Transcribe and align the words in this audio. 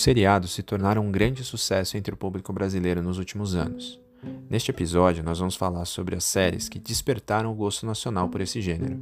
Os 0.00 0.04
seriados 0.04 0.52
se 0.52 0.62
tornaram 0.62 1.06
um 1.06 1.12
grande 1.12 1.44
sucesso 1.44 1.94
entre 1.94 2.14
o 2.14 2.16
público 2.16 2.54
brasileiro 2.54 3.02
nos 3.02 3.18
últimos 3.18 3.54
anos. 3.54 4.00
Neste 4.48 4.70
episódio, 4.70 5.22
nós 5.22 5.38
vamos 5.38 5.56
falar 5.56 5.84
sobre 5.84 6.16
as 6.16 6.24
séries 6.24 6.70
que 6.70 6.78
despertaram 6.78 7.52
o 7.52 7.54
gosto 7.54 7.84
nacional 7.84 8.26
por 8.30 8.40
esse 8.40 8.62
gênero. 8.62 8.98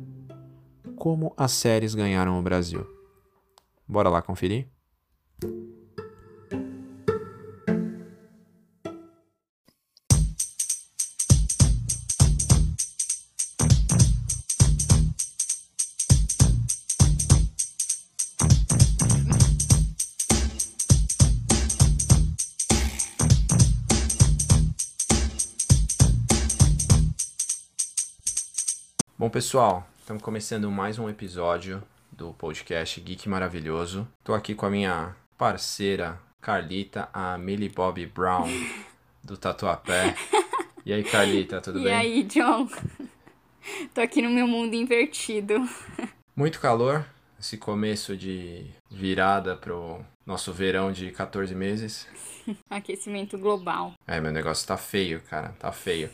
Como 0.97 1.33
as 1.37 1.53
séries 1.53 1.95
ganharam 1.95 2.37
o 2.37 2.43
Brasil. 2.43 2.85
Bora 3.87 4.09
lá 4.09 4.21
conferir? 4.21 4.67
Pessoal, 29.49 29.89
estamos 29.99 30.23
começando 30.23 30.71
mais 30.71 30.99
um 30.99 31.09
episódio 31.09 31.83
do 32.13 32.35
podcast 32.35 33.01
Geek 33.01 33.31
Maravilhoso. 33.31 34.07
Estou 34.19 34.35
aqui 34.35 34.55
com 34.55 34.67
a 34.67 34.71
minha 34.71 35.17
parceira 35.39 36.21
Carlita, 36.39 37.09
a 37.15 37.39
Millie 37.39 37.71
Bobby 37.71 38.05
Brown 38.05 38.47
do 39.25 39.39
Tatuapé. 39.39 40.15
E 40.85 40.93
aí, 40.93 41.03
Carlita, 41.03 41.63
tudo 41.63 41.79
e 41.79 41.85
bem? 41.85 41.93
E 41.93 41.97
aí, 41.97 42.23
John? 42.25 42.69
Tô 43.95 44.03
aqui 44.03 44.21
no 44.21 44.29
meu 44.29 44.47
mundo 44.47 44.75
invertido. 44.75 45.67
Muito 46.37 46.61
calor, 46.61 47.07
esse 47.41 47.57
começo 47.57 48.15
de 48.15 48.67
virada 48.91 49.57
pro 49.57 50.05
nosso 50.27 50.53
verão 50.53 50.93
de 50.93 51.11
14 51.11 51.55
meses. 51.55 52.07
Aquecimento 52.69 53.39
global. 53.39 53.95
É, 54.07 54.21
meu 54.21 54.31
negócio 54.31 54.69
tá 54.69 54.77
feio, 54.77 55.23
cara, 55.23 55.55
tá 55.59 55.73
feio. 55.73 56.11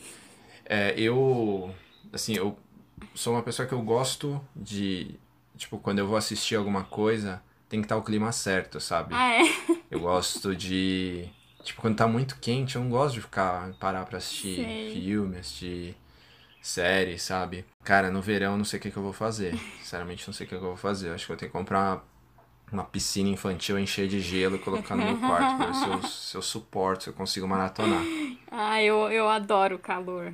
É, 0.63 0.97
eu, 0.97 1.75
assim, 2.13 2.33
eu 2.37 2.57
sou 3.13 3.33
uma 3.33 3.43
pessoa 3.43 3.67
que 3.67 3.73
eu 3.73 3.81
gosto 3.81 4.41
de. 4.55 5.15
Tipo, 5.57 5.77
quando 5.79 5.99
eu 5.99 6.07
vou 6.07 6.17
assistir 6.17 6.55
alguma 6.55 6.83
coisa, 6.83 7.41
tem 7.69 7.79
que 7.79 7.85
estar 7.85 7.97
o 7.97 8.03
clima 8.03 8.31
certo, 8.31 8.79
sabe? 8.79 9.13
Ah, 9.15 9.33
é? 9.33 9.41
Eu 9.89 9.99
gosto 9.99 10.55
de. 10.55 11.29
Tipo, 11.63 11.81
quando 11.81 11.95
tá 11.95 12.07
muito 12.07 12.37
quente, 12.39 12.75
eu 12.75 12.81
não 12.81 12.89
gosto 12.89 13.15
de 13.15 13.21
ficar 13.21 13.71
parar 13.79 14.05
pra 14.05 14.17
assistir 14.17 14.65
Sei. 14.65 14.91
filme, 14.91 15.37
assistir 15.37 15.95
série, 16.61 17.17
sabe? 17.17 17.65
Cara, 17.83 18.09
no 18.11 18.21
verão 18.21 18.53
eu 18.53 18.57
não 18.57 18.65
sei 18.65 18.79
o 18.79 18.81
que, 18.81 18.91
que 18.91 18.97
eu 18.97 19.03
vou 19.03 19.13
fazer. 19.13 19.55
Sinceramente, 19.79 20.27
não 20.27 20.33
sei 20.33 20.45
o 20.45 20.49
que, 20.49 20.57
que 20.57 20.61
eu 20.61 20.67
vou 20.67 20.77
fazer. 20.77 21.11
Acho 21.11 21.25
que 21.27 21.31
eu 21.31 21.37
tenho 21.37 21.51
que 21.51 21.57
comprar 21.57 21.79
uma, 21.79 22.03
uma 22.71 22.83
piscina 22.83 23.29
infantil, 23.29 23.79
encher 23.79 24.07
de 24.07 24.19
gelo 24.19 24.55
e 24.55 24.59
colocar 24.59 24.95
no 24.95 25.05
meu 25.05 25.17
quarto 25.17 25.55
pra 25.55 25.67
ver 25.67 25.75
se 25.75 25.87
eu, 25.87 26.03
se 26.03 26.37
eu 26.37 26.41
suporto, 26.41 27.03
se 27.03 27.09
eu 27.09 27.13
consigo 27.13 27.47
maratonar. 27.47 28.03
Ah, 28.57 28.81
eu, 28.81 29.11
eu 29.11 29.27
adoro 29.27 29.75
o 29.75 29.79
calor. 29.79 30.33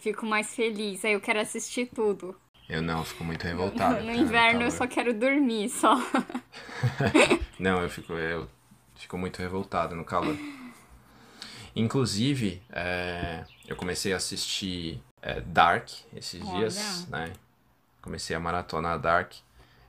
Fico 0.00 0.24
mais 0.26 0.54
feliz. 0.54 1.04
Aí 1.04 1.12
eu 1.12 1.20
quero 1.20 1.40
assistir 1.40 1.86
tudo. 1.86 2.34
Eu 2.68 2.80
não, 2.80 3.00
eu 3.00 3.04
fico 3.04 3.24
muito 3.24 3.42
revoltado. 3.44 4.00
no 4.00 4.06
cara, 4.06 4.16
inverno 4.16 4.62
eu 4.62 4.70
só 4.70 4.86
quero 4.86 5.12
dormir, 5.12 5.68
só. 5.68 5.96
Não, 7.58 7.82
eu 7.82 7.90
fico, 7.90 8.12
eu 8.12 8.48
fico 8.94 9.18
muito 9.18 9.40
revoltado 9.40 9.96
no 9.96 10.04
calor. 10.04 10.36
Inclusive, 11.74 12.62
é, 12.70 13.44
eu 13.66 13.74
comecei 13.74 14.12
a 14.12 14.16
assistir 14.16 15.02
é, 15.20 15.40
Dark 15.40 15.88
esses 16.14 16.40
Olha. 16.42 16.58
dias, 16.58 17.08
né? 17.08 17.32
Comecei 18.00 18.34
a 18.36 18.40
maratonar 18.40 18.98
Dark. 19.00 19.32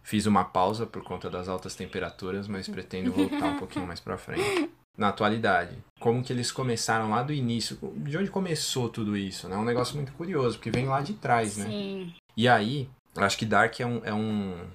Fiz 0.04 0.26
uma 0.26 0.44
pausa 0.44 0.86
por 0.88 1.04
conta 1.04 1.30
das 1.30 1.48
altas 1.48 1.76
temperaturas, 1.76 2.48
mas 2.48 2.68
pretendo 2.68 3.12
voltar 3.14 3.46
um 3.46 3.58
pouquinho 3.60 3.86
mais 3.86 4.00
pra 4.00 4.18
frente. 4.18 4.70
Na 4.98 5.08
atualidade, 5.08 5.78
como 6.00 6.24
que 6.24 6.34
eles 6.34 6.52
começaram 6.52 7.10
lá 7.10 7.24
do 7.24 7.32
início? 7.32 7.78
De 7.98 8.18
onde 8.18 8.30
começou 8.30 8.90
tudo 8.90 9.16
isso, 9.16 9.48
né? 9.48 9.56
É 9.56 9.58
um 9.58 9.64
negócio 9.64 9.96
muito 9.96 10.12
curioso, 10.14 10.58
porque 10.58 10.70
vem 10.70 10.86
lá 10.86 11.02
de 11.02 11.14
trás, 11.14 11.58
né? 11.58 11.66
Sim. 11.66 12.14
E 12.36 12.48
aí, 12.48 12.90
acho 13.16 13.38
que 13.38 13.46
Dark 13.46 13.80
é 13.80 13.86
um, 13.86 14.02
é 14.04 14.14
um, 14.14 14.68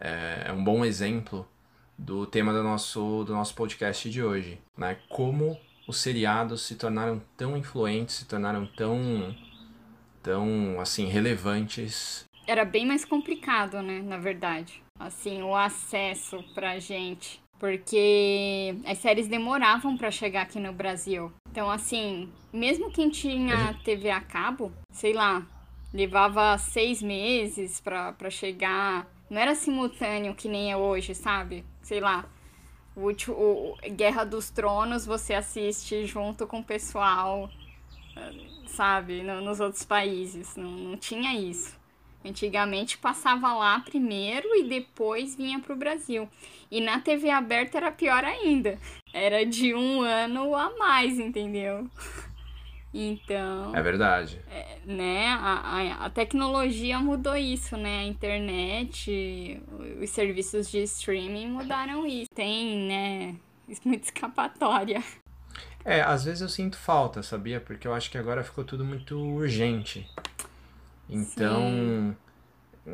é, 0.00 0.44
é 0.46 0.52
um 0.52 0.64
bom 0.64 0.84
exemplo 0.84 1.46
do 1.96 2.26
tema 2.26 2.52
do 2.52 2.62
nosso, 2.62 3.24
do 3.24 3.32
nosso 3.32 3.54
podcast 3.54 4.08
de 4.10 4.22
hoje, 4.22 4.58
né? 4.76 4.96
Como 5.08 5.58
os 5.86 5.98
seriados 5.98 6.62
se 6.62 6.76
tornaram 6.76 7.22
tão 7.36 7.56
influentes, 7.56 8.16
se 8.16 8.24
tornaram 8.26 8.66
tão, 8.66 9.34
tão 10.22 10.80
assim, 10.80 11.06
relevantes. 11.06 12.24
Era 12.46 12.64
bem 12.64 12.86
mais 12.86 13.04
complicado, 13.04 13.82
né? 13.82 14.02
Na 14.02 14.18
verdade. 14.18 14.82
Assim, 14.98 15.42
o 15.42 15.54
acesso 15.54 16.42
pra 16.54 16.78
gente. 16.78 17.40
Porque 17.64 18.76
as 18.84 18.98
séries 18.98 19.26
demoravam 19.26 19.96
pra 19.96 20.10
chegar 20.10 20.42
aqui 20.42 20.60
no 20.60 20.70
Brasil. 20.70 21.32
Então, 21.50 21.70
assim, 21.70 22.30
mesmo 22.52 22.90
quem 22.90 23.08
tinha 23.08 23.72
TV 23.82 24.10
a 24.10 24.20
cabo, 24.20 24.70
sei 24.90 25.14
lá, 25.14 25.46
levava 25.90 26.58
seis 26.58 27.00
meses 27.00 27.80
pra 27.80 28.28
chegar. 28.28 29.10
Não 29.30 29.40
era 29.40 29.54
simultâneo 29.54 30.34
que 30.34 30.46
nem 30.46 30.70
é 30.72 30.76
hoje, 30.76 31.14
sabe? 31.14 31.64
Sei 31.80 32.00
lá. 32.00 32.26
O, 32.94 33.00
último, 33.06 33.34
o 33.34 33.76
Guerra 33.92 34.24
dos 34.24 34.50
Tronos 34.50 35.06
você 35.06 35.32
assiste 35.32 36.04
junto 36.04 36.46
com 36.46 36.58
o 36.60 36.64
pessoal, 36.64 37.48
sabe? 38.66 39.22
No- 39.22 39.40
nos 39.40 39.58
outros 39.58 39.84
países. 39.84 40.54
Não, 40.54 40.70
não 40.70 40.96
tinha 40.98 41.32
isso. 41.34 41.74
Antigamente 42.24 42.96
passava 42.96 43.52
lá 43.52 43.80
primeiro 43.80 44.48
e 44.56 44.64
depois 44.64 45.36
vinha 45.36 45.60
pro 45.60 45.76
Brasil. 45.76 46.28
E 46.70 46.80
na 46.80 47.00
TV 47.00 47.28
aberta 47.30 47.76
era 47.76 47.92
pior 47.92 48.24
ainda. 48.24 48.78
Era 49.12 49.44
de 49.44 49.74
um 49.74 50.00
ano 50.00 50.54
a 50.56 50.76
mais, 50.76 51.18
entendeu? 51.18 51.88
Então, 52.96 53.74
É 53.74 53.82
verdade. 53.82 54.40
né, 54.86 55.26
a, 55.26 55.60
a, 55.60 56.06
a 56.06 56.10
tecnologia 56.10 56.98
mudou 57.00 57.36
isso, 57.36 57.76
né? 57.76 58.00
A 58.00 58.04
internet, 58.04 59.60
os 60.00 60.10
serviços 60.10 60.70
de 60.70 60.78
streaming 60.84 61.48
mudaram 61.48 62.06
isso. 62.06 62.30
Tem, 62.32 62.78
né, 62.86 63.34
muita 63.84 64.04
escapatória. 64.04 65.02
É, 65.84 66.00
às 66.00 66.24
vezes 66.24 66.40
eu 66.40 66.48
sinto 66.48 66.78
falta, 66.78 67.22
sabia? 67.22 67.60
Porque 67.60 67.86
eu 67.86 67.92
acho 67.92 68.10
que 68.10 68.16
agora 68.16 68.42
ficou 68.44 68.64
tudo 68.64 68.84
muito 68.84 69.18
urgente. 69.18 70.08
Então, 71.08 72.16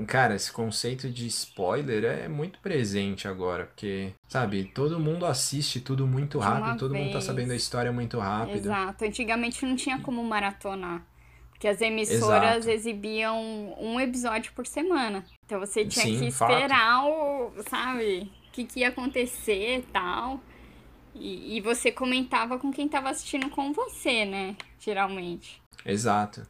cara, 0.07 0.35
esse 0.35 0.53
conceito 0.53 1.11
de 1.11 1.27
spoiler 1.27 2.05
é 2.05 2.29
muito 2.29 2.59
presente 2.61 3.27
agora, 3.29 3.67
porque, 3.67 4.13
sabe, 4.29 4.65
todo 4.65 4.99
mundo 5.01 5.27
assiste 5.27 5.81
tudo 5.81 6.07
muito 6.07 6.39
rápido, 6.39 6.79
todo 6.79 6.95
mundo 6.95 7.09
tá 7.09 7.13
vez. 7.15 7.25
sabendo 7.25 7.53
a 7.53 7.57
história 7.57 7.93
muito 7.93 8.19
rápido. 8.19 8.57
Exato. 8.57 9.05
Antigamente 9.05 9.65
não 9.65 9.77
tinha 9.77 10.01
como 10.01 10.23
maratonar. 10.25 11.05
Porque 11.51 11.69
as 11.69 11.81
emissoras 11.83 12.67
Exato. 12.67 12.71
exibiam 12.71 13.39
um 13.79 14.01
episódio 14.01 14.51
por 14.55 14.67
semana. 14.67 15.25
Então 15.45 15.61
você 15.61 15.85
tinha 15.85 16.07
Sim, 16.07 16.19
que 16.19 16.31
fato. 16.31 16.53
esperar 16.53 17.05
o, 17.05 17.53
sabe, 17.69 18.33
o 18.49 18.51
que, 18.51 18.65
que 18.65 18.81
ia 18.81 18.89
acontecer 18.89 19.79
e 19.79 19.83
tal. 19.83 20.41
E, 21.15 21.59
e 21.59 21.61
você 21.61 21.93
comentava 21.93 22.59
com 22.59 22.73
quem 22.73 22.89
tava 22.89 23.11
assistindo 23.11 23.51
com 23.51 23.75
você, 23.75 24.25
né? 24.25 24.57
Geralmente. 24.79 25.61
Exato. 25.85 26.47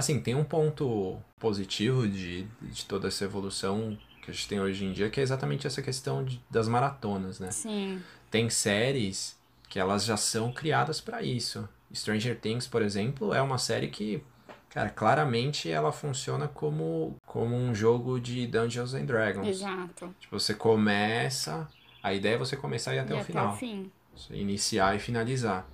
Assim, 0.00 0.18
tem 0.18 0.34
um 0.34 0.44
ponto 0.44 1.18
positivo 1.38 2.08
de, 2.08 2.44
de 2.62 2.84
toda 2.86 3.08
essa 3.08 3.22
evolução 3.24 3.98
que 4.22 4.30
a 4.30 4.34
gente 4.34 4.48
tem 4.48 4.58
hoje 4.60 4.84
em 4.84 4.92
dia, 4.92 5.10
que 5.10 5.20
é 5.20 5.22
exatamente 5.22 5.66
essa 5.66 5.82
questão 5.82 6.24
de- 6.24 6.42
das 6.50 6.66
maratonas, 6.68 7.38
né? 7.38 7.50
Sim. 7.50 8.00
Tem 8.30 8.48
séries 8.48 9.38
que 9.68 9.78
elas 9.78 10.04
já 10.04 10.16
são 10.16 10.52
criadas 10.52 11.00
pra 11.02 11.22
isso. 11.22 11.68
Stranger 11.94 12.38
Things, 12.40 12.66
por 12.66 12.80
exemplo, 12.80 13.34
é 13.34 13.42
uma 13.42 13.58
série 13.58 13.88
que, 13.88 14.22
cara, 14.70 14.88
claramente 14.88 15.70
ela 15.70 15.92
funciona 15.92 16.48
como, 16.48 17.16
como 17.26 17.54
um 17.54 17.74
jogo 17.74 18.18
de 18.18 18.46
Dungeons 18.46 18.94
and 18.94 19.04
Dragons. 19.04 19.48
Exato. 19.48 20.14
Tipo, 20.18 20.38
você 20.38 20.54
começa, 20.54 21.68
a 22.02 22.14
ideia 22.14 22.36
é 22.36 22.38
você 22.38 22.56
começar 22.56 22.94
e 22.94 22.96
ir 22.96 23.00
até 23.00 23.12
e 23.12 23.16
o 23.16 23.20
até 23.20 23.26
final. 23.26 23.52
o 23.52 23.56
fim. 23.56 23.90
Iniciar 24.30 24.96
e 24.96 24.98
finalizar. 24.98 25.66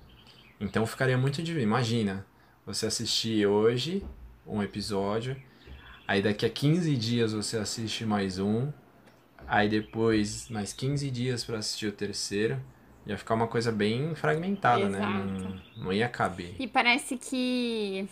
Então 0.59 0.85
ficaria 0.85 1.17
muito 1.17 1.41
de. 1.41 1.57
Imagina, 1.59 2.25
você 2.65 2.85
assistir 2.87 3.45
hoje 3.47 4.03
um 4.47 4.63
episódio, 4.63 5.35
aí 6.07 6.21
daqui 6.21 6.45
a 6.45 6.49
15 6.49 6.95
dias 6.95 7.33
você 7.33 7.57
assiste 7.57 8.05
mais 8.05 8.39
um, 8.39 8.71
Aí 9.47 9.69
depois 9.69 10.49
mais 10.49 10.73
15 10.73 11.09
dias 11.09 11.43
para 11.43 11.57
assistir 11.57 11.87
o 11.87 11.91
terceiro. 11.91 12.61
Ia 13.05 13.17
ficar 13.17 13.35
uma 13.35 13.47
coisa 13.47 13.71
bem 13.71 14.13
fragmentada, 14.13 14.89
né? 14.89 14.99
Não, 14.99 15.83
não 15.83 15.93
ia 15.93 16.09
caber. 16.09 16.55
E 16.59 16.67
parece 16.67 17.17
que 17.17 18.05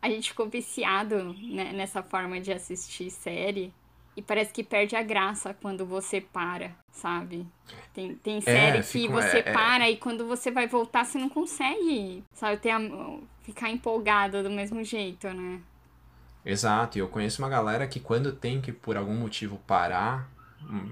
a 0.00 0.08
gente 0.08 0.30
ficou 0.30 0.48
viciado 0.48 1.34
né, 1.34 1.72
nessa 1.74 2.02
forma 2.02 2.40
de 2.40 2.50
assistir 2.50 3.10
série. 3.10 3.70
E 4.16 4.22
parece 4.22 4.52
que 4.52 4.62
perde 4.62 4.94
a 4.94 5.02
graça 5.02 5.54
quando 5.54 5.84
você 5.84 6.20
para, 6.20 6.70
sabe? 6.92 7.46
Tem, 7.92 8.14
tem 8.14 8.40
série 8.40 8.78
é, 8.78 8.82
que 8.82 9.08
você 9.08 9.38
é, 9.38 9.48
é, 9.48 9.52
para 9.52 9.90
e 9.90 9.96
quando 9.96 10.26
você 10.26 10.50
vai 10.50 10.66
voltar 10.66 11.04
você 11.04 11.18
não 11.18 11.28
consegue, 11.28 12.22
sabe? 12.32 12.58
Ter 12.58 12.70
a, 12.70 12.80
ficar 13.42 13.70
empolgada 13.70 14.42
do 14.42 14.50
mesmo 14.50 14.84
jeito, 14.84 15.28
né? 15.28 15.60
Exato, 16.44 16.98
e 16.98 17.00
eu 17.00 17.08
conheço 17.08 17.42
uma 17.42 17.48
galera 17.48 17.86
que 17.86 17.98
quando 17.98 18.30
tem 18.30 18.60
que 18.60 18.70
por 18.70 18.96
algum 18.96 19.14
motivo 19.14 19.58
parar, 19.66 20.28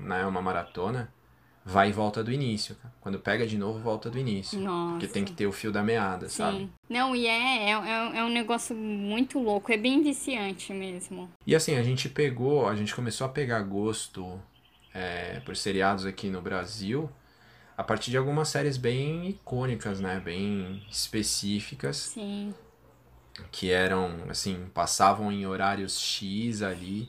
né, 0.01 0.25
uma 0.25 0.41
maratona, 0.41 1.13
vai 1.65 1.91
e 1.91 1.93
volta 1.93 2.23
do 2.23 2.33
início. 2.33 2.77
Quando 3.01 3.19
pega 3.19 3.47
de 3.47 3.57
novo, 3.57 3.79
volta 3.79 4.11
do 4.11 4.19
início. 4.19 4.59
Nossa. 4.59 4.93
Porque 4.93 5.07
tem 5.07 5.25
que 5.25 5.33
ter 5.33 5.47
o 5.47 5.53
fio 5.53 5.71
da 5.71 5.83
meada, 5.83 6.29
Sim. 6.29 6.37
sabe? 6.37 6.73
Não, 6.89 7.15
e 7.15 7.27
é, 7.27 7.71
é, 7.71 7.71
é, 7.71 8.19
é 8.19 8.25
um 8.25 8.31
negócio 8.31 8.75
muito 8.75 9.39
louco, 9.39 9.73
é 9.73 9.77
bem 9.77 10.03
viciante 10.03 10.73
mesmo. 10.73 11.31
E 11.47 11.55
assim, 11.55 11.77
a 11.77 11.83
gente 11.83 12.09
pegou, 12.09 12.69
a 12.69 12.75
gente 12.75 12.95
começou 12.95 13.27
a 13.27 13.31
pegar 13.31 13.61
gosto 13.63 14.41
é, 14.93 15.41
por 15.41 15.57
seriados 15.57 16.05
aqui 16.05 16.29
no 16.29 16.41
Brasil 16.43 17.11
a 17.77 17.83
partir 17.83 18.11
de 18.11 18.17
algumas 18.17 18.49
séries 18.49 18.77
bem 18.77 19.29
icônicas, 19.29 19.99
né? 20.01 20.21
Bem 20.21 20.85
específicas. 20.91 21.97
Sim. 21.97 22.55
Que 23.51 23.71
eram, 23.71 24.25
assim, 24.29 24.67
passavam 24.75 25.33
em 25.33 25.47
horários 25.47 25.99
X 25.99 26.63
ali 26.63 27.09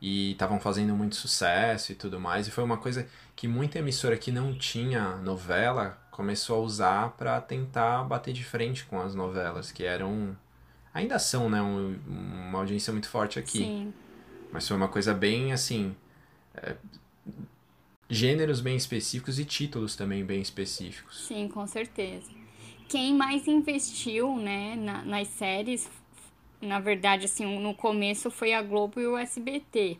e 0.00 0.32
estavam 0.32 0.60
fazendo 0.60 0.94
muito 0.94 1.16
sucesso 1.16 1.92
e 1.92 1.94
tudo 1.94 2.20
mais. 2.20 2.46
E 2.46 2.50
foi 2.50 2.64
uma 2.64 2.76
coisa 2.76 3.06
que 3.34 3.48
muita 3.48 3.78
emissora 3.78 4.16
que 4.16 4.30
não 4.30 4.56
tinha 4.56 5.16
novela 5.16 5.98
começou 6.10 6.56
a 6.56 6.60
usar 6.60 7.10
para 7.10 7.40
tentar 7.40 8.04
bater 8.04 8.32
de 8.32 8.44
frente 8.44 8.84
com 8.84 9.00
as 9.00 9.14
novelas, 9.14 9.70
que 9.72 9.84
eram. 9.84 10.36
Ainda 10.92 11.18
são, 11.18 11.48
né? 11.48 11.62
Um, 11.62 11.98
uma 12.06 12.58
audiência 12.58 12.92
muito 12.92 13.08
forte 13.08 13.38
aqui. 13.38 13.58
Sim. 13.58 13.94
Mas 14.52 14.66
foi 14.66 14.76
uma 14.76 14.88
coisa 14.88 15.14
bem 15.14 15.52
assim. 15.52 15.94
É, 16.54 16.76
gêneros 18.08 18.60
bem 18.60 18.76
específicos 18.76 19.38
e 19.38 19.44
títulos 19.44 19.94
também 19.94 20.24
bem 20.24 20.40
específicos. 20.40 21.26
Sim, 21.26 21.48
com 21.48 21.66
certeza. 21.66 22.30
Quem 22.88 23.14
mais 23.14 23.46
investiu 23.46 24.36
né, 24.36 24.74
na, 24.76 25.02
nas 25.02 25.28
séries 25.28 25.88
na 26.60 26.80
verdade, 26.80 27.26
assim, 27.26 27.58
no 27.58 27.74
começo 27.74 28.30
foi 28.30 28.52
a 28.52 28.62
Globo 28.62 29.00
e 29.00 29.06
o 29.06 29.16
SBT, 29.16 29.98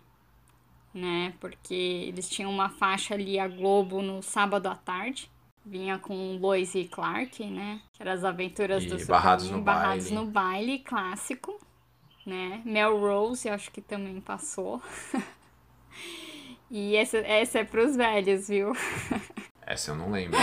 né? 0.93 1.33
Porque 1.41 1.75
eles 1.75 2.29
tinham 2.29 2.51
uma 2.51 2.69
faixa 2.69 3.15
ali, 3.15 3.39
a 3.39 3.47
Globo, 3.47 4.03
no 4.03 4.23
sábado 4.23 4.67
à 4.67 4.75
tarde. 4.75 5.31
Vinha 5.65 5.99
com 5.99 6.37
Lois 6.39 6.75
e 6.75 6.85
Clark, 6.85 7.45
né? 7.45 7.81
Que 7.93 8.03
eram 8.03 8.13
as 8.13 8.25
aventuras 8.25 8.85
e 8.85 8.89
do 8.89 9.07
Barrados 9.07 9.51
no 9.51 9.61
Barrados 9.61 10.05
Baile. 10.05 10.17
no 10.17 10.27
Baile, 10.31 10.79
clássico. 10.79 11.61
Né? 12.25 12.61
Melrose, 12.65 13.49
eu 13.49 13.55
acho 13.55 13.71
que 13.71 13.81
também 13.81 14.21
passou. 14.21 14.83
e 16.71 16.97
essa, 16.97 17.19
essa 17.19 17.61
é 17.61 17.65
pros 17.65 17.97
velhos, 17.97 18.49
viu? 18.49 18.73
essa 19.65 19.91
eu 19.91 19.95
não 19.95 20.11
lembro. 20.11 20.39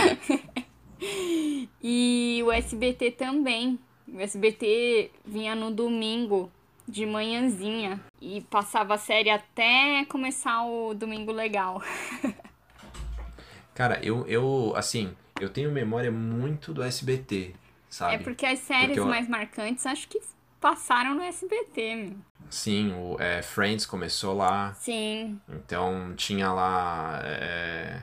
e 1.82 2.40
o 2.44 2.50
SBT 2.50 3.12
também 3.12 3.78
o 4.08 4.20
SBT 4.20 5.10
vinha 5.24 5.54
no 5.54 5.70
domingo 5.70 6.50
de 6.88 7.04
manhãzinha 7.04 8.00
e 8.20 8.40
passava 8.42 8.94
a 8.94 8.98
série 8.98 9.30
até 9.30 10.04
começar 10.08 10.64
o 10.64 10.94
Domingo 10.94 11.32
Legal. 11.32 11.82
Cara, 13.74 14.00
eu, 14.02 14.26
eu, 14.26 14.72
assim, 14.76 15.14
eu 15.40 15.50
tenho 15.50 15.70
memória 15.70 16.10
muito 16.10 16.72
do 16.72 16.82
SBT, 16.82 17.54
sabe? 17.90 18.14
É 18.14 18.18
porque 18.18 18.46
as 18.46 18.60
séries 18.60 18.86
porque 18.86 19.00
eu... 19.00 19.06
mais 19.06 19.28
marcantes 19.28 19.84
acho 19.84 20.08
que 20.08 20.20
passaram 20.60 21.14
no 21.14 21.22
SBT, 21.22 21.94
meu. 21.96 22.12
Sim, 22.48 22.92
o 22.92 23.16
é, 23.20 23.42
Friends 23.42 23.84
começou 23.84 24.34
lá. 24.34 24.72
Sim. 24.74 25.40
Então 25.48 26.14
tinha 26.16 26.50
lá 26.52 27.20
é, 27.24 28.00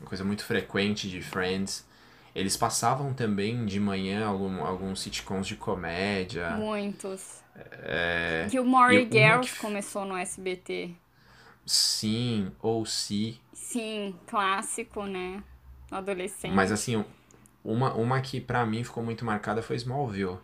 uma 0.00 0.08
coisa 0.08 0.24
muito 0.24 0.44
frequente 0.44 1.10
de 1.10 1.20
Friends. 1.20 1.84
Eles 2.34 2.56
passavam 2.56 3.12
também 3.12 3.66
de 3.66 3.78
manhã 3.78 4.26
algum, 4.26 4.64
alguns 4.64 5.00
sitcoms 5.00 5.46
de 5.46 5.56
comédia. 5.56 6.50
Muitos. 6.52 7.42
É... 7.54 8.46
Gilmore 8.50 9.08
Girls 9.10 9.52
que... 9.52 9.58
começou 9.58 10.04
no 10.04 10.16
SBT. 10.16 10.94
Sim, 11.66 12.50
ou 12.60 12.84
se. 12.86 13.40
Sim, 13.52 14.16
clássico, 14.26 15.04
né? 15.04 15.42
Adolescente. 15.90 16.54
Mas 16.54 16.72
assim, 16.72 17.04
uma, 17.62 17.92
uma 17.94 18.20
que 18.20 18.40
para 18.40 18.64
mim 18.64 18.82
ficou 18.82 19.02
muito 19.02 19.24
marcada 19.24 19.62
foi 19.62 19.76
Smallville. 19.76 20.38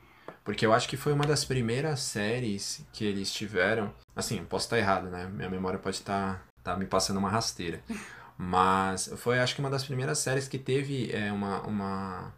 Porque 0.45 0.65
eu 0.65 0.73
acho 0.73 0.89
que 0.89 0.97
foi 0.97 1.13
uma 1.13 1.27
das 1.27 1.45
primeiras 1.45 2.01
séries 2.01 2.87
que 2.93 3.05
eles 3.05 3.33
tiveram. 3.33 3.93
Assim, 4.17 4.43
posso 4.45 4.67
estar 4.67 4.79
errado, 4.79 5.11
né? 5.11 5.27
Minha 5.27 5.51
memória 5.51 5.79
pode 5.79 5.97
estar 5.97 6.47
tá, 6.63 6.73
tá 6.73 6.77
me 6.77 6.87
passando 6.87 7.19
uma 7.19 7.29
rasteira. 7.29 7.83
Mas 8.39 9.13
foi, 9.17 9.41
acho 9.41 9.57
que, 9.57 9.61
uma 9.61 9.69
das 9.69 9.85
primeiras 9.85 10.21
séries 10.21 10.47
que 10.47 10.59
teve 10.59 11.11
é, 11.13 11.33
uma, 11.33 11.61
uma, 11.63 12.33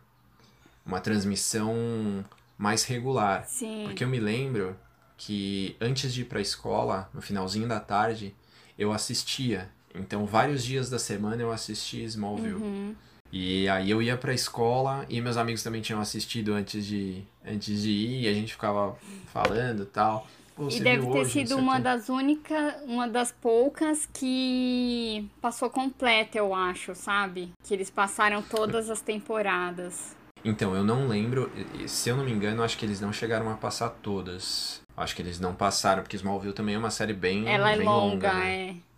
uma 0.86 0.98
transmissão 0.98 2.24
mais 2.56 2.84
regular. 2.84 3.44
Sim. 3.46 3.84
Porque 3.84 4.02
eu 4.02 4.08
me 4.08 4.18
lembro 4.18 4.74
que 5.18 5.76
antes 5.78 6.14
de 6.14 6.22
ir 6.22 6.24
para 6.24 6.38
a 6.38 6.42
escola, 6.42 7.10
no 7.12 7.20
finalzinho 7.20 7.68
da 7.68 7.78
tarde, 7.78 8.34
eu 8.78 8.92
assistia. 8.92 9.68
Então, 9.94 10.24
vários 10.24 10.64
dias 10.64 10.88
da 10.88 10.98
semana 10.98 11.42
eu 11.42 11.52
assistia 11.52 12.04
Smallville. 12.04 12.54
Uhum. 12.54 12.94
E 13.30 13.68
aí 13.68 13.90
eu 13.90 14.00
ia 14.00 14.16
pra 14.16 14.32
escola 14.32 15.04
e 15.08 15.20
meus 15.20 15.36
amigos 15.36 15.62
também 15.62 15.82
tinham 15.82 16.00
assistido 16.00 16.54
antes 16.54 16.84
de, 16.84 17.22
antes 17.46 17.82
de 17.82 17.90
ir, 17.90 18.22
e 18.22 18.28
a 18.28 18.32
gente 18.32 18.52
ficava 18.52 18.96
falando 19.32 19.82
e 19.82 19.86
tal 19.86 20.26
e 20.68 20.80
deve 20.80 21.10
ter 21.10 21.24
sido 21.26 21.56
uma 21.56 21.78
das 21.78 22.08
únicas, 22.08 22.74
uma 22.86 23.08
das 23.08 23.32
poucas 23.32 24.08
que 24.12 25.28
passou 25.40 25.70
completa, 25.70 26.36
eu 26.36 26.54
acho, 26.54 26.94
sabe? 26.94 27.50
Que 27.64 27.72
eles 27.72 27.88
passaram 27.88 28.42
todas 28.42 28.90
as 28.90 29.00
temporadas. 29.00 30.16
Então, 30.44 30.74
eu 30.74 30.82
não 30.82 31.06
lembro, 31.06 31.50
se 31.86 32.08
eu 32.08 32.16
não 32.16 32.24
me 32.24 32.32
engano, 32.32 32.62
acho 32.62 32.76
que 32.76 32.84
eles 32.84 33.00
não 33.00 33.12
chegaram 33.12 33.50
a 33.50 33.54
passar 33.54 33.90
todas. 33.90 34.80
Acho 34.96 35.14
que 35.14 35.22
eles 35.22 35.38
não 35.38 35.54
passaram, 35.54 36.02
porque 36.02 36.16
Smallville 36.16 36.54
também 36.54 36.74
é 36.74 36.78
uma 36.78 36.90
série 36.90 37.12
bem 37.12 37.48
Ela 37.48 37.72
é 37.72 37.76
bem 37.76 37.86
longa, 37.86 38.32
longa 38.32 38.34
né? 38.34 38.68
é. 38.70 38.90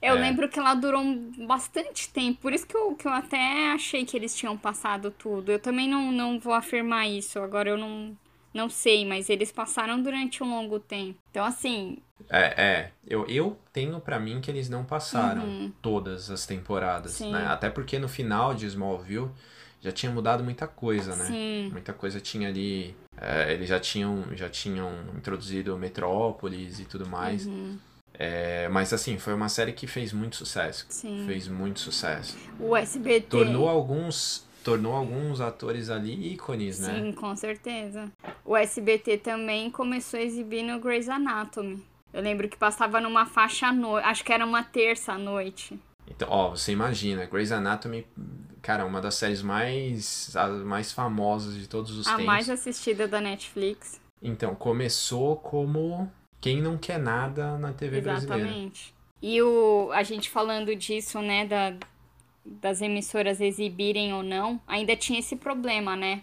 Eu 0.00 0.16
é. 0.16 0.20
lembro 0.20 0.48
que 0.48 0.58
ela 0.58 0.74
durou 0.74 1.02
bastante 1.46 2.08
tempo, 2.08 2.40
por 2.40 2.52
isso 2.52 2.66
que 2.66 2.76
eu, 2.76 2.94
que 2.94 3.06
eu 3.06 3.12
até 3.12 3.72
achei 3.72 4.04
que 4.04 4.16
eles 4.16 4.34
tinham 4.34 4.56
passado 4.56 5.10
tudo. 5.10 5.52
Eu 5.52 5.58
também 5.58 5.88
não, 5.88 6.10
não 6.10 6.38
vou 6.38 6.54
afirmar 6.54 7.06
isso, 7.06 7.38
agora 7.38 7.68
eu 7.68 7.76
não, 7.76 8.16
não 8.54 8.68
sei, 8.68 9.04
mas 9.04 9.30
eles 9.30 9.50
passaram 9.50 10.02
durante 10.02 10.42
um 10.42 10.50
longo 10.50 10.78
tempo. 10.78 11.18
Então, 11.30 11.44
assim. 11.44 11.98
É, 12.28 12.62
é. 12.62 12.90
Eu, 13.06 13.26
eu 13.26 13.58
tenho 13.72 14.00
para 14.00 14.18
mim 14.18 14.40
que 14.40 14.50
eles 14.50 14.68
não 14.68 14.84
passaram 14.84 15.42
uhum. 15.42 15.72
todas 15.80 16.30
as 16.30 16.46
temporadas, 16.46 17.12
Sim. 17.12 17.32
né? 17.32 17.46
Até 17.46 17.70
porque 17.70 17.98
no 17.98 18.08
final 18.08 18.54
de 18.54 18.66
Smallville 18.66 19.30
já 19.80 19.90
tinha 19.90 20.12
mudado 20.12 20.44
muita 20.44 20.66
coisa, 20.66 21.16
né? 21.16 21.24
Sim. 21.24 21.68
Muita 21.72 21.92
coisa 21.92 22.20
tinha 22.20 22.48
ali. 22.48 22.94
É, 23.20 23.52
eles 23.52 23.68
já 23.68 23.80
tinham, 23.80 24.24
já 24.34 24.48
tinham 24.48 24.90
introduzido 25.16 25.76
Metrópolis 25.76 26.78
e 26.78 26.84
tudo 26.84 27.08
mais. 27.08 27.46
Uhum. 27.46 27.78
É, 28.14 28.68
mas 28.68 28.92
assim, 28.92 29.18
foi 29.18 29.32
uma 29.34 29.48
série 29.48 29.72
que 29.72 29.86
fez 29.86 30.12
muito 30.12 30.36
sucesso. 30.36 30.86
Sim. 30.88 31.24
Fez 31.26 31.48
muito 31.48 31.80
sucesso. 31.80 32.36
O 32.60 32.76
SBT. 32.76 33.26
Tornou 33.28 33.68
alguns 33.68 34.46
tornou 34.62 34.94
alguns 34.94 35.40
atores 35.40 35.90
ali 35.90 36.32
ícones, 36.32 36.80
né? 36.80 36.94
Sim, 36.94 37.12
com 37.12 37.34
certeza. 37.36 38.10
O 38.44 38.56
SBT 38.56 39.18
também 39.18 39.70
começou 39.70 40.18
a 40.18 40.22
exibir 40.22 40.62
no 40.62 40.80
Grey's 40.80 41.08
Anatomy. 41.08 41.82
Eu 42.12 42.22
lembro 42.22 42.48
que 42.48 42.56
passava 42.56 43.00
numa 43.00 43.24
faixa 43.26 43.68
à 43.68 43.72
noite, 43.72 44.06
acho 44.06 44.24
que 44.24 44.32
era 44.32 44.44
uma 44.44 44.62
terça 44.62 45.12
à 45.12 45.18
noite. 45.18 45.78
Então, 46.06 46.28
ó, 46.30 46.50
você 46.50 46.72
imagina, 46.72 47.24
Grey's 47.26 47.52
Anatomy, 47.52 48.06
cara, 48.60 48.84
uma 48.84 49.00
das 49.00 49.14
séries 49.14 49.42
mais, 49.42 50.34
mais 50.64 50.92
famosas 50.92 51.54
de 51.54 51.66
todos 51.66 51.92
os 51.92 52.06
a 52.06 52.10
tempos. 52.10 52.24
A 52.24 52.26
mais 52.26 52.50
assistida 52.50 53.08
da 53.08 53.20
Netflix. 53.20 54.00
Então, 54.20 54.54
começou 54.54 55.36
como 55.36 56.10
quem 56.40 56.60
não 56.60 56.76
quer 56.76 56.98
nada 56.98 57.56
na 57.58 57.72
TV 57.72 57.98
Exatamente. 57.98 58.26
brasileira. 58.26 58.48
Exatamente. 58.48 58.94
E 59.22 59.40
o, 59.40 59.90
a 59.92 60.02
gente 60.02 60.28
falando 60.28 60.74
disso, 60.74 61.20
né, 61.20 61.46
da, 61.46 61.74
das 62.44 62.80
emissoras 62.80 63.40
exibirem 63.40 64.12
ou 64.12 64.22
não, 64.22 64.60
ainda 64.66 64.96
tinha 64.96 65.18
esse 65.18 65.36
problema, 65.36 65.96
né? 65.96 66.22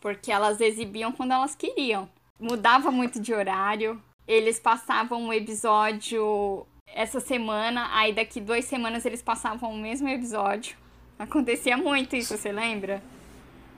Porque 0.00 0.30
elas 0.32 0.60
exibiam 0.60 1.12
quando 1.12 1.32
elas 1.32 1.54
queriam. 1.54 2.08
Mudava 2.38 2.90
muito 2.90 3.20
de 3.20 3.34
horário. 3.34 4.00
Eles 4.26 4.58
passavam 4.58 5.22
um 5.22 5.32
episódio 5.32 6.66
essa 6.86 7.20
semana, 7.20 7.88
aí 7.92 8.12
daqui 8.12 8.40
duas 8.40 8.64
semanas 8.64 9.04
eles 9.04 9.22
passavam 9.22 9.72
o 9.72 9.78
mesmo 9.78 10.08
episódio. 10.08 10.76
Acontecia 11.18 11.76
muito 11.76 12.16
isso, 12.16 12.36
você 12.36 12.50
lembra? 12.50 13.02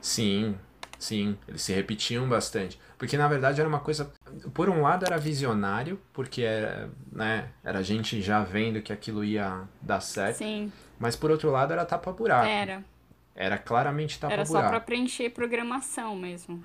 Sim, 0.01 0.55
sim. 0.97 1.37
Eles 1.47 1.61
se 1.61 1.73
repetiam 1.73 2.27
bastante. 2.27 2.79
Porque 2.97 3.17
na 3.17 3.27
verdade 3.27 3.59
era 3.59 3.67
uma 3.67 3.81
coisa 3.81 4.13
por 4.53 4.69
um 4.69 4.81
lado 4.81 5.05
era 5.05 5.17
visionário, 5.17 5.99
porque 6.13 6.41
era, 6.41 6.89
né, 7.11 7.49
era 7.63 7.79
a 7.79 7.83
gente 7.83 8.21
já 8.21 8.43
vendo 8.43 8.81
que 8.81 8.93
aquilo 8.93 9.23
ia 9.25 9.63
dar 9.81 9.99
certo. 9.99 10.37
Sim. 10.37 10.71
Mas 11.03 11.17
por 11.17 11.29
outro 11.29 11.51
lado 11.51 11.73
era 11.73 11.83
tapa-buraco. 11.83 12.47
Era. 12.47 12.81
Era 13.35 13.57
claramente 13.57 14.17
tapa-buraco. 14.17 14.55
Era 14.55 14.63
só 14.63 14.69
pra 14.69 14.79
preencher 14.79 15.31
programação 15.31 16.15
mesmo. 16.15 16.63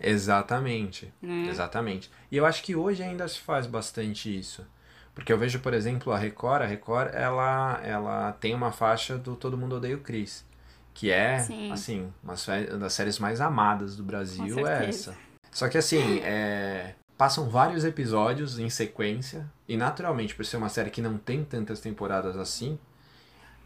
Exatamente. 0.00 1.14
Né? 1.22 1.46
Exatamente. 1.48 2.10
E 2.28 2.36
eu 2.36 2.44
acho 2.44 2.60
que 2.64 2.74
hoje 2.74 3.04
ainda 3.04 3.28
se 3.28 3.38
faz 3.38 3.68
bastante 3.68 4.36
isso. 4.36 4.66
Porque 5.14 5.32
eu 5.32 5.38
vejo, 5.38 5.60
por 5.60 5.72
exemplo, 5.72 6.12
a 6.12 6.18
Record, 6.18 6.62
a 6.62 6.66
Record, 6.66 7.14
ela, 7.14 7.80
ela 7.84 8.32
tem 8.32 8.52
uma 8.52 8.72
faixa 8.72 9.16
do 9.16 9.36
Todo 9.36 9.56
Mundo 9.56 9.76
Odeia 9.76 9.94
o 9.94 10.00
Chris. 10.00 10.44
Que 10.92 11.12
é, 11.12 11.38
Sim. 11.38 11.70
assim, 11.70 12.12
uma 12.24 12.34
das 12.80 12.94
séries 12.94 13.20
mais 13.20 13.40
amadas 13.40 13.94
do 13.94 14.02
Brasil 14.02 14.66
é 14.66 14.88
essa. 14.88 15.16
Só 15.52 15.68
que 15.68 15.78
assim, 15.78 16.18
é, 16.24 16.94
passam 17.16 17.48
vários 17.48 17.84
episódios 17.84 18.58
em 18.58 18.68
sequência, 18.68 19.46
e 19.68 19.76
naturalmente, 19.76 20.34
por 20.34 20.44
ser 20.44 20.56
uma 20.56 20.68
série 20.68 20.90
que 20.90 21.00
não 21.00 21.16
tem 21.16 21.44
tantas 21.44 21.78
temporadas 21.78 22.36
assim, 22.36 22.76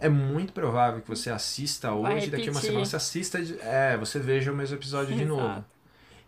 é 0.00 0.08
muito 0.08 0.52
provável 0.52 1.00
que 1.02 1.08
você 1.08 1.30
assista 1.30 1.92
hoje, 1.92 2.30
daqui 2.30 2.48
a 2.48 2.52
uma 2.52 2.60
semana 2.60 2.84
você 2.84 2.96
assista, 2.96 3.38
é, 3.60 3.96
você 3.96 4.18
veja 4.18 4.50
o 4.50 4.56
mesmo 4.56 4.76
episódio 4.76 5.14
de 5.14 5.24
novo. 5.24 5.44
Exato. 5.44 5.64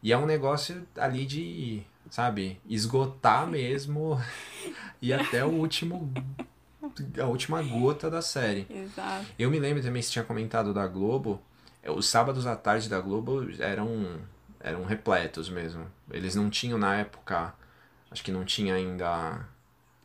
E 0.02 0.12
é 0.12 0.18
um 0.18 0.26
negócio 0.26 0.86
ali 0.96 1.24
de, 1.24 1.82
sabe, 2.10 2.60
esgotar 2.66 3.46
mesmo 3.46 4.20
e 5.00 5.12
até 5.12 5.44
o 5.44 5.48
último 5.48 6.12
a 7.18 7.24
última 7.24 7.62
gota 7.62 8.10
da 8.10 8.20
série. 8.20 8.66
Exato. 8.68 9.26
Eu 9.38 9.50
me 9.50 9.58
lembro 9.58 9.82
também, 9.82 10.02
você 10.02 10.10
tinha 10.10 10.24
comentado 10.24 10.74
da 10.74 10.86
Globo, 10.86 11.40
é, 11.82 11.90
os 11.90 12.06
sábados 12.06 12.46
à 12.46 12.54
tarde 12.54 12.88
da 12.88 13.00
Globo 13.00 13.48
eram 13.58 14.20
eram 14.60 14.84
repletos 14.84 15.48
mesmo. 15.48 15.86
Eles 16.10 16.34
não 16.34 16.50
tinham 16.50 16.78
na 16.78 16.96
época, 16.96 17.54
acho 18.10 18.22
que 18.22 18.30
não 18.30 18.44
tinha 18.44 18.74
ainda 18.74 19.46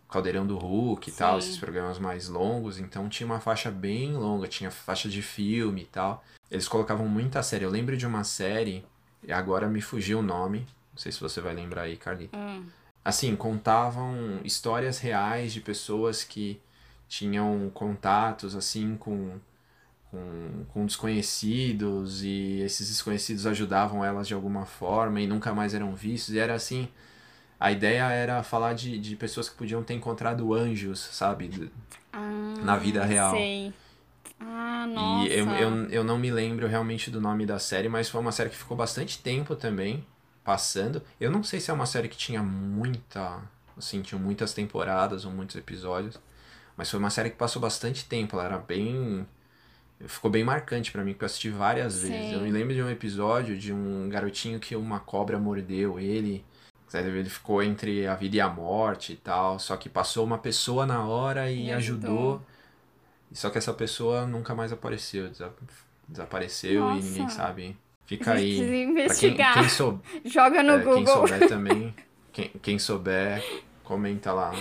Caldeirão 0.10 0.48
do 0.48 0.58
Hulk 0.58 1.10
e 1.10 1.14
tal, 1.14 1.42
Sim. 1.42 1.48
esses 1.48 1.60
programas 1.60 2.00
mais 2.00 2.30
longos, 2.30 2.80
então 2.80 3.10
tinha 3.10 3.28
uma 3.28 3.40
faixa 3.40 3.70
bem 3.70 4.14
longa, 4.14 4.48
tinha 4.48 4.72
faixa 4.72 5.10
de 5.10 5.22
filme 5.22 5.82
e 5.82 5.86
tal. 5.86 6.24
Eles 6.50 6.68
colocavam 6.68 7.08
muita 7.08 7.44
série. 7.44 7.66
Eu 7.66 7.70
lembro 7.70 7.98
de 7.98 8.08
uma 8.08 8.24
série, 8.24 8.86
e 9.22 9.34
agora 9.34 9.68
me 9.68 9.82
fugiu 9.82 10.20
o 10.20 10.24
nome, 10.24 10.66
não 10.94 10.98
sei 10.98 11.12
se 11.12 11.20
você 11.20 11.42
vai 11.42 11.54
lembrar 11.54 11.84
aí, 11.84 11.98
Carly. 11.98 12.30
Hum. 12.34 12.66
Assim, 13.04 13.36
contavam 13.36 14.40
histórias 14.44 15.00
reais 15.00 15.54
de 15.54 15.62
pessoas 15.62 16.24
que 16.24 16.60
tinham 17.08 17.70
contatos, 17.74 18.56
assim, 18.56 18.96
com, 18.98 19.40
com, 20.12 20.66
com 20.74 20.86
desconhecidos 20.86 22.24
e 22.24 22.62
esses 22.62 22.90
desconhecidos 22.90 23.46
ajudavam 23.46 24.04
elas 24.04 24.28
de 24.28 24.34
alguma 24.34 24.66
forma 24.66 25.22
e 25.22 25.28
nunca 25.28 25.54
mais 25.54 25.74
eram 25.74 25.94
vistos. 25.96 26.34
E 26.34 26.40
era 26.40 26.54
assim, 26.54 26.90
a 27.60 27.72
ideia 27.72 28.04
era 28.12 28.44
falar 28.44 28.74
de, 28.74 28.98
de 29.00 29.16
pessoas 29.16 29.50
que 29.50 29.56
podiam 29.56 29.84
ter 29.84 29.94
encontrado 29.94 30.54
anjos, 30.54 31.00
sabe? 31.00 31.72
Ah, 32.14 32.54
Na 32.64 32.78
vida 32.78 33.04
real. 33.04 33.32
Sei. 33.36 33.74
Ah, 34.40 34.86
nossa. 34.88 35.28
E 35.28 35.34
eu, 35.38 35.50
eu, 35.50 35.70
eu 35.90 36.04
não 36.04 36.18
me 36.20 36.32
lembro 36.32 36.68
realmente 36.68 37.10
do 37.10 37.20
nome 37.20 37.46
da 37.46 37.58
série, 37.58 37.90
mas 37.90 38.10
foi 38.10 38.22
uma 38.22 38.32
série 38.32 38.50
que 38.50 38.58
ficou 38.58 38.78
bastante 38.78 39.20
tempo 39.20 39.56
também 39.56 40.06
passando. 40.44 41.02
Eu 41.20 41.32
não 41.32 41.44
sei 41.44 41.60
se 41.60 41.72
é 41.72 41.74
uma 41.74 41.86
série 41.86 42.08
que 42.08 42.18
tinha 42.18 42.44
muita, 42.44 43.42
assim, 43.76 44.02
tinha 44.02 44.20
muitas 44.20 44.54
temporadas 44.54 45.26
ou 45.26 45.32
muitos 45.32 45.56
episódios, 45.56 46.20
mas 46.76 46.90
foi 46.90 47.00
uma 47.00 47.10
série 47.10 47.32
que 47.32 47.36
passou 47.36 47.62
bastante 47.62 48.06
tempo, 48.06 48.36
ela 48.36 48.46
era 48.46 48.58
bem 48.58 49.26
ficou 50.06 50.30
bem 50.30 50.44
marcante 50.44 50.92
pra 50.92 51.04
mim, 51.04 51.14
porque 51.14 51.24
eu 51.24 51.28
assisti 51.28 51.50
várias 51.50 52.02
vezes. 52.02 52.30
Sim. 52.30 52.34
Eu 52.36 52.42
me 52.42 52.52
lembro 52.52 52.74
de 52.74 52.84
um 52.84 52.90
episódio 52.90 53.58
de 53.58 53.74
um 53.74 54.08
garotinho 54.10 54.60
que 54.60 54.76
uma 54.76 55.00
cobra 55.00 55.40
mordeu 55.40 56.00
ele. 56.00 56.46
Ele 56.94 57.30
ficou 57.30 57.62
entre 57.62 58.08
a 58.08 58.16
vida 58.16 58.38
e 58.38 58.42
a 58.42 58.48
morte 58.48 59.14
e 59.14 59.16
tal, 59.18 59.60
só 59.60 59.76
que 59.76 59.90
passou 59.90 60.26
uma 60.26 60.38
pessoa 60.38 60.86
na 60.86 61.04
hora 61.06 61.52
e, 61.52 61.66
E 61.68 61.72
ajudou. 61.72 62.10
ajudou. 62.12 62.42
Só 63.34 63.50
que 63.50 63.58
essa 63.58 63.74
pessoa 63.74 64.26
nunca 64.26 64.56
mais 64.56 64.72
apareceu, 64.72 65.28
desa- 65.28 65.54
desapareceu 66.08 66.90
e 66.92 67.02
ninguém 67.02 67.24
Nossa. 67.24 67.36
sabe. 67.36 67.78
Fica 68.06 68.32
aí. 68.32 68.56
Pra 68.58 68.66
quem, 68.68 68.84
investigar. 68.84 69.54
quem, 69.56 69.68
sou, 69.70 70.02
Joga 70.24 70.64
no 70.64 70.74
é, 70.74 70.80
quem 70.82 70.94
Google. 70.94 71.28
souber 71.28 71.48
também, 71.50 71.94
quem, 72.32 72.48
quem 72.62 72.80
souber, 72.80 73.44
comenta 73.84 74.32
lá. 74.32 74.54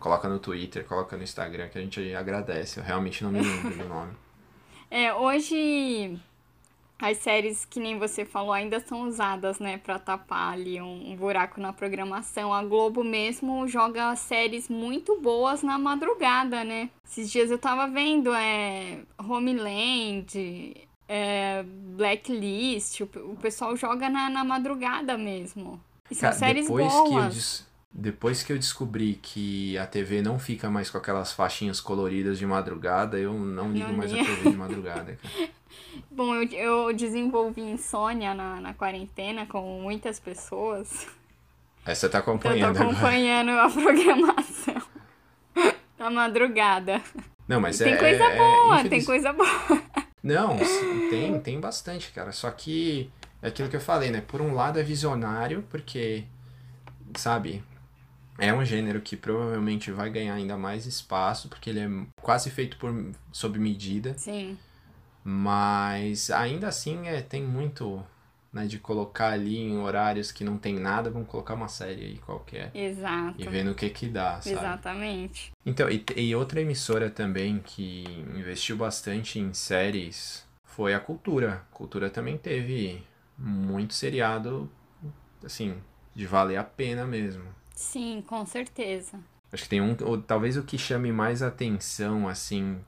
Coloca 0.00 0.28
no 0.28 0.38
Twitter, 0.38 0.84
coloca 0.84 1.16
no 1.16 1.22
Instagram 1.22 1.68
que 1.68 1.78
a 1.78 1.80
gente 1.80 2.14
agradece. 2.14 2.80
Eu 2.80 2.84
realmente 2.84 3.22
não 3.22 3.30
me 3.30 3.40
lembro 3.40 3.70
do 3.76 3.84
nome. 3.88 4.12
É, 4.90 5.12
hoje 5.14 6.18
as 7.00 7.18
séries 7.18 7.64
que 7.64 7.80
nem 7.80 7.98
você 7.98 8.24
falou 8.24 8.52
ainda 8.52 8.80
são 8.80 9.08
usadas, 9.08 9.58
né, 9.58 9.78
pra 9.78 9.98
tapar 9.98 10.52
ali 10.52 10.80
um, 10.80 11.12
um 11.12 11.16
buraco 11.16 11.60
na 11.60 11.72
programação. 11.72 12.52
A 12.52 12.62
Globo 12.62 13.02
mesmo 13.02 13.66
joga 13.66 14.14
séries 14.16 14.68
muito 14.68 15.20
boas 15.20 15.62
na 15.62 15.78
madrugada, 15.78 16.62
né? 16.64 16.90
Esses 17.04 17.30
dias 17.30 17.50
eu 17.50 17.58
tava 17.58 17.88
vendo 17.88 18.32
é 18.34 18.98
Homeland, 19.18 20.76
é, 21.08 21.64
Blacklist, 21.96 23.00
o, 23.00 23.04
o 23.32 23.36
pessoal 23.36 23.76
joga 23.76 24.08
na, 24.08 24.30
na 24.30 24.44
madrugada 24.44 25.16
mesmo. 25.16 25.80
E 26.10 26.14
são 26.14 26.28
Cara, 26.28 26.38
séries 26.38 26.66
depois 26.66 26.92
que 26.92 26.98
eu 26.98 27.04
boas. 27.04 27.70
Depois 27.92 28.42
que 28.44 28.52
eu 28.52 28.56
descobri 28.58 29.18
que 29.20 29.76
a 29.76 29.84
TV 29.84 30.22
não 30.22 30.38
fica 30.38 30.70
mais 30.70 30.88
com 30.88 30.96
aquelas 30.98 31.32
faixinhas 31.32 31.80
coloridas 31.80 32.38
de 32.38 32.46
madrugada, 32.46 33.18
eu 33.18 33.32
não 33.34 33.72
ligo 33.72 33.88
Não 33.88 33.96
mais 33.96 34.12
a 34.12 34.16
liga. 34.16 34.28
TV 34.36 34.50
de 34.52 34.56
madrugada, 34.56 35.18
cara. 35.20 35.48
Bom, 36.10 36.34
eu, 36.34 36.48
eu 36.88 36.92
desenvolvi 36.92 37.60
insônia 37.62 38.34
na, 38.34 38.60
na 38.60 38.74
quarentena, 38.74 39.46
como 39.46 39.80
muitas 39.80 40.18
pessoas. 40.20 41.06
Aí 41.84 41.94
você 41.94 42.08
tá 42.08 42.18
Então 42.18 42.34
eu 42.34 42.38
acompanhando 42.38 42.76
tô 42.76 42.82
agora. 42.82 42.90
acompanhando 42.90 43.50
a 43.52 43.68
programação 43.70 44.82
da 45.98 46.10
madrugada. 46.10 47.02
Não, 47.48 47.60
mas 47.60 47.78
tem 47.78 47.92
é, 47.94 47.96
coisa 47.96 48.24
é- 48.24 48.34
é 48.36 48.38
boa, 48.38 48.74
infeliz- 48.76 48.90
tem 48.90 49.04
coisa 49.04 49.32
boa. 49.32 49.48
Não, 50.22 50.56
tem, 51.10 51.40
tem 51.40 51.58
bastante, 51.60 52.10
cara. 52.12 52.30
Só 52.30 52.50
que 52.50 53.10
é 53.40 53.48
aquilo 53.48 53.70
que 53.70 53.76
eu 53.76 53.80
falei, 53.80 54.10
né? 54.10 54.20
Por 54.20 54.42
um 54.42 54.52
lado 54.54 54.78
é 54.78 54.82
visionário, 54.82 55.64
porque, 55.70 56.24
sabe, 57.16 57.64
é 58.38 58.52
um 58.52 58.64
gênero 58.64 59.00
que 59.00 59.16
provavelmente 59.16 59.90
vai 59.90 60.10
ganhar 60.10 60.34
ainda 60.34 60.58
mais 60.58 60.84
espaço, 60.86 61.48
porque 61.48 61.70
ele 61.70 61.80
é 61.80 61.88
quase 62.20 62.50
feito 62.50 62.76
por 62.76 62.92
sob 63.32 63.58
medida, 63.58 64.14
Sim, 64.18 64.58
mas 65.24 66.30
ainda 66.30 66.68
assim 66.68 67.06
é, 67.06 67.20
tem 67.20 67.42
muito, 67.42 68.04
né, 68.52 68.66
de 68.66 68.78
colocar 68.78 69.32
ali 69.32 69.58
em 69.58 69.78
horários 69.78 70.32
que 70.32 70.44
não 70.44 70.58
tem 70.58 70.78
nada, 70.78 71.10
vamos 71.10 71.28
colocar 71.28 71.54
uma 71.54 71.68
série 71.68 72.04
aí 72.04 72.18
qualquer. 72.18 72.70
exato. 72.74 73.40
E 73.40 73.46
ver 73.46 73.64
no 73.64 73.74
que 73.74 73.90
que 73.90 74.08
dá, 74.08 74.40
sabe? 74.40 74.56
Exatamente. 74.56 75.52
Então, 75.64 75.88
e, 75.90 76.04
e 76.16 76.34
outra 76.34 76.60
emissora 76.60 77.10
também 77.10 77.60
que 77.60 78.04
investiu 78.34 78.76
bastante 78.76 79.38
em 79.38 79.52
séries 79.52 80.46
foi 80.64 80.94
a 80.94 81.00
Cultura. 81.00 81.64
A 81.70 81.74
Cultura 81.74 82.08
também 82.08 82.38
teve 82.38 83.02
muito 83.36 83.94
seriado, 83.94 84.70
assim, 85.44 85.76
de 86.14 86.26
valer 86.26 86.56
a 86.56 86.64
pena 86.64 87.04
mesmo. 87.04 87.44
Sim, 87.74 88.22
com 88.26 88.44
certeza. 88.44 89.18
Acho 89.52 89.64
que 89.64 89.68
tem 89.68 89.80
um, 89.80 89.96
ou 90.02 90.20
talvez 90.20 90.56
o 90.56 90.62
que 90.62 90.78
chame 90.78 91.10
mais 91.12 91.42
atenção, 91.42 92.28
assim, 92.28 92.78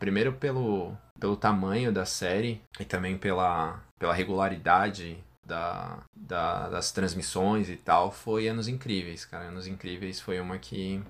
primeiro 0.00 0.32
pelo, 0.32 0.92
pelo 1.20 1.36
tamanho 1.36 1.92
da 1.92 2.04
série 2.04 2.60
e 2.80 2.84
também 2.84 3.16
pela, 3.16 3.80
pela 3.98 4.12
regularidade 4.12 5.16
da, 5.46 5.98
da- 6.14 6.68
das 6.68 6.90
transmissões 6.92 7.70
e 7.70 7.76
tal, 7.76 8.10
foi 8.10 8.48
Anos 8.48 8.66
Incríveis, 8.68 9.24
cara. 9.24 9.44
Anos 9.46 9.66
Incríveis 9.66 10.20
foi 10.20 10.40
uma 10.40 10.58
que 10.58 11.00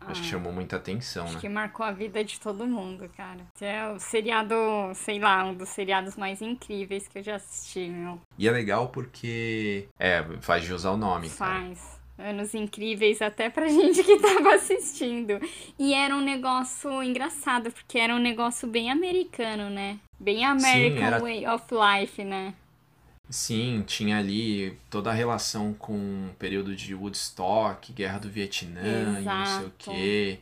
acho 0.00 0.20
que 0.22 0.26
Ah, 0.26 0.30
chamou 0.30 0.52
muita 0.52 0.76
atenção, 0.76 1.24
Acho 1.24 1.34
né? 1.34 1.40
que 1.42 1.48
marcou 1.48 1.86
a 1.86 1.92
vida 1.92 2.24
de 2.24 2.40
todo 2.40 2.66
mundo, 2.66 3.08
cara. 3.16 3.46
É 3.60 3.86
o 3.88 4.00
seriado, 4.00 4.54
sei 4.94 5.18
lá, 5.20 5.44
um 5.44 5.54
dos 5.54 5.68
seriados 5.68 6.16
mais 6.16 6.42
incríveis 6.42 7.06
que 7.06 7.18
eu 7.18 7.22
já 7.22 7.36
assisti, 7.36 7.88
meu. 7.88 8.20
E 8.38 8.48
é 8.48 8.50
legal 8.50 8.88
porque. 8.88 9.86
É, 9.98 10.24
faz 10.40 10.64
de 10.64 10.72
usar 10.72 10.90
o 10.90 10.96
nome. 10.96 11.28
cara. 11.30 11.60
Faz. 11.60 11.99
Anos 12.20 12.54
incríveis 12.54 13.20
até 13.22 13.48
pra 13.50 13.66
gente 13.68 14.02
que 14.04 14.18
tava 14.18 14.54
assistindo. 14.54 15.40
E 15.78 15.94
era 15.94 16.14
um 16.14 16.20
negócio 16.20 17.02
engraçado, 17.02 17.70
porque 17.72 17.98
era 17.98 18.14
um 18.14 18.18
negócio 18.18 18.68
bem 18.68 18.90
americano, 18.90 19.70
né? 19.70 19.98
Bem 20.18 20.44
American 20.44 21.02
era- 21.04 21.18
Way 21.20 21.46
of 21.48 21.64
Life, 21.72 22.22
né? 22.24 22.54
Sim, 23.28 23.84
tinha 23.86 24.18
ali 24.18 24.76
toda 24.90 25.10
a 25.10 25.14
relação 25.14 25.72
com 25.72 25.94
o 26.30 26.34
período 26.36 26.74
de 26.74 26.94
Woodstock, 26.94 27.92
Guerra 27.92 28.18
do 28.18 28.28
Vietnã 28.28 28.80
e 29.20 29.24
não 29.24 29.46
sei 29.46 29.54
o 29.54 29.58
Exato. 29.58 29.72
quê. 29.78 30.40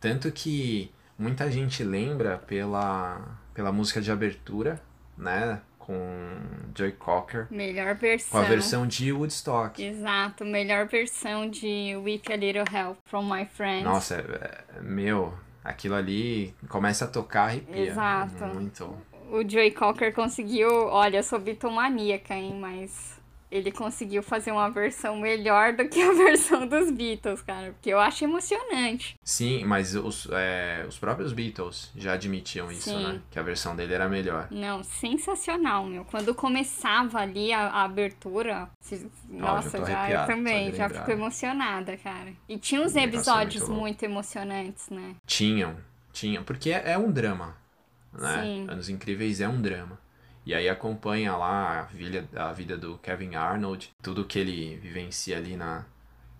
Tanto 0.00 0.30
que 0.30 0.90
muita 1.18 1.50
gente 1.50 1.82
lembra 1.82 2.38
pela, 2.38 3.36
pela 3.52 3.72
música 3.72 4.00
de 4.00 4.12
abertura, 4.12 4.80
né? 5.16 5.60
Com 5.88 6.38
Joy 6.76 6.92
Cocker, 6.92 7.46
Melhor 7.50 7.94
com 7.94 8.00
versão. 8.02 8.40
a 8.40 8.44
versão 8.44 8.86
de 8.86 9.10
Woodstock. 9.10 9.82
Exato, 9.82 10.44
melhor 10.44 10.86
versão 10.86 11.48
de 11.48 11.96
With 11.96 12.20
a 12.30 12.36
Little 12.36 12.64
Help 12.70 12.98
from 13.06 13.22
My 13.22 13.46
Friends. 13.46 13.84
Nossa, 13.84 14.16
é- 14.16 14.76
é- 14.78 14.82
meu, 14.82 15.32
aquilo 15.64 15.94
ali 15.94 16.54
começa 16.68 17.06
a 17.06 17.08
tocar, 17.08 17.44
arrepia. 17.44 17.86
Exato. 17.88 18.44
Muito. 18.48 18.94
O 19.30 19.48
Joey 19.48 19.70
Cocker 19.70 20.12
conseguiu. 20.14 20.68
Olha, 20.88 21.16
eu 21.16 21.22
sou 21.22 21.38
bitomaníaca, 21.38 22.34
hein? 22.34 22.54
Mas 22.60 23.17
ele 23.50 23.72
conseguiu 23.72 24.22
fazer 24.22 24.52
uma 24.52 24.68
versão 24.70 25.16
melhor 25.18 25.72
do 25.72 25.88
que 25.88 26.00
a 26.02 26.12
versão 26.14 26.66
dos 26.66 26.90
Beatles, 26.90 27.42
cara. 27.42 27.72
Porque 27.72 27.90
eu 27.90 27.98
acho 27.98 28.24
emocionante. 28.24 29.14
Sim, 29.22 29.64
mas 29.64 29.94
os, 29.94 30.28
é, 30.32 30.84
os 30.88 30.98
próprios 30.98 31.32
Beatles 31.32 31.90
já 31.96 32.12
admitiam 32.12 32.70
isso, 32.70 32.90
Sim. 32.90 33.02
né? 33.06 33.20
Que 33.30 33.38
a 33.38 33.42
versão 33.42 33.74
dele 33.74 33.94
era 33.94 34.08
melhor. 34.08 34.48
Não, 34.50 34.82
sensacional, 34.84 35.84
meu. 35.86 36.04
Quando 36.04 36.34
começava 36.34 37.18
ali 37.18 37.52
a, 37.52 37.68
a 37.68 37.84
abertura, 37.84 38.68
se- 38.80 39.10
nossa, 39.28 39.78
tô 39.78 39.86
já 39.86 40.10
eu 40.10 40.26
também, 40.26 40.72
já 40.74 40.88
fico 40.88 41.10
emocionada, 41.10 41.96
cara. 41.96 42.32
E 42.48 42.58
tinha 42.58 42.80
uns 42.82 42.94
é 42.96 43.04
episódios 43.04 43.68
muito 43.68 43.78
muito 43.78 44.02
emocionantes, 44.02 44.90
né? 44.90 45.14
Tinham, 45.26 45.76
tinham. 46.12 46.42
Porque 46.44 46.70
é, 46.70 46.92
é 46.92 46.98
um 46.98 47.10
drama, 47.10 47.56
né? 48.12 48.42
Sim. 48.42 48.66
Anos 48.68 48.88
Incríveis 48.88 49.40
é 49.40 49.48
um 49.48 49.60
drama. 49.62 49.98
E 50.48 50.54
aí 50.54 50.66
acompanha 50.66 51.36
lá 51.36 51.80
a 51.80 51.82
vida, 51.82 52.26
a 52.34 52.54
vida 52.54 52.74
do 52.74 52.96
Kevin 53.02 53.34
Arnold, 53.34 53.90
tudo 54.02 54.24
que 54.24 54.38
ele 54.38 54.78
vivencia 54.78 55.36
ali 55.36 55.54
na 55.58 55.84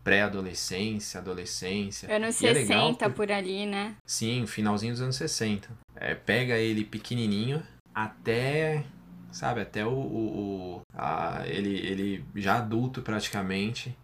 pré-adolescência, 0.03 1.21
adolescência. 1.21 2.11
Anos 2.11 2.41
E 2.41 2.47
é 2.47 2.53
legal 2.55 2.87
60 2.88 3.11
por- 3.11 3.17
por 3.27 3.31
ali, 3.33 3.67
né? 3.67 3.97
Sim, 4.07 4.47
finalzinho 4.47 4.93
dos 4.95 5.03
anos 5.03 5.17
60. 5.17 5.69
É, 5.95 6.15
pega 6.15 6.57
ele 6.57 6.87
pequenininho 6.87 7.62
até, 7.95 8.83
sabe, 9.31 9.61
até 9.61 9.85
o, 9.85 9.91
o- 9.91 10.77
o- 10.79 10.83
a- 10.95 11.43
ele, 11.47 11.77
ele 11.87 12.25
já 12.37 12.57
adulto 12.57 13.03
praticamente 13.03 13.95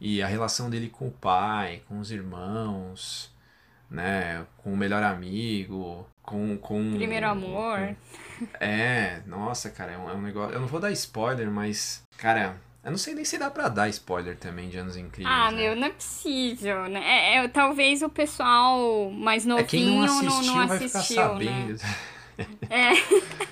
e 0.00 0.22
a 0.22 0.28
relação 0.28 0.70
dele 0.70 0.88
com 0.88 1.08
o 1.08 1.10
pai, 1.10 1.82
com 1.88 1.98
os 1.98 2.12
irmãos, 2.12 3.34
né, 3.90 4.46
com 4.58 4.72
o 4.72 4.76
melhor 4.76 5.02
amigo, 5.02 6.06
com 6.28 6.56
com 6.58 6.92
Primeiro 6.94 7.26
amor. 7.26 7.78
com- 7.78 8.46
é, 8.60 9.20
nossa, 9.26 9.70
cara, 9.70 9.92
é 9.92 9.98
um, 9.98 10.10
é 10.10 10.14
um 10.14 10.20
negócio. 10.22 10.54
Eu 10.54 10.60
não 10.60 10.66
vou 10.68 10.78
dar 10.80 10.90
spoiler, 10.92 11.50
mas 11.50 12.02
cara, 12.18 12.56
eu 12.84 12.90
não 12.90 12.98
sei 12.98 13.14
nem 13.14 13.24
se 13.24 13.38
dá 13.38 13.50
pra 13.50 13.68
dar 13.68 13.88
spoiler 13.88 14.36
também 14.36 14.68
de 14.68 14.76
anos 14.78 14.96
incríveis. 14.96 15.34
Ah, 15.34 15.50
né? 15.50 15.56
meu, 15.56 15.76
não 15.76 15.86
é 15.86 15.90
possível, 15.90 16.86
né? 16.88 17.00
É, 17.04 17.36
é- 17.44 17.48
talvez 17.48 18.02
o 18.02 18.08
pessoal 18.08 19.10
mais 19.10 19.46
É 19.46 19.62
quem 19.64 19.86
não 19.86 20.00
novinho 20.06 20.22
não, 20.24 20.28
assistiu 20.38 20.54
não 20.56 20.68
vai 20.68 20.78
ficar 20.78 20.98
assistiu, 20.98 21.34
né? 21.38 21.76
sabendo. 21.78 21.78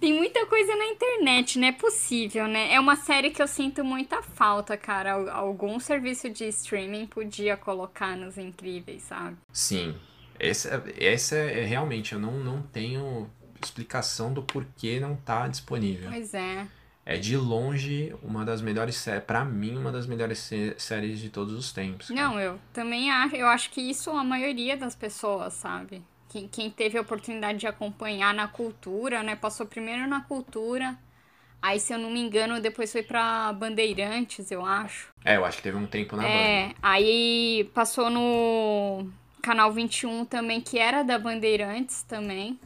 Tem 0.00 0.12
muita 0.12 0.44
coisa 0.46 0.74
na 0.74 0.86
internet, 0.86 1.56
não 1.56 1.68
é 1.68 1.72
possível, 1.72 2.48
né? 2.48 2.72
É 2.72 2.80
uma 2.80 2.96
série 2.96 3.30
que 3.30 3.40
eu 3.40 3.46
sinto 3.46 3.84
muita 3.84 4.20
falta, 4.22 4.76
cara. 4.76 5.12
Al- 5.12 5.28
Algum 5.30 5.78
serviço 5.78 6.28
de 6.28 6.44
streaming 6.48 7.06
podia 7.06 7.56
colocar 7.56 8.16
nos 8.16 8.36
incríveis, 8.36 9.02
sabe? 9.02 9.36
Sim, 9.52 9.94
esse, 10.38 10.68
é- 10.68 10.82
esse 10.96 11.36
é, 11.36 11.60
é 11.60 11.64
realmente, 11.64 12.12
eu 12.12 12.18
não, 12.20 12.32
não 12.32 12.62
tenho 12.62 13.30
explicação 13.62 14.32
do 14.32 14.42
porquê 14.42 15.00
não 15.00 15.16
tá 15.16 15.48
disponível. 15.48 16.10
Pois 16.10 16.32
é. 16.34 16.66
É 17.04 17.16
de 17.16 17.36
longe 17.38 18.14
uma 18.22 18.44
das 18.44 18.60
melhores 18.60 18.94
séries, 18.96 19.24
pra 19.24 19.42
mim, 19.44 19.76
uma 19.78 19.90
das 19.90 20.06
melhores 20.06 20.38
sé- 20.40 20.74
séries 20.76 21.18
de 21.18 21.30
todos 21.30 21.54
os 21.54 21.72
tempos. 21.72 22.08
cara. 22.08 22.20
Não, 22.22 22.38
eu 22.38 22.60
também 22.72 23.10
acho. 23.10 23.34
Eu 23.34 23.46
acho 23.48 23.70
que 23.70 23.80
isso 23.80 24.10
a 24.10 24.22
maioria 24.22 24.76
das 24.76 24.94
pessoas, 24.94 25.54
sabe? 25.54 26.02
Quem, 26.28 26.46
quem 26.46 26.70
teve 26.70 26.98
a 26.98 27.00
oportunidade 27.00 27.58
de 27.58 27.66
acompanhar 27.66 28.34
na 28.34 28.46
cultura, 28.46 29.22
né? 29.22 29.34
Passou 29.34 29.64
primeiro 29.66 30.06
na 30.06 30.20
cultura. 30.20 30.98
Aí, 31.62 31.80
se 31.80 31.92
eu 31.92 31.98
não 31.98 32.10
me 32.10 32.20
engano, 32.20 32.60
depois 32.60 32.92
foi 32.92 33.02
pra 33.02 33.52
Bandeirantes, 33.54 34.50
eu 34.50 34.64
acho. 34.64 35.08
É, 35.24 35.36
eu 35.36 35.44
acho 35.44 35.56
que 35.56 35.62
teve 35.62 35.76
um 35.78 35.86
tempo 35.86 36.14
na 36.14 36.22
banda. 36.22 36.34
É, 36.34 36.74
aí 36.82 37.68
passou 37.74 38.10
no 38.10 39.08
canal 39.42 39.72
21 39.72 40.24
também, 40.24 40.60
que 40.60 40.78
era 40.78 41.02
da 41.02 41.18
Bandeirantes 41.18 42.02
também. 42.02 42.58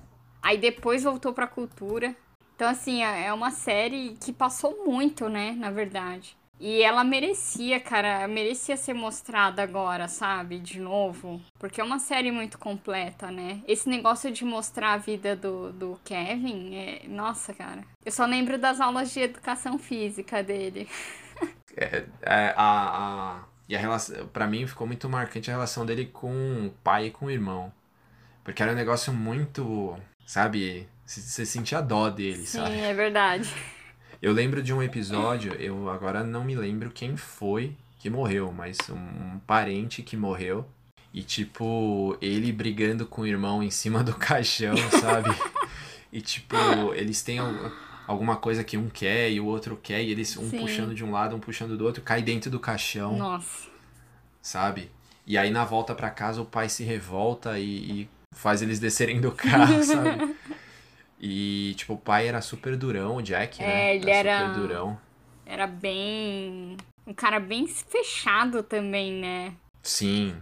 Aí 0.43 0.59
depois 0.59 1.05
voltou 1.05 1.33
pra 1.33 1.47
cultura. 1.47 2.17
Então, 2.55 2.69
assim, 2.69 3.03
é 3.03 3.27
é 3.27 3.33
uma 3.33 3.51
série 3.51 4.17
que 4.21 4.33
passou 4.33 4.85
muito, 4.85 5.29
né, 5.29 5.53
na 5.53 5.71
verdade. 5.71 6.37
E 6.61 6.81
ela 6.81 7.03
merecia, 7.03 7.81
cara, 7.81 8.29
merecia 8.29 8.77
ser 8.77 8.95
mostrada 8.95 9.61
agora, 9.65 10.07
sabe? 10.07 10.61
De 10.61 10.79
novo. 10.79 11.41
Porque 11.59 11.81
é 11.81 11.85
uma 11.85 11.99
série 11.99 12.31
muito 12.31 12.57
completa, 12.57 13.33
né? 13.33 13.61
Esse 13.67 13.89
negócio 13.89 14.31
de 14.31 14.45
mostrar 14.45 14.93
a 14.93 14.97
vida 14.97 15.35
do, 15.35 15.73
do 15.73 16.01
Kevin, 16.05 16.77
é... 16.77 17.03
nossa, 17.09 17.53
cara. 17.53 17.83
Eu 18.05 18.13
só 18.13 18.25
lembro 18.27 18.57
das 18.59 18.81
aulas 18.81 19.13
de 19.13 19.19
educação 19.21 19.77
física 19.77 20.43
dele. 20.43 20.89
É, 21.75 22.05
é, 22.21 22.55
a, 22.55 23.39
a, 23.39 23.45
e 23.69 23.77
a 23.77 23.79
relação, 23.79 24.27
pra 24.29 24.47
mim 24.47 24.67
ficou 24.67 24.87
muito 24.87 25.09
marcante 25.09 25.51
a 25.51 25.55
relação 25.55 25.87
dele 25.87 26.07
com 26.07 26.67
o 26.67 26.71
pai 26.83 27.07
e 27.07 27.11
com 27.11 27.27
o 27.27 27.31
irmão. 27.31 27.73
Porque 28.45 28.63
era 28.63 28.73
um 28.73 28.77
negócio 28.77 29.13
muito, 29.13 29.97
sabe, 30.27 30.89
você 31.07 31.47
sentia 31.47 31.81
dó 31.81 32.11
dele, 32.11 32.45
Sim, 32.45 32.59
sabe? 32.59 32.77
é 32.77 32.93
verdade. 32.93 33.53
Eu 34.21 34.33
lembro 34.33 34.63
de 34.63 34.73
um 34.73 34.81
episódio, 34.81 35.53
eu 35.55 35.91
agora 35.91 36.23
não 36.23 36.45
me 36.45 36.55
lembro 36.55 36.93
quem 36.93 37.17
foi 37.17 37.77
que 37.99 38.09
morreu, 38.09 38.53
mas 38.53 38.79
um, 38.89 38.95
um 38.95 39.41
parente 39.45 40.01
que 40.01 40.17
morreu. 40.17 40.65
E 41.13 41.25
tipo, 41.25 42.17
ele 42.23 42.53
brigando 42.53 43.05
com 43.05 43.23
o 43.23 43.27
irmão 43.27 43.65
em 43.65 43.71
cima 43.71 44.05
do 44.05 44.15
caixão, 44.19 44.77
sabe? 45.01 45.31
e 46.13 46.21
tipo, 46.21 46.57
eles 46.95 47.21
têm 47.21 47.41
alguma 48.07 48.37
coisa 48.37 48.63
que 48.65 48.77
um 48.77 48.89
quer 48.89 49.31
e 49.31 49.41
o 49.41 49.47
outro 49.47 49.77
quer, 49.77 50.03
e 50.03 50.11
eles 50.11 50.37
um 50.37 50.49
Sim. 50.51 50.61
puxando 50.61 50.95
de 50.95 51.05
um 51.05 51.11
lado, 51.13 51.35
um 51.37 51.41
puxando 51.41 51.77
do 51.77 51.85
outro, 51.85 52.03
cai 52.03 52.23
dentro 52.23 52.51
do 52.51 52.59
caixão, 52.61 53.17
Nossa. 53.17 53.69
sabe? 54.41 54.91
E 55.27 55.39
aí 55.39 55.51
na 55.51 55.65
volta 55.65 55.95
pra 55.95 56.11
casa 56.11 56.41
o 56.43 56.45
pai 56.45 56.69
se 56.69 56.83
revolta 56.85 57.59
e, 57.59 58.03
e 58.03 58.09
faz 58.35 58.61
eles 58.63 58.79
descerem 58.81 59.21
do 59.21 59.31
carro, 59.33 59.83
sabe? 59.85 60.35
E, 61.21 61.75
tipo, 61.77 61.95
o 61.95 61.99
pai 61.99 62.27
era 62.27 62.41
super 62.41 62.77
durão, 62.77 63.17
o 63.17 63.23
Jack, 63.23 63.61
né? 63.61 63.91
É, 63.93 63.97
ele 63.97 64.11
era- 64.11 64.49
super 64.49 64.61
durão. 64.61 64.99
Era 65.47 65.67
bem. 65.67 66.77
Um 67.07 67.15
cara 67.15 67.39
bem 67.39 67.67
fechado 67.69 68.63
também, 68.63 69.13
né? 69.13 69.55
Sim. 69.83 70.35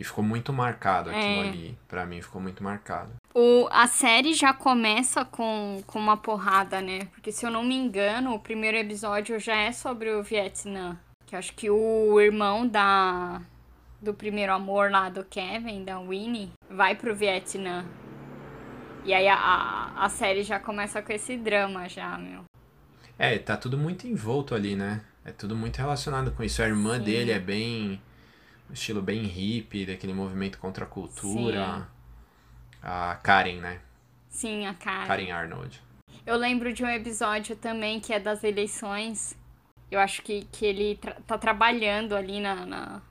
E 0.00 0.04
ficou 0.04 0.24
muito 0.24 0.50
marcado 0.50 1.10
aquilo 1.10 1.24
É. 1.44 1.48
ali. 1.48 1.78
Pra 1.86 2.06
mim 2.06 2.22
ficou 2.22 2.40
muito 2.40 2.64
marcado. 2.64 3.12
O, 3.34 3.68
a 3.70 3.86
série 3.86 4.32
já 4.32 4.54
começa 4.54 5.26
com, 5.26 5.82
com 5.86 5.98
uma 5.98 6.16
porrada, 6.16 6.80
né? 6.80 7.00
Porque 7.12 7.30
se 7.30 7.44
eu 7.44 7.50
não 7.50 7.62
me 7.62 7.74
engano, 7.76 8.32
o 8.34 8.40
primeiro 8.40 8.78
episódio 8.78 9.38
já 9.38 9.54
é 9.54 9.72
sobre 9.72 10.10
o 10.10 10.22
Vietnã. 10.22 10.98
Que 11.26 11.34
eu 11.34 11.38
acho 11.38 11.52
que 11.52 11.68
o 11.68 12.18
irmão 12.18 12.66
da 12.66 13.42
do 14.00 14.14
primeiro 14.14 14.50
amor 14.54 14.90
lá 14.90 15.10
do 15.10 15.22
Kevin, 15.22 15.84
da 15.84 15.98
Winnie, 16.00 16.50
vai 16.70 16.94
pro 16.94 17.14
Vietnã. 17.14 17.84
E 19.04 19.12
aí 19.12 19.28
a, 19.28 19.34
a, 19.36 20.04
a 20.06 20.08
série 20.08 20.42
já 20.42 20.58
começa 20.58 21.02
com 21.02 21.12
esse 21.12 21.36
drama 21.36 21.86
já, 21.90 22.16
meu. 22.16 22.44
É, 23.18 23.38
tá 23.38 23.54
tudo 23.54 23.76
muito 23.76 24.06
envolto 24.06 24.54
ali, 24.54 24.74
né? 24.74 25.02
É 25.26 25.30
tudo 25.32 25.54
muito 25.54 25.76
relacionado 25.76 26.32
com 26.32 26.42
isso. 26.42 26.62
A 26.62 26.66
irmã 26.66 26.96
Sim. 26.96 27.04
dele 27.04 27.32
é 27.32 27.38
bem. 27.38 28.00
Estilo 28.72 29.02
bem 29.02 29.22
hippie, 29.22 29.86
daquele 29.86 30.12
movimento 30.12 30.58
contra 30.58 30.84
a 30.84 30.88
cultura. 30.88 31.88
A 32.82 33.16
Karen, 33.16 33.60
né? 33.60 33.80
Sim, 34.28 34.66
a 34.66 34.74
cara. 34.74 35.06
Karen 35.06 35.30
Arnold. 35.30 35.80
Eu 36.26 36.36
lembro 36.36 36.72
de 36.72 36.84
um 36.84 36.88
episódio 36.88 37.56
também 37.56 38.00
que 38.00 38.12
é 38.12 38.20
das 38.20 38.42
eleições. 38.44 39.36
Eu 39.90 39.98
acho 40.00 40.22
que, 40.22 40.44
que 40.52 40.64
ele 40.64 40.96
tra- 40.96 41.16
tá 41.26 41.36
trabalhando 41.36 42.14
ali 42.14 42.40
na, 42.40 42.64
na, 42.66 43.02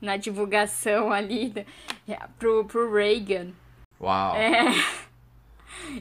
na 0.00 0.16
divulgação 0.16 1.10
ali 1.12 1.48
da, 1.50 1.62
é, 2.08 2.18
pro, 2.38 2.64
pro 2.64 2.92
Reagan. 2.92 3.52
Uau! 4.00 4.36
É. 4.36 4.62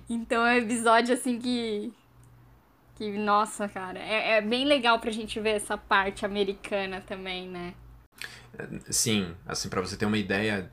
Então 0.07 0.45
é 0.45 0.55
um 0.55 0.57
episódio 0.57 1.13
assim 1.13 1.39
que. 1.39 1.91
Que, 2.95 3.09
nossa, 3.17 3.67
cara, 3.67 3.97
é, 3.97 4.33
é 4.33 4.41
bem 4.41 4.63
legal 4.63 4.99
pra 4.99 5.09
gente 5.09 5.39
ver 5.39 5.51
essa 5.55 5.75
parte 5.75 6.23
americana 6.23 7.01
também, 7.01 7.47
né? 7.47 7.73
Sim, 8.89 9.35
assim, 9.45 9.69
pra 9.69 9.81
você 9.81 9.95
ter 9.97 10.05
uma 10.05 10.17
ideia 10.17 10.71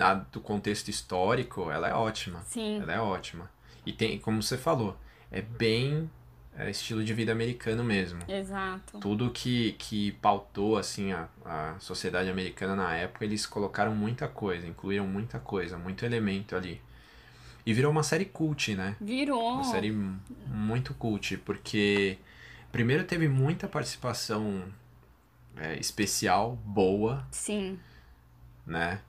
a- 0.00 0.14
do 0.14 0.40
contexto 0.40 0.88
histórico, 0.88 1.70
ela 1.70 1.88
é 1.88 1.94
ótima. 1.94 2.42
Sim. 2.46 2.80
Ela 2.80 2.92
é 2.94 3.00
ótima. 3.00 3.50
E 3.84 3.92
tem, 3.92 4.18
como 4.18 4.42
você 4.42 4.56
falou, 4.56 4.96
é 5.30 5.42
bem 5.42 6.10
é, 6.56 6.70
estilo 6.70 7.04
de 7.04 7.12
vida 7.12 7.32
americano 7.32 7.82
mesmo. 7.84 8.20
Exato. 8.28 8.98
Tudo 9.00 9.30
que, 9.30 9.72
que 9.72 10.12
pautou, 10.12 10.78
assim, 10.78 11.12
a, 11.12 11.28
a 11.44 11.74
sociedade 11.80 12.30
americana 12.30 12.76
na 12.76 12.94
época, 12.94 13.24
eles 13.24 13.44
colocaram 13.44 13.94
muita 13.94 14.28
coisa, 14.28 14.66
incluíram 14.66 15.06
muita 15.06 15.38
coisa, 15.40 15.76
muito 15.76 16.04
elemento 16.04 16.54
ali. 16.54 16.80
E 17.66 17.72
virou 17.74 17.90
uma 17.90 18.02
série 18.02 18.24
cult, 18.26 18.74
né? 18.74 18.94
Virou. 19.00 19.54
Uma 19.54 19.64
série 19.64 19.90
muito 20.46 20.94
cult, 20.94 21.36
porque 21.38 22.18
primeiro 22.70 23.04
teve 23.04 23.26
muita 23.28 23.66
participação 23.66 24.64
é, 25.56 25.78
especial, 25.78 26.58
boa, 26.64 27.26
Sim. 27.30 27.78
né? 28.66 29.00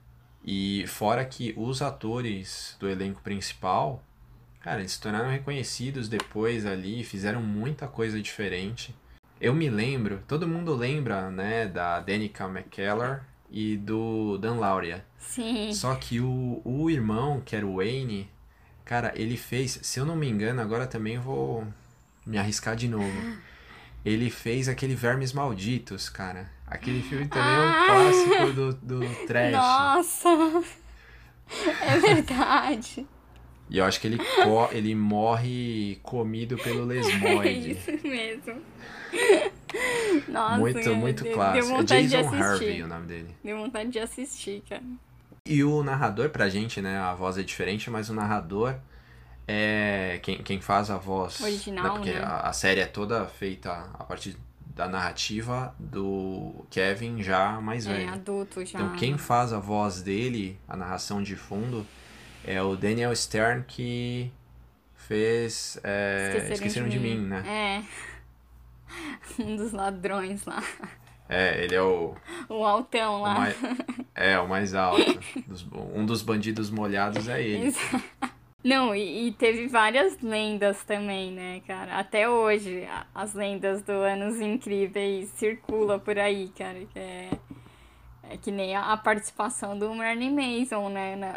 E 0.43 0.86
fora 0.88 1.25
que 1.25 1.53
os 1.58 1.81
atores 1.81 2.75
do 2.79 2.88
elenco 2.88 3.21
principal, 3.21 4.03
cara, 4.60 4.79
eles 4.79 4.91
se 4.93 5.01
tornaram 5.01 5.29
reconhecidos 5.29 6.08
depois 6.08 6.65
ali, 6.65 7.03
fizeram 7.03 7.41
muita 7.41 7.88
coisa 7.88 8.21
diferente. 8.21 8.95
Eu 9.41 9.53
me 9.53 9.69
lembro, 9.69 10.23
todo 10.27 10.47
mundo 10.47 10.75
lembra, 10.75 11.29
né, 11.31 11.67
da 11.67 11.99
Danica 11.99 12.45
McKellar 12.45 13.27
e 13.49 13.75
do 13.75 14.38
Dan 14.38 14.55
Lauria. 14.55 15.03
Sim. 15.17 15.73
Só 15.73 15.95
que 15.95 16.19
o, 16.19 16.62
o 16.63 16.89
irmão, 16.89 17.41
que 17.41 17.55
era 17.55 17.65
o 17.65 17.77
Wayne, 17.77 18.29
cara, 18.84 19.12
ele 19.15 19.36
fez, 19.36 19.79
se 19.81 19.99
eu 19.99 20.05
não 20.05 20.15
me 20.15 20.29
engano, 20.29 20.62
agora 20.62 20.86
também 20.86 21.17
vou 21.17 21.67
me 22.25 22.38
arriscar 22.38 22.75
de 22.75 22.88
novo. 22.88 23.12
Ele 24.05 24.29
fez 24.29 24.69
aquele 24.69 24.93
Vermes 24.95 25.33
Malditos, 25.33 26.07
cara. 26.09 26.49
Aquele 26.67 27.01
filme 27.01 27.27
também 27.27 27.43
é 27.53 27.59
um 27.59 27.69
Ah! 27.69 27.85
clássico 27.87 28.53
do, 28.53 28.73
do 28.73 29.25
trash. 29.27 29.51
Nossa! 29.51 30.29
É 31.81 31.97
verdade. 31.99 33.05
E 33.69 33.77
eu 33.79 33.85
acho 33.85 33.99
que 33.99 34.05
ele, 34.07 34.19
ele 34.71 34.93
morre 34.95 35.99
comido 36.03 36.55
pelo 36.57 36.83
É 36.91 36.95
lesmoide. 36.95 37.71
isso 37.71 37.91
mesmo. 38.07 38.61
Nossa, 40.27 40.57
muito, 40.57 40.95
muito 40.95 41.23
deu- 41.23 41.33
clássico. 41.33 41.65
Deu 41.67 41.75
É 41.75 41.77
vontade 41.79 42.03
de 42.03 42.09
Jason 42.09 42.27
assistir. 42.29 42.43
Harvey 42.43 42.83
o 42.83 42.87
nome 42.87 43.05
dele. 43.07 43.35
Deu 43.43 43.57
vontade 43.57 43.89
de 43.89 43.99
assistir, 43.99 44.63
cara. 44.69 44.83
E 45.47 45.63
o 45.63 45.83
narrador, 45.83 46.29
pra 46.29 46.49
gente, 46.49 46.81
né? 46.81 46.97
A 46.97 47.13
voz 47.13 47.37
é 47.37 47.43
diferente, 47.43 47.89
mas 47.89 48.09
o 48.09 48.13
narrador 48.13 48.75
é 49.47 50.19
quem, 50.23 50.38
quem 50.43 50.60
faz 50.62 50.89
a 50.89 50.97
voz. 50.97 51.39
Original, 51.41 51.93
Porque 51.95 52.12
né? 52.12 52.19
a, 52.23 52.49
a 52.49 52.53
série 52.53 52.79
é 52.81 52.86
toda 52.86 53.25
feita 53.25 53.71
a 53.93 54.03
partir 54.03 54.38
da 54.75 54.88
narrativa 54.89 55.73
do 55.79 56.65
Kevin 56.69 57.23
já 57.23 57.62
mais 57.62 57.88
É, 57.88 57.93
velho. 57.93 58.13
adulto 58.13 58.65
já. 58.65 58.79
Então 58.79 58.95
quem 58.97 59.17
faz 59.17 59.53
a 59.53 59.60
voz 59.60 60.01
dele, 60.01 60.60
a 60.67 60.75
narração 60.75 61.23
de 61.23 61.36
fundo, 61.36 61.86
é 62.43 62.62
o 62.62 62.75
Daniel 62.75 63.15
Stern 63.15 63.63
que 63.65 64.29
fez 64.95 65.79
é, 65.84 66.47
Esqueceram, 66.51 66.89
de, 66.89 66.99
mim. 66.99 67.17
né? 67.19 67.43
É. 67.47 67.84
Um 69.41 69.55
dos 69.55 69.71
ladrões 69.73 70.45
lá. 70.45 70.63
É, 71.27 71.63
ele 71.63 71.75
é 71.75 71.81
o, 71.81 72.15
O 72.47 72.63
altão 72.63 73.15
o 73.15 73.21
lá. 73.23 73.34
mais, 73.34 73.55
é, 74.13 74.38
o 74.39 74.47
mais 74.47 74.73
alto. 74.75 75.19
Dos- 75.47 75.65
um 75.93 76.05
dos 76.05 76.21
bandidos 76.21 76.69
molhados 76.69 77.27
é 77.27 77.41
ele. 77.41 77.75
Não, 78.65 78.95
e, 78.95 79.28
e 79.28 79.32
teve 79.34 79.67
várias 79.67 80.19
lendas 80.23 80.84
também, 80.84 81.32
né, 81.32 81.62
cara? 81.67 81.99
Até 81.99 82.28
hoje, 82.28 82.88
as 83.13 83.36
lendas 83.36 83.84
do 83.84 83.91
Anos 83.91 84.41
Incríveis 84.41 85.30
circulam 85.36 85.99
por 85.99 86.17
aí, 86.17 86.51
cara. 86.58 86.80
Que 86.91 86.97
é, 86.99 87.30
é 88.32 88.38
que 88.38 88.49
nem 88.51 88.75
a, 88.75 88.91
a 88.91 88.97
participação 88.97 89.78
do 89.78 89.93
Merlin 89.93 90.32
Mason, 90.34 90.89
né? 90.89 91.15
Na, 91.15 91.36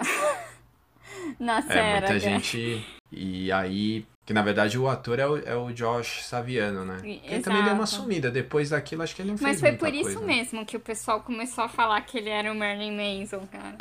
na 1.38 1.58
É, 1.58 1.62
série. 1.62 1.90
muita 2.00 2.12
né? 2.14 2.18
gente. 2.18 2.86
E 3.12 3.52
aí. 3.52 4.06
Que 4.24 4.32
na 4.34 4.42
verdade 4.42 4.78
o 4.78 4.86
ator 4.88 5.18
é 5.18 5.26
o, 5.26 5.36
é 5.38 5.56
o 5.56 5.70
Josh 5.72 6.22
Saviano, 6.24 6.84
né? 6.84 6.98
Ele 7.02 7.42
também 7.42 7.62
deu 7.62 7.72
uma 7.74 7.86
sumida. 7.86 8.30
Depois 8.30 8.70
daquilo, 8.70 9.02
acho 9.02 9.14
que 9.16 9.22
ele 9.22 9.30
não 9.30 9.38
fez 9.38 9.50
Mas 9.50 9.60
foi 9.60 9.72
por 9.78 9.92
isso 9.92 10.04
coisa. 10.04 10.20
mesmo 10.20 10.64
que 10.66 10.76
o 10.76 10.80
pessoal 10.80 11.20
começou 11.20 11.64
a 11.64 11.68
falar 11.68 12.00
que 12.02 12.16
ele 12.18 12.28
era 12.30 12.50
o 12.50 12.54
Merlin 12.54 12.92
Mason, 12.94 13.46
cara. 13.50 13.76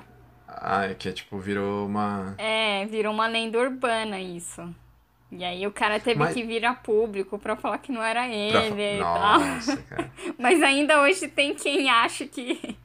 Ah, 0.59 0.85
é 0.85 0.93
que 0.93 1.11
tipo, 1.11 1.37
virou 1.39 1.85
uma. 1.87 2.35
É, 2.37 2.85
virou 2.87 3.13
uma 3.13 3.27
lenda 3.27 3.57
urbana 3.59 4.19
isso. 4.19 4.73
E 5.31 5.43
aí 5.43 5.67
o 5.67 5.71
cara 5.71 5.99
teve 5.99 6.19
Mas- 6.19 6.33
que 6.33 6.43
vir 6.43 6.63
a 6.65 6.73
público 6.73 7.37
pra 7.37 7.55
falar 7.55 7.77
que 7.79 7.91
não 7.91 8.01
era 8.01 8.21
pra 8.21 8.29
ele 8.33 8.51
fa- 8.69 8.81
e 8.81 8.99
tal. 8.99 9.39
Nossa, 9.39 9.77
cara. 9.89 10.11
Mas 10.37 10.61
ainda 10.63 11.01
hoje 11.01 11.27
tem 11.27 11.53
quem 11.53 11.89
acha 11.89 12.25
que, 12.25 12.77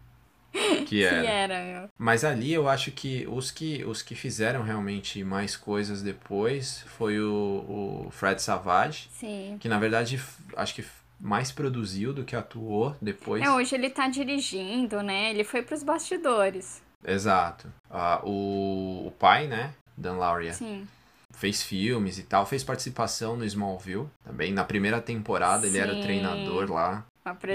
Que 0.52 0.84
que 0.84 1.04
era. 1.04 1.24
era, 1.26 1.64
meu. 1.64 1.88
Mas 1.96 2.24
ali 2.24 2.52
eu 2.52 2.68
acho 2.68 2.90
que 2.90 3.26
os 3.28 3.50
que, 3.50 3.84
os 3.84 4.02
que 4.02 4.14
fizeram 4.16 4.62
realmente 4.62 5.22
mais 5.24 5.56
coisas 5.56 6.02
depois 6.02 6.84
foi 6.98 7.18
o, 7.20 8.04
o 8.06 8.10
Fred 8.10 8.42
Savage, 8.42 9.08
Sim. 9.12 9.56
que 9.60 9.68
na 9.68 9.78
verdade 9.78 10.20
acho 10.56 10.74
que 10.74 10.84
mais 11.20 11.52
produziu 11.52 12.12
do 12.12 12.24
que 12.24 12.34
atuou 12.34 12.96
depois. 13.00 13.40
É, 13.42 13.50
hoje 13.50 13.76
ele 13.76 13.88
tá 13.88 14.08
dirigindo, 14.08 15.00
né? 15.00 15.30
Ele 15.30 15.44
foi 15.44 15.62
pros 15.62 15.82
bastidores. 15.84 16.82
Exato. 17.04 17.68
Ah, 17.90 18.20
o, 18.24 19.06
o 19.06 19.10
pai, 19.18 19.46
né? 19.46 19.72
Dan 19.96 20.14
Lauria. 20.16 20.52
Sim. 20.54 20.86
fez 21.32 21.62
filmes 21.62 22.18
e 22.18 22.22
tal, 22.22 22.46
fez 22.46 22.62
participação 22.62 23.36
no 23.36 23.44
Smallville 23.44 24.06
também. 24.24 24.52
Na 24.52 24.64
primeira 24.64 25.00
temporada 25.00 25.66
ele 25.66 25.78
era 25.78 25.92
o 25.92 25.96
Sim. 25.96 26.02
treinador 26.02 26.70
lá. 26.70 27.04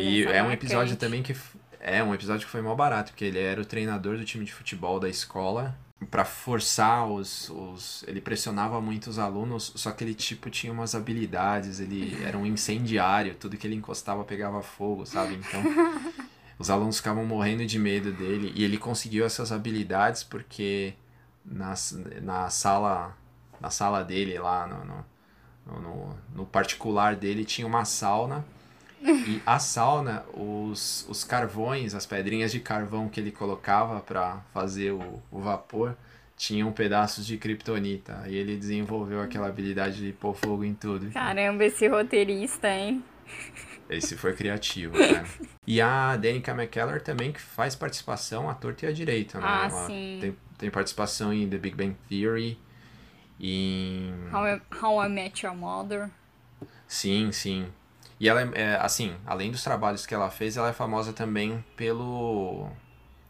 E 0.01 0.23
é 0.23 0.41
um 0.43 0.51
episódio 0.51 0.95
também 0.95 1.21
que. 1.23 1.35
É 1.79 2.03
um 2.03 2.13
episódio 2.13 2.45
que 2.45 2.51
foi 2.51 2.61
mal 2.61 2.75
barato, 2.75 3.11
porque 3.11 3.25
ele 3.25 3.39
era 3.39 3.61
o 3.61 3.65
treinador 3.65 4.17
do 4.17 4.25
time 4.25 4.43
de 4.43 4.53
futebol 4.53 4.99
da 4.99 5.07
escola. 5.07 5.75
Pra 6.11 6.23
forçar 6.25 7.07
os, 7.07 7.49
os. 7.49 8.03
Ele 8.07 8.21
pressionava 8.21 8.79
muito 8.79 9.09
os 9.09 9.17
alunos, 9.17 9.71
só 9.75 9.91
que 9.91 10.03
ele, 10.03 10.13
tipo, 10.13 10.49
tinha 10.49 10.71
umas 10.71 10.93
habilidades, 10.93 11.79
ele 11.79 12.17
era 12.23 12.37
um 12.37 12.45
incendiário, 12.45 13.35
tudo 13.35 13.57
que 13.57 13.65
ele 13.65 13.75
encostava 13.75 14.23
pegava 14.23 14.61
fogo, 14.61 15.05
sabe? 15.05 15.35
Então. 15.35 15.63
Os 16.59 16.69
alunos 16.69 16.97
ficavam 16.97 17.25
morrendo 17.25 17.65
de 17.65 17.77
medo 17.77 18.11
dele. 18.11 18.51
E 18.55 18.63
ele 18.63 18.77
conseguiu 18.77 19.25
essas 19.25 19.51
habilidades 19.51 20.23
porque 20.23 20.93
na, 21.45 21.73
na 22.21 22.49
sala 22.49 23.15
na 23.59 23.69
sala 23.69 24.03
dele 24.03 24.37
lá 24.37 24.67
no, 24.67 24.85
no, 24.85 25.81
no, 25.81 26.17
no 26.35 26.45
particular 26.45 27.15
dele 27.15 27.43
tinha 27.43 27.65
uma 27.65 27.85
sauna 27.85 28.45
e 29.01 29.41
a 29.45 29.57
sauna 29.57 30.23
os, 30.33 31.05
os 31.09 31.23
carvões 31.23 31.95
as 31.95 32.05
pedrinhas 32.05 32.51
de 32.51 32.59
carvão 32.59 33.07
que 33.09 33.19
ele 33.19 33.31
colocava 33.31 33.99
para 33.99 34.41
fazer 34.53 34.91
o, 34.91 35.21
o 35.31 35.39
vapor 35.39 35.95
tinham 36.35 36.71
pedaços 36.71 37.25
de 37.25 37.37
kryptonita 37.37 38.25
e 38.27 38.35
ele 38.35 38.55
desenvolveu 38.55 39.21
aquela 39.21 39.47
habilidade 39.47 40.05
de 40.05 40.13
pôr 40.13 40.35
fogo 40.35 40.63
em 40.63 40.73
tudo 40.73 41.09
Caramba, 41.11 41.65
esse 41.65 41.87
roteirista, 41.87 42.69
hein? 42.69 43.03
Esse 43.89 44.17
foi 44.17 44.33
criativo 44.33 44.97
cara 44.97 45.25
e 45.65 45.81
a 45.81 46.15
Danica 46.15 46.51
McKellar 46.51 47.01
também 47.01 47.31
que 47.31 47.41
faz 47.41 47.75
participação 47.75 48.49
à 48.49 48.53
torta 48.53 48.85
e 48.85 48.89
à 48.89 48.91
direita 48.91 49.39
né? 49.39 49.45
Ah, 49.47 49.67
Ela 49.69 49.87
sim. 49.87 50.17
tem, 50.21 50.37
tem 50.57 50.69
participação 50.69 51.33
em 51.33 51.49
The 51.49 51.57
Big 51.57 51.75
Bang 51.75 51.95
Theory 52.09 52.59
em 53.39 54.13
How 54.33 54.47
I, 54.47 54.61
How 54.81 55.05
I 55.05 55.09
Met 55.09 55.45
Your 55.45 55.55
Mother. 55.55 56.09
Sim, 56.87 57.31
sim. 57.31 57.67
E 58.19 58.27
ela 58.27 58.41
é, 58.41 58.49
é, 58.55 58.75
assim, 58.77 59.15
além 59.25 59.51
dos 59.51 59.63
trabalhos 59.63 60.05
que 60.05 60.13
ela 60.13 60.29
fez, 60.29 60.57
ela 60.57 60.69
é 60.69 60.73
famosa 60.73 61.13
também 61.13 61.63
pelo 61.75 62.69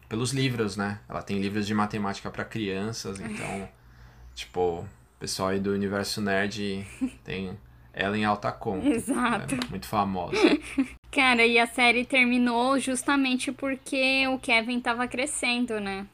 pelos 0.08 0.32
livros, 0.32 0.76
né? 0.76 1.00
Ela 1.06 1.22
tem 1.22 1.38
livros 1.38 1.66
de 1.66 1.74
matemática 1.74 2.30
para 2.30 2.42
crianças, 2.44 3.20
então, 3.20 3.68
tipo, 4.34 4.80
o 4.80 4.88
pessoal 5.20 5.50
aí 5.50 5.60
do 5.60 5.70
universo 5.72 6.22
nerd 6.22 6.86
tem 7.22 7.58
ela 7.98 8.16
em 8.16 8.24
alta 8.24 8.52
conta. 8.52 8.86
Exato. 8.88 9.54
É 9.56 9.58
muito 9.70 9.86
famosa. 9.88 10.36
Cara, 11.10 11.44
e 11.44 11.58
a 11.58 11.66
série 11.66 12.04
terminou 12.04 12.78
justamente 12.78 13.50
porque 13.50 14.26
o 14.28 14.38
Kevin 14.38 14.80
tava 14.80 15.08
crescendo, 15.08 15.80
né? 15.80 16.06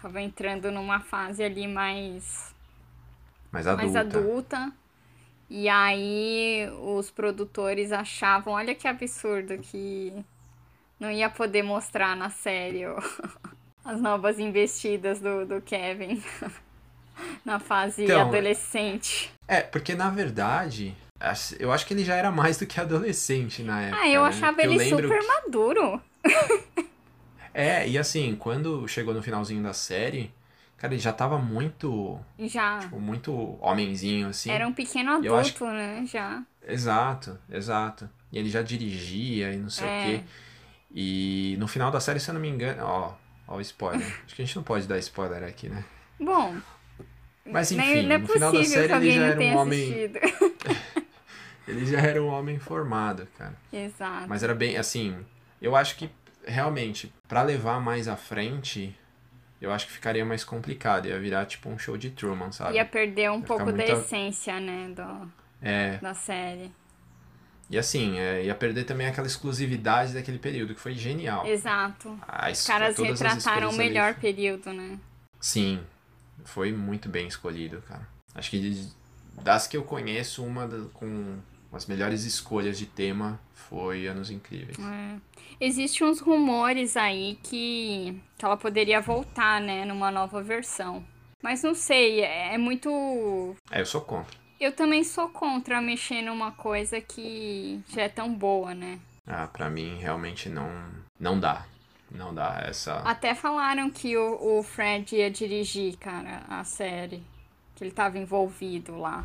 Tava 0.00 0.20
entrando 0.20 0.70
numa 0.70 1.00
fase 1.00 1.42
ali 1.42 1.66
mais 1.66 2.54
Mas 3.50 3.66
adulta. 3.66 3.82
mais 3.82 3.96
adulta. 3.96 4.72
E 5.48 5.68
aí 5.68 6.68
os 6.82 7.10
produtores 7.10 7.90
achavam, 7.90 8.52
olha 8.54 8.74
que 8.74 8.86
absurdo 8.86 9.58
que 9.58 10.12
não 10.98 11.10
ia 11.10 11.28
poder 11.30 11.62
mostrar 11.62 12.14
na 12.14 12.28
série 12.30 12.82
as 13.84 14.00
novas 14.00 14.38
investidas 14.38 15.20
do, 15.20 15.46
do 15.46 15.60
Kevin 15.62 16.22
na 17.44 17.58
fase 17.58 18.04
Então, 18.04 18.28
adolescente. 18.28 19.32
É, 19.48 19.60
porque 19.62 19.94
na 19.94 20.10
verdade, 20.10 20.94
eu 21.58 21.70
acho 21.72 21.86
que 21.86 21.92
ele 21.94 22.04
já 22.04 22.14
era 22.16 22.30
mais 22.30 22.56
do 22.58 22.66
que 22.66 22.80
adolescente 22.80 23.62
na 23.62 23.82
época. 23.82 24.02
Ah, 24.02 24.08
eu 24.08 24.22
né? 24.22 24.28
achava 24.28 24.62
eu 24.62 24.72
ele 24.72 24.88
super 24.88 25.20
maduro. 25.26 26.00
É, 27.52 27.88
e 27.88 27.98
assim, 27.98 28.36
quando 28.36 28.86
chegou 28.86 29.12
no 29.12 29.22
finalzinho 29.22 29.62
da 29.62 29.72
série, 29.72 30.32
cara, 30.76 30.94
ele 30.94 31.00
já 31.02 31.12
tava 31.12 31.36
muito, 31.38 32.18
Já 32.38 32.78
tipo, 32.78 33.00
muito 33.00 33.58
homenzinho, 33.60 34.28
assim. 34.28 34.50
era 34.50 34.66
um 34.66 34.72
pequeno 34.72 35.12
adulto, 35.12 35.66
né? 35.66 36.04
Já. 36.06 36.42
Exato, 36.66 37.38
exato. 37.50 38.08
E 38.32 38.38
ele 38.38 38.48
já 38.48 38.62
dirigia 38.62 39.52
e 39.52 39.56
não 39.56 39.68
sei 39.70 39.88
É. 39.88 39.98
o 39.98 40.04
quê. 40.04 40.24
E 40.92 41.56
no 41.58 41.66
final 41.68 41.90
da 41.90 42.00
série, 42.00 42.20
se 42.20 42.30
eu 42.30 42.34
não 42.34 42.40
me 42.40 42.48
engano, 42.48 42.82
ó, 42.84 43.12
ó 43.48 43.56
o 43.56 43.60
spoiler. 43.60 44.00
Acho 44.24 44.34
que 44.34 44.42
a 44.42 44.44
gente 44.44 44.56
não 44.56 44.62
pode 44.62 44.86
dar 44.86 44.98
spoiler 44.98 45.42
aqui, 45.42 45.68
né? 45.68 45.84
Bom, 46.20 46.56
Mas 47.44 47.72
enfim, 47.72 48.02
não 48.06 48.14
é 48.14 48.18
no 48.18 48.28
final 48.28 48.52
da 48.52 48.62
série 48.64 48.88
que 48.88 48.94
ele 48.94 49.12
já 49.12 49.24
era 49.26 49.40
um 49.40 49.56
homem, 49.56 49.82
assistido. 49.82 50.20
ele 51.70 51.86
já 51.86 52.00
era 52.00 52.22
um 52.22 52.28
homem 52.28 52.58
formado, 52.58 53.26
cara. 53.38 53.54
Exato. 53.72 54.28
Mas 54.28 54.42
era 54.42 54.54
bem 54.54 54.76
assim, 54.76 55.16
eu 55.60 55.74
acho 55.76 55.96
que 55.96 56.10
realmente 56.46 57.12
pra 57.28 57.42
levar 57.42 57.80
mais 57.80 58.08
à 58.08 58.16
frente, 58.16 58.96
eu 59.60 59.72
acho 59.72 59.86
que 59.86 59.92
ficaria 59.92 60.24
mais 60.24 60.42
complicado, 60.44 61.06
ia 61.06 61.18
virar 61.18 61.46
tipo 61.46 61.68
um 61.68 61.78
show 61.78 61.96
de 61.96 62.10
Truman, 62.10 62.50
sabe? 62.52 62.74
Ia 62.76 62.84
perder 62.84 63.30
um 63.30 63.38
Ia 63.40 63.42
pouco 63.44 63.66
da 63.66 63.72
muita- 63.72 63.92
essência, 63.92 64.58
né? 64.58 64.88
Do, 64.94 65.30
É, 65.62 65.98
da 65.98 66.14
série. 66.14 66.72
e 67.68 67.78
assim, 67.78 68.18
é, 68.18 68.44
ia 68.44 68.54
perder 68.54 68.84
também 68.84 69.06
aquela 69.06 69.26
exclusividade 69.26 70.12
daquele 70.14 70.38
período, 70.38 70.74
que 70.74 70.80
foi 70.80 70.94
genial. 70.94 71.46
Exato. 71.46 72.18
A 72.26 72.50
Os 72.50 72.66
caras 72.66 72.98
as 72.98 72.98
retrataram 72.98 73.36
o 73.36 73.38
escolhas 73.38 73.68
ali- 73.68 73.76
melhor 73.78 74.14
período, 74.14 74.72
né? 74.72 74.98
Sim, 75.38 75.80
foi 76.44 76.72
muito 76.72 77.08
bem 77.08 77.26
escolhido, 77.28 77.82
cara. 77.86 78.08
Acho 78.34 78.50
que 78.50 78.88
das 79.42 79.66
que 79.66 79.76
eu 79.76 79.82
conheço, 79.84 80.44
uma 80.44 80.66
da- 80.66 80.88
com 80.94 81.38
as 81.72 81.86
melhores 81.86 82.24
escolhas 82.24 82.78
de 82.78 82.86
tema 82.86 83.40
foi 83.54 84.06
Anos 84.06 84.30
Incríveis. 84.30 84.76
É. 84.78 85.16
Existem 85.60 86.06
uns 86.06 86.20
rumores 86.20 86.96
aí 86.96 87.38
que, 87.42 88.20
que 88.36 88.44
ela 88.44 88.56
poderia 88.56 89.00
voltar, 89.00 89.60
né? 89.60 89.84
Numa 89.84 90.10
nova 90.10 90.42
versão. 90.42 91.04
Mas 91.42 91.62
não 91.62 91.74
sei, 91.74 92.20
é 92.20 92.54
é 92.54 92.58
muito. 92.58 93.56
É, 93.70 93.80
eu 93.80 93.86
sou 93.86 94.00
contra. 94.00 94.38
Eu 94.58 94.72
também 94.72 95.04
sou 95.04 95.28
contra 95.28 95.80
mexer 95.80 96.20
numa 96.22 96.52
coisa 96.52 97.00
que 97.00 97.80
já 97.88 98.02
é 98.02 98.08
tão 98.08 98.34
boa, 98.34 98.74
né? 98.74 98.98
Ah, 99.26 99.46
pra 99.46 99.70
mim 99.70 99.96
realmente 99.98 100.48
não, 100.48 100.68
não 101.18 101.38
dá. 101.38 101.64
Não 102.10 102.34
dá 102.34 102.60
essa. 102.66 102.96
Até 102.96 103.34
falaram 103.34 103.88
que 103.88 104.16
o, 104.16 104.58
o 104.58 104.62
Fred 104.62 105.14
ia 105.14 105.30
dirigir, 105.30 105.96
cara, 105.96 106.42
a 106.48 106.64
série. 106.64 107.22
Que 107.76 107.84
ele 107.84 107.92
tava 107.92 108.18
envolvido 108.18 108.98
lá. 108.98 109.24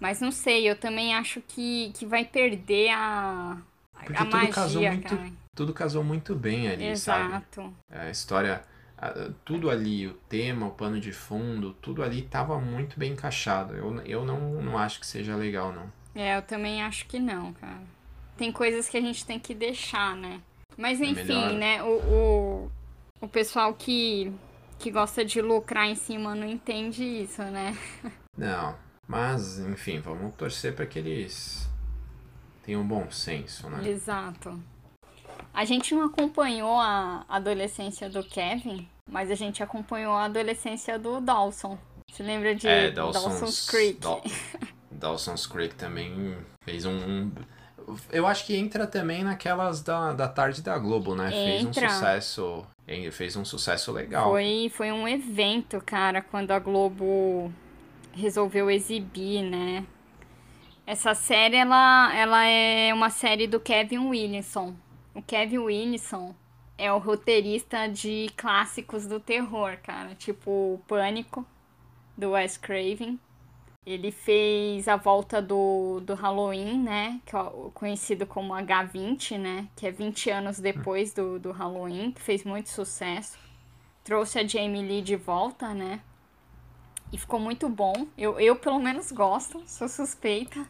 Mas 0.00 0.20
não 0.20 0.32
sei, 0.32 0.68
eu 0.68 0.74
também 0.76 1.14
acho 1.14 1.40
que, 1.42 1.92
que 1.94 2.06
vai 2.06 2.24
perder 2.24 2.90
a, 2.90 3.58
Porque 3.92 4.14
a 4.14 4.24
tudo 4.24 4.32
magia, 4.36 4.52
casou 4.52 4.82
muito, 4.82 5.16
cara. 5.16 5.30
tudo 5.54 5.74
casou 5.74 6.02
muito 6.02 6.34
bem 6.34 6.68
ali, 6.68 6.96
sabe? 6.96 7.24
Exato. 7.26 7.74
A 7.90 8.08
história, 8.10 8.62
tudo 9.44 9.68
ali, 9.70 10.06
o 10.06 10.14
tema, 10.14 10.66
o 10.66 10.70
pano 10.70 10.98
de 10.98 11.12
fundo, 11.12 11.74
tudo 11.74 12.02
ali 12.02 12.22
tava 12.22 12.58
muito 12.58 12.98
bem 12.98 13.12
encaixado. 13.12 13.74
Eu, 13.76 14.00
eu 14.02 14.24
não, 14.24 14.62
não 14.62 14.78
acho 14.78 14.98
que 15.00 15.06
seja 15.06 15.36
legal, 15.36 15.72
não. 15.72 15.92
É, 16.14 16.36
eu 16.36 16.42
também 16.42 16.82
acho 16.82 17.06
que 17.06 17.18
não, 17.18 17.52
cara. 17.52 17.82
Tem 18.36 18.50
coisas 18.50 18.88
que 18.88 18.96
a 18.96 19.00
gente 19.02 19.24
tem 19.26 19.38
que 19.38 19.54
deixar, 19.54 20.16
né? 20.16 20.40
Mas 20.78 20.98
É 21.00 21.04
enfim, 21.04 21.24
melhor. 21.26 21.52
né? 21.52 21.82
O, 21.82 21.90
o, 21.98 22.70
o 23.20 23.28
pessoal 23.28 23.74
que, 23.74 24.32
que 24.78 24.90
gosta 24.90 25.22
de 25.24 25.42
lucrar 25.42 25.86
em 25.86 25.94
cima 25.94 26.34
não 26.34 26.46
entende 26.48 27.04
isso, 27.04 27.42
né? 27.42 27.76
Não, 28.36 28.74
mas 29.10 29.58
enfim, 29.58 29.98
vamos 29.98 30.32
torcer 30.36 30.72
para 30.72 30.86
que 30.86 31.00
eles 31.00 31.68
tenham 32.62 32.86
bom 32.86 33.10
senso, 33.10 33.68
né? 33.68 33.88
Exato. 33.88 34.56
A 35.52 35.64
gente 35.64 35.92
não 35.96 36.04
acompanhou 36.04 36.78
a 36.78 37.24
adolescência 37.28 38.08
do 38.08 38.22
Kevin, 38.22 38.88
mas 39.10 39.28
a 39.32 39.34
gente 39.34 39.64
acompanhou 39.64 40.12
a 40.12 40.26
adolescência 40.26 40.96
do 40.96 41.20
Dawson. 41.20 41.76
Você 42.08 42.22
lembra 42.22 42.54
de 42.54 42.68
É, 42.68 42.92
Dawson's, 42.92 43.24
Dawson's 43.24 43.68
Creek? 43.68 43.98
Daw- 44.00 44.22
Dawson's 44.92 45.46
Creek 45.46 45.74
também 45.74 46.36
fez 46.64 46.84
um, 46.86 47.32
Eu 48.12 48.28
acho 48.28 48.46
que 48.46 48.54
entra 48.56 48.86
também 48.86 49.24
naquelas 49.24 49.80
da, 49.82 50.12
da 50.12 50.28
tarde 50.28 50.62
da 50.62 50.78
Globo, 50.78 51.16
né? 51.16 51.30
Fez 51.30 51.64
um 51.64 51.68
Entra. 51.70 51.88
sucesso. 51.90 52.64
Fez 53.12 53.34
um 53.36 53.44
sucesso 53.44 53.90
legal. 53.92 54.30
Foi, 54.30 54.70
foi 54.74 54.92
um 54.92 55.06
evento, 55.08 55.80
cara, 55.84 56.20
quando 56.22 56.50
a 56.52 56.58
Globo 56.58 57.52
resolveu 58.12 58.70
exibir, 58.70 59.42
né? 59.42 59.86
Essa 60.86 61.14
série, 61.14 61.56
ela, 61.56 62.14
ela 62.14 62.44
é 62.44 62.92
uma 62.92 63.10
série 63.10 63.46
do 63.46 63.60
Kevin 63.60 64.08
Williamson. 64.08 64.74
O 65.14 65.22
Kevin 65.22 65.58
Williamson 65.58 66.34
é 66.76 66.92
o 66.92 66.98
roteirista 66.98 67.86
de 67.86 68.28
clássicos 68.36 69.06
do 69.06 69.20
terror, 69.20 69.76
cara. 69.82 70.14
Tipo 70.14 70.50
o 70.50 70.82
Pânico, 70.88 71.46
do 72.16 72.30
Wes 72.30 72.56
Craven. 72.56 73.18
Ele 73.86 74.10
fez 74.10 74.88
a 74.88 74.96
volta 74.96 75.40
do, 75.40 76.00
do 76.00 76.14
Halloween, 76.14 76.78
né? 76.82 77.20
Que 77.24 77.36
é 77.36 77.40
conhecido 77.72 78.26
como 78.26 78.52
H20, 78.52 79.38
né? 79.38 79.68
Que 79.74 79.86
é 79.86 79.90
20 79.90 80.30
anos 80.30 80.58
depois 80.58 81.14
do, 81.14 81.38
do 81.38 81.50
Halloween, 81.50 82.10
que 82.12 82.20
fez 82.20 82.44
muito 82.44 82.68
sucesso. 82.68 83.38
Trouxe 84.04 84.38
a 84.38 84.46
Jamie 84.46 84.82
Lee 84.82 85.02
de 85.02 85.16
volta, 85.16 85.72
né? 85.72 86.00
E 87.12 87.18
ficou 87.18 87.40
muito 87.40 87.68
bom. 87.68 88.06
Eu, 88.16 88.38
eu 88.38 88.56
pelo 88.56 88.78
menos 88.78 89.10
gosto, 89.10 89.62
sou 89.66 89.88
suspeita. 89.88 90.66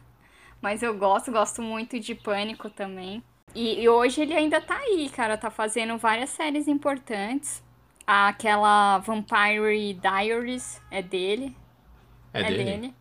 Mas 0.61 0.83
eu 0.83 0.95
gosto, 0.97 1.31
gosto 1.31 1.61
muito 1.61 1.99
de 1.99 2.13
Pânico 2.13 2.69
também. 2.69 3.23
E, 3.53 3.81
e 3.81 3.89
hoje 3.89 4.21
ele 4.21 4.33
ainda 4.33 4.61
tá 4.61 4.77
aí, 4.77 5.09
cara. 5.09 5.37
Tá 5.37 5.49
fazendo 5.49 5.97
várias 5.97 6.29
séries 6.29 6.67
importantes. 6.67 7.63
Aquela 8.05 8.99
Vampire 8.99 9.93
Diaries 9.93 10.81
é 10.89 11.01
dele. 11.01 11.55
É, 12.33 12.43
dele? 12.43 12.93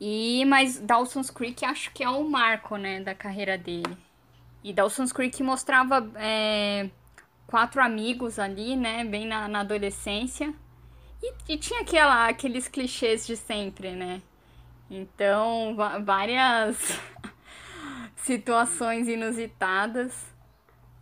E, 0.00 0.44
mas 0.46 0.78
Dawson's 0.78 1.30
Creek 1.30 1.64
acho 1.64 1.92
que 1.92 2.02
é 2.02 2.08
o 2.08 2.28
marco, 2.28 2.76
né, 2.76 3.00
da 3.00 3.14
carreira 3.14 3.56
dele. 3.56 3.96
E 4.62 4.72
Dawson's 4.72 5.12
Creek 5.12 5.42
mostrava 5.42 6.10
é, 6.16 6.90
quatro 7.46 7.82
amigos 7.82 8.38
ali, 8.38 8.76
né, 8.76 9.04
bem 9.04 9.26
na, 9.26 9.46
na 9.48 9.60
adolescência. 9.60 10.52
E, 11.24 11.54
e 11.54 11.56
tinha 11.56 11.80
aquela, 11.80 12.28
aqueles 12.28 12.68
clichês 12.68 13.26
de 13.26 13.34
sempre, 13.34 13.92
né? 13.92 14.20
Então, 14.90 15.74
várias 16.04 16.76
situações 18.16 19.08
inusitadas. 19.08 20.12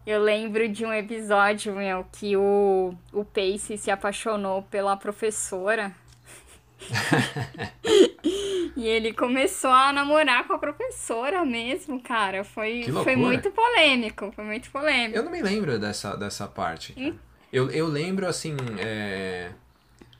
Eu 0.06 0.20
lembro 0.20 0.68
de 0.68 0.86
um 0.86 0.92
episódio, 0.92 1.74
meu, 1.74 2.06
que 2.12 2.36
o, 2.36 2.94
o 3.12 3.24
Pace 3.24 3.76
se 3.76 3.90
apaixonou 3.90 4.62
pela 4.62 4.96
professora. 4.96 5.92
E 8.74 8.88
ele 8.88 9.12
começou 9.12 9.70
a 9.70 9.92
namorar 9.92 10.46
com 10.46 10.54
a 10.54 10.58
professora 10.58 11.44
mesmo, 11.44 12.00
cara. 12.00 12.42
Foi, 12.42 12.84
foi 13.04 13.14
muito 13.16 13.50
polêmico, 13.50 14.32
foi 14.32 14.44
muito 14.44 14.70
polêmico. 14.70 15.16
Eu 15.16 15.22
não 15.22 15.30
me 15.30 15.42
lembro 15.42 15.78
dessa, 15.78 16.16
dessa 16.16 16.48
parte. 16.48 16.94
cara. 16.94 17.14
Eu, 17.52 17.70
eu 17.70 17.86
lembro, 17.86 18.26
assim, 18.26 18.56
é, 18.78 19.52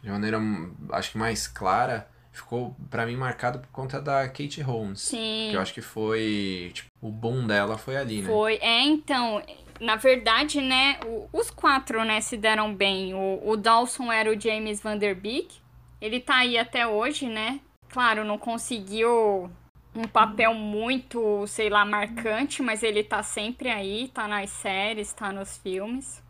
de 0.03 0.11
maneira, 0.11 0.38
hum, 0.38 0.75
acho 0.91 1.12
que 1.12 1.19
mais 1.19 1.47
clara, 1.47 2.09
ficou 2.33 2.75
pra 2.91 3.07
mim 3.07 3.17
marcado 3.17 3.61
por 3.61 3.69
conta 3.69 4.01
da 4.01 4.27
Kate 4.29 4.61
Holmes. 4.61 5.01
Sim. 5.01 5.49
Que 5.51 5.57
eu 5.57 5.61
acho 5.61 5.73
que 5.73 5.83
foi, 5.83 6.71
tipo, 6.75 6.91
o 7.01 7.11
boom 7.11 7.47
dela 7.47 7.79
foi 7.79 7.97
ali, 7.97 8.23
né? 8.23 8.29
Foi, 8.29 8.57
é, 8.57 8.81
então, 8.83 9.43
na 9.81 9.97
verdade, 9.97 10.61
né, 10.61 10.99
os 11.33 11.51
quatro, 11.51 12.05
né, 12.05 12.21
se 12.21 12.37
deram 12.37 12.75
bem. 12.75 13.15
O, 13.15 13.51
o 13.51 13.57
Dawson 13.57 14.11
era 14.11 14.31
o 14.31 14.41
James 14.41 14.81
Van 14.81 14.97
Der 14.97 15.15
Beek, 15.15 15.57
ele 16.01 16.21
tá 16.21 16.37
aí 16.38 16.59
até 16.59 16.87
hoje, 16.87 17.27
né, 17.27 17.61
claro, 17.88 18.25
não 18.25 18.38
conseguiu 18.38 19.51
um 19.95 20.09
papel 20.09 20.55
muito, 20.55 21.47
sei 21.47 21.69
lá, 21.69 21.85
marcante, 21.85 22.62
mas 22.62 22.83
ele 22.83 23.05
tá 23.05 23.23
sempre 23.23 23.69
aí, 23.69 24.09
tá 24.09 24.27
nas 24.27 24.51
séries, 24.51 25.12
tá 25.12 25.31
nos 25.31 25.59
filmes. 25.59 26.23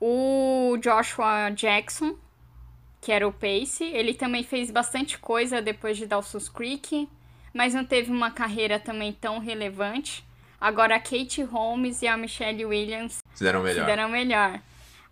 O 0.00 0.78
Joshua 0.80 1.50
Jackson, 1.50 2.16
que 3.00 3.12
era 3.12 3.26
o 3.26 3.32
Pace, 3.32 3.84
ele 3.84 4.14
também 4.14 4.42
fez 4.42 4.70
bastante 4.70 5.18
coisa 5.18 5.62
depois 5.62 5.96
de 5.96 6.06
Dawson's 6.06 6.48
Creek, 6.48 7.08
mas 7.54 7.74
não 7.74 7.84
teve 7.84 8.10
uma 8.10 8.30
carreira 8.30 8.78
também 8.78 9.12
tão 9.12 9.38
relevante. 9.38 10.24
Agora 10.60 10.96
a 10.96 11.00
Kate 11.00 11.42
Holmes 11.42 12.02
e 12.02 12.08
a 12.08 12.16
Michelle 12.16 12.64
Williams 12.64 13.18
se 13.34 13.44
melhor. 13.44 13.86
deram 13.86 14.08
melhor. 14.08 14.60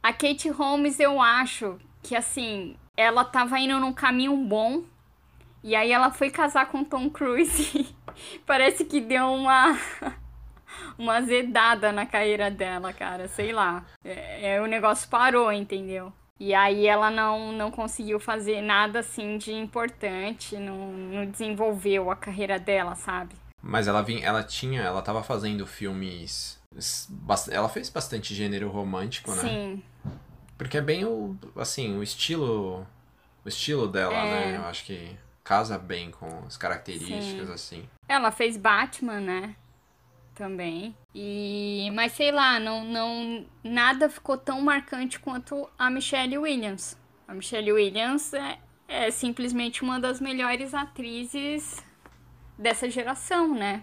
A 0.03 0.13
Kate 0.13 0.49
Holmes, 0.49 0.99
eu 0.99 1.21
acho 1.21 1.79
que 2.03 2.17
assim, 2.17 2.77
ela 2.97 3.25
tava 3.25 3.59
indo 3.59 3.79
num 3.79 3.93
caminho 3.93 4.37
bom. 4.37 4.83
E 5.63 5.75
aí 5.75 5.91
ela 5.91 6.11
foi 6.11 6.31
casar 6.31 6.67
com 6.67 6.85
Tom 6.85 7.11
Cruise. 7.11 7.71
e 7.77 7.97
Parece 8.47 8.85
que 8.85 9.01
deu 9.01 9.27
uma 9.33 9.79
uma 10.99 11.17
azedada 11.17 11.93
na 11.93 12.07
carreira 12.07 12.51
dela, 12.51 12.93
cara, 12.93 13.29
sei 13.29 13.53
lá. 13.53 13.85
É, 14.05 14.55
é, 14.55 14.61
o 14.61 14.67
negócio 14.67 15.09
parou, 15.09 15.53
entendeu? 15.53 16.13
E 16.39 16.55
aí 16.55 16.87
ela 16.87 17.11
não, 17.11 17.51
não 17.53 17.71
conseguiu 17.71 18.21
fazer 18.21 18.61
nada 18.61 18.99
assim 19.01 19.39
de 19.39 19.53
importante, 19.53 20.57
não, 20.57 20.93
não 20.93 21.27
desenvolveu 21.27 22.11
a 22.11 22.17
carreira 22.17 22.59
dela, 22.59 22.95
sabe? 22.95 23.35
Mas 23.63 23.89
ela 23.89 24.03
vinha, 24.03 24.25
ela 24.25 24.43
tinha, 24.43 24.83
ela 24.83 25.01
tava 25.03 25.23
fazendo 25.23 25.67
filmes. 25.67 26.61
Ela 27.51 27.69
fez 27.69 27.89
bastante 27.89 28.35
gênero 28.35 28.69
romântico, 28.69 29.31
né? 29.35 29.41
Sim, 29.43 29.83
Porque 30.59 30.77
é 30.77 30.83
bem 30.83 31.05
o, 31.05 31.37
assim, 31.57 31.97
o 31.97 32.03
estilo, 32.03 32.87
o 33.45 33.49
estilo 33.49 33.89
dela, 33.89 34.15
É. 34.15 34.53
né? 34.53 34.57
Eu 34.59 34.67
acho 34.67 34.85
que 34.85 35.17
casa 35.43 35.79
bem 35.79 36.11
com 36.11 36.27
as 36.47 36.57
características, 36.57 37.47
Sim. 37.49 37.53
assim. 37.55 37.89
Ela 38.09 38.31
fez 38.31 38.57
Batman, 38.57 39.21
né? 39.21 39.57
Também. 40.37 40.95
E 41.15 41.91
mas 41.95 42.13
sei 42.13 42.31
lá, 42.31 42.61
não 42.61 42.85
não 42.85 43.47
nada 43.65 44.09
ficou 44.09 44.37
tão 44.37 44.61
marcante 44.61 45.19
quanto 45.19 45.69
a 45.79 45.91
Michelle 45.91 46.37
Williams. 46.37 46.97
A 47.27 47.33
Michelle 47.33 47.73
Williams 47.73 48.35
é, 48.35 48.59
é 48.87 49.11
simplesmente 49.11 49.83
uma 49.83 49.99
das 49.99 50.21
melhores 50.21 50.75
atrizes 50.75 51.83
dessa 52.59 52.89
geração, 52.91 53.55
né? 53.55 53.83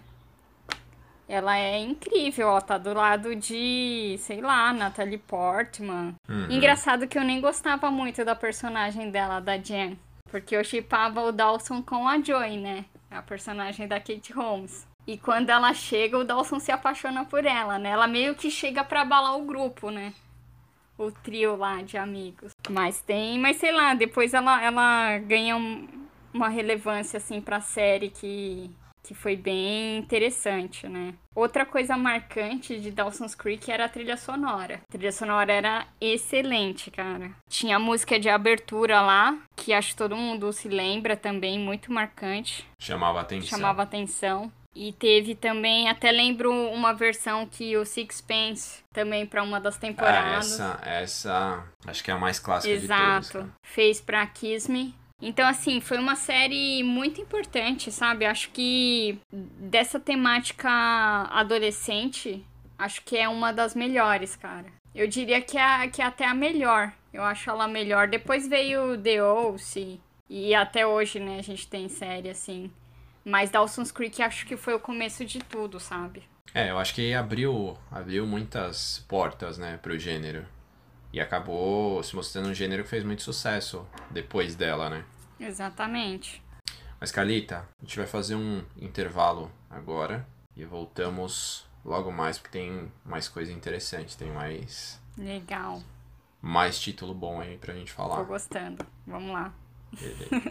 Ela 1.26 1.58
é 1.58 1.78
incrível, 1.78 2.48
ela 2.48 2.60
tá 2.60 2.78
do 2.78 2.92
lado 2.92 3.34
de, 3.34 4.16
sei 4.18 4.40
lá, 4.40 4.72
Natalie 4.72 5.18
Portman. 5.18 6.14
Uhum. 6.28 6.50
Engraçado 6.50 7.08
que 7.08 7.18
eu 7.18 7.24
nem 7.24 7.40
gostava 7.40 7.90
muito 7.90 8.24
da 8.24 8.36
personagem 8.36 9.10
dela, 9.10 9.40
da 9.40 9.56
Jen. 9.56 9.98
Porque 10.30 10.54
eu 10.54 10.62
chipava 10.62 11.22
o 11.22 11.32
Dawson 11.32 11.82
com 11.82 12.06
a 12.06 12.20
Joy, 12.20 12.58
né? 12.58 12.84
A 13.10 13.22
personagem 13.22 13.88
da 13.88 13.98
Kate 13.98 14.32
Holmes. 14.32 14.86
E 15.06 15.18
quando 15.18 15.50
ela 15.50 15.72
chega, 15.74 16.18
o 16.18 16.24
Dawson 16.24 16.58
se 16.58 16.72
apaixona 16.72 17.24
por 17.24 17.44
ela, 17.44 17.78
né? 17.78 17.90
Ela 17.90 18.06
meio 18.06 18.34
que 18.34 18.50
chega 18.50 18.82
pra 18.82 19.02
abalar 19.02 19.36
o 19.36 19.44
grupo, 19.44 19.90
né? 19.90 20.14
O 20.96 21.10
trio 21.10 21.56
lá 21.56 21.82
de 21.82 21.96
amigos. 21.98 22.52
Mas 22.70 23.00
tem, 23.00 23.38
mas 23.38 23.56
sei 23.56 23.72
lá, 23.72 23.94
depois 23.94 24.32
ela, 24.32 24.62
ela 24.62 25.18
ganha 25.18 25.56
um- 25.56 25.88
uma 26.32 26.48
relevância, 26.48 27.16
assim, 27.18 27.40
pra 27.40 27.60
série 27.60 28.08
que, 28.10 28.70
que 29.02 29.12
foi 29.12 29.36
bem 29.36 29.98
interessante, 29.98 30.88
né? 30.88 31.14
Outra 31.34 31.66
coisa 31.66 31.96
marcante 31.96 32.78
de 32.80 32.90
Dawson's 32.92 33.34
Creek 33.34 33.70
era 33.70 33.84
a 33.84 33.88
trilha 33.88 34.16
sonora. 34.16 34.80
A 34.88 34.92
trilha 34.92 35.12
sonora 35.12 35.52
era 35.52 35.86
excelente, 36.00 36.90
cara. 36.90 37.32
Tinha 37.48 37.76
a 37.76 37.80
música 37.80 38.18
de 38.18 38.28
abertura 38.28 39.00
lá, 39.02 39.36
que 39.56 39.72
acho 39.72 39.90
que 39.90 39.96
todo 39.96 40.16
mundo 40.16 40.52
se 40.52 40.68
lembra 40.68 41.16
também, 41.16 41.58
muito 41.58 41.92
marcante. 41.92 42.64
Chamava 42.80 43.20
atenção. 43.20 43.58
Chamava 43.58 43.82
atenção. 43.82 44.52
E 44.74 44.92
teve 44.92 45.36
também, 45.36 45.88
até 45.88 46.10
lembro 46.10 46.52
uma 46.52 46.92
versão 46.92 47.46
que 47.46 47.76
o 47.76 47.84
Sixpence 47.84 48.82
também 48.92 49.24
para 49.24 49.42
uma 49.42 49.60
das 49.60 49.76
temporadas. 49.76 50.60
Ah, 50.60 50.78
essa, 50.82 50.88
essa, 50.88 51.64
acho 51.86 52.02
que 52.02 52.10
é 52.10 52.14
a 52.14 52.18
mais 52.18 52.40
clássica 52.40 52.74
Exato. 52.74 53.26
de 53.26 53.32
todas. 53.32 53.50
Fez 53.64 54.00
para 54.00 54.26
Kiss 54.26 54.70
Me. 54.70 54.94
Então, 55.22 55.46
assim, 55.46 55.80
foi 55.80 55.98
uma 55.98 56.16
série 56.16 56.82
muito 56.82 57.20
importante, 57.20 57.92
sabe? 57.92 58.26
Acho 58.26 58.50
que 58.50 59.18
dessa 59.32 60.00
temática 60.00 60.68
adolescente, 61.30 62.44
acho 62.76 63.00
que 63.02 63.16
é 63.16 63.28
uma 63.28 63.52
das 63.52 63.74
melhores, 63.74 64.34
cara. 64.34 64.66
Eu 64.94 65.06
diria 65.06 65.40
que 65.40 65.56
é, 65.56 65.88
que 65.88 66.02
é 66.02 66.04
até 66.04 66.26
a 66.26 66.34
melhor. 66.34 66.92
Eu 67.12 67.22
acho 67.22 67.48
ela 67.48 67.68
melhor. 67.68 68.08
Depois 68.08 68.46
veio 68.48 68.98
The 68.98 69.22
Oath, 69.22 69.76
e 70.28 70.54
até 70.54 70.86
hoje, 70.86 71.20
né, 71.20 71.38
a 71.38 71.42
gente 71.42 71.68
tem 71.68 71.88
série 71.88 72.28
assim. 72.28 72.70
Mas 73.24 73.50
Dawson's 73.50 73.90
Creek 73.90 74.22
acho 74.22 74.46
que 74.46 74.56
foi 74.56 74.74
o 74.74 74.80
começo 74.80 75.24
de 75.24 75.38
tudo, 75.38 75.80
sabe? 75.80 76.22
É, 76.52 76.70
eu 76.70 76.78
acho 76.78 76.94
que 76.94 77.14
abriu, 77.14 77.76
abriu 77.90 78.26
muitas 78.26 79.04
portas, 79.08 79.58
né, 79.58 79.78
pro 79.78 79.98
gênero. 79.98 80.46
E 81.12 81.20
acabou 81.20 82.02
se 82.02 82.14
mostrando 82.14 82.48
um 82.48 82.54
gênero 82.54 82.82
que 82.82 82.90
fez 82.90 83.04
muito 83.04 83.22
sucesso 83.22 83.86
depois 84.10 84.54
dela, 84.54 84.90
né? 84.90 85.04
Exatamente. 85.38 86.42
Mas, 87.00 87.10
Carlita, 87.10 87.68
a 87.78 87.84
gente 87.84 87.96
vai 87.96 88.06
fazer 88.06 88.34
um 88.34 88.64
intervalo 88.76 89.50
agora 89.70 90.26
e 90.56 90.64
voltamos 90.64 91.66
logo 91.84 92.10
mais, 92.10 92.38
porque 92.38 92.58
tem 92.58 92.90
mais 93.04 93.28
coisa 93.28 93.52
interessante, 93.52 94.16
tem 94.16 94.30
mais. 94.30 95.00
Legal. 95.16 95.82
Mais 96.40 96.78
título 96.78 97.14
bom 97.14 97.40
aí 97.40 97.58
pra 97.58 97.74
gente 97.74 97.92
falar. 97.92 98.16
Tô 98.16 98.24
gostando. 98.24 98.84
Vamos 99.06 99.32
lá. 99.32 99.52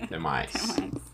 Até 0.03 0.17
mais. 0.17 0.55
Até 0.69 0.81
mais. 0.81 1.12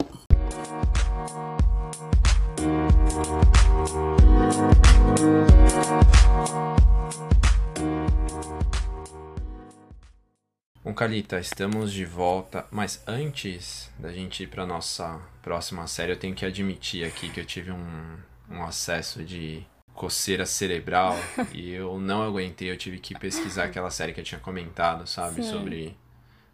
Bom, 10.89 10.93
Calita, 10.95 11.39
estamos 11.39 11.93
de 11.93 12.03
volta, 12.03 12.65
mas 12.71 13.03
antes 13.05 13.91
da 13.99 14.11
gente 14.11 14.41
ir 14.41 14.47
para 14.47 14.65
nossa 14.65 15.21
próxima 15.41 15.85
série, 15.85 16.13
eu 16.13 16.17
tenho 16.17 16.33
que 16.33 16.45
admitir 16.45 17.05
aqui 17.05 17.29
que 17.29 17.39
eu 17.39 17.45
tive 17.45 17.71
um, 17.71 18.17
um 18.49 18.63
acesso 18.63 19.23
de 19.23 19.63
coceira 19.93 20.45
cerebral 20.47 21.15
e 21.53 21.71
eu 21.71 21.99
não 21.99 22.23
aguentei, 22.23 22.71
eu 22.71 22.77
tive 22.77 22.97
que 22.97 23.13
pesquisar 23.19 23.65
aquela 23.65 23.91
série 23.91 24.13
que 24.13 24.19
eu 24.19 24.23
tinha 24.23 24.39
comentado, 24.39 25.05
sabe, 25.05 25.43
Sim. 25.43 25.51
sobre 25.51 25.95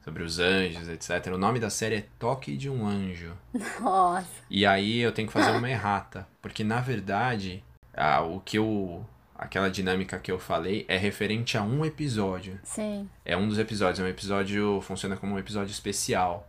sobre 0.05 0.21
os 0.23 0.37
anjos, 0.39 0.87
etc. 0.87 1.33
O 1.33 1.37
nome 1.37 1.59
da 1.59 1.69
série 1.71 1.95
é 1.95 2.05
Toque 2.19 2.55
de 2.55 2.69
um 2.69 2.85
Anjo. 2.87 3.33
Nossa. 3.81 4.27
E 4.49 4.63
aí 4.65 4.99
eu 4.99 5.11
tenho 5.11 5.27
que 5.27 5.33
fazer 5.33 5.49
uma 5.51 5.69
errata, 5.69 6.27
porque 6.41 6.63
na 6.63 6.79
verdade, 6.79 7.63
ah, 7.93 8.21
o 8.21 8.39
que 8.39 8.57
eu 8.59 9.03
aquela 9.37 9.69
dinâmica 9.69 10.17
que 10.17 10.31
eu 10.31 10.39
falei 10.39 10.85
é 10.87 10.95
referente 10.95 11.57
a 11.57 11.63
um 11.63 11.83
episódio. 11.83 12.57
Sim. 12.63 13.09
É 13.25 13.35
um 13.35 13.49
dos 13.49 13.57
episódios, 13.59 13.99
é 13.99 14.03
um 14.03 14.07
episódio 14.07 14.79
funciona 14.81 15.17
como 15.17 15.33
um 15.35 15.39
episódio 15.39 15.71
especial 15.71 16.47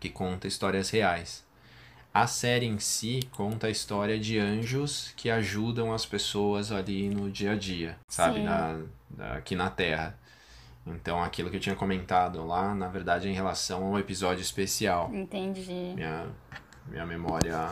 que 0.00 0.08
conta 0.10 0.46
histórias 0.48 0.90
reais. 0.90 1.44
A 2.12 2.26
série 2.26 2.66
em 2.66 2.78
si 2.78 3.20
conta 3.32 3.68
a 3.68 3.70
história 3.70 4.18
de 4.18 4.38
anjos 4.38 5.14
que 5.16 5.30
ajudam 5.30 5.94
as 5.94 6.04
pessoas 6.04 6.70
ali 6.70 7.08
no 7.08 7.30
dia 7.30 7.52
a 7.52 7.56
dia, 7.56 7.96
sabe, 8.08 8.40
na, 8.40 8.80
na- 9.16 9.32
aqui 9.34 9.54
na 9.56 9.70
Terra. 9.70 10.18
Então 10.86 11.22
aquilo 11.22 11.48
que 11.50 11.56
eu 11.56 11.60
tinha 11.60 11.76
comentado 11.76 12.44
lá, 12.46 12.74
na 12.74 12.88
verdade, 12.88 13.28
é 13.28 13.30
em 13.30 13.34
relação 13.34 13.84
ao 13.86 13.98
episódio 13.98 14.42
especial 14.42 15.10
Entendi. 15.12 15.92
minha, 15.94 16.26
minha 16.88 17.06
memória. 17.06 17.70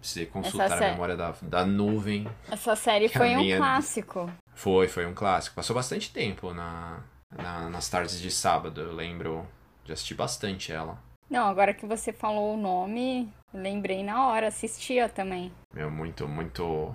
Precisei 0.00 0.26
consultar 0.26 0.72
a 0.72 0.78
sé- 0.78 0.90
memória 0.92 1.16
da, 1.16 1.34
da 1.42 1.64
nuvem. 1.66 2.28
Essa 2.50 2.76
série 2.76 3.06
a 3.06 3.10
foi 3.10 3.34
um 3.34 3.40
minha- 3.40 3.56
clássico. 3.56 4.30
Foi, 4.54 4.86
foi 4.88 5.04
um 5.04 5.12
clássico. 5.12 5.56
Passou 5.56 5.74
bastante 5.74 6.12
tempo 6.12 6.54
na, 6.54 7.00
na- 7.30 7.68
nas 7.68 7.88
tardes 7.88 8.20
de 8.20 8.30
sábado. 8.30 8.80
Eu 8.80 8.92
lembro 8.94 9.46
de 9.84 9.92
assistir 9.92 10.14
bastante 10.14 10.72
ela. 10.72 10.98
Não, 11.28 11.48
agora 11.48 11.74
que 11.74 11.84
você 11.84 12.12
falou 12.12 12.54
o 12.54 12.56
nome, 12.56 13.32
lembrei 13.52 14.04
na 14.04 14.28
hora, 14.28 14.46
assistia 14.46 15.08
também. 15.08 15.52
Meu, 15.74 15.90
muito, 15.90 16.28
muito. 16.28 16.94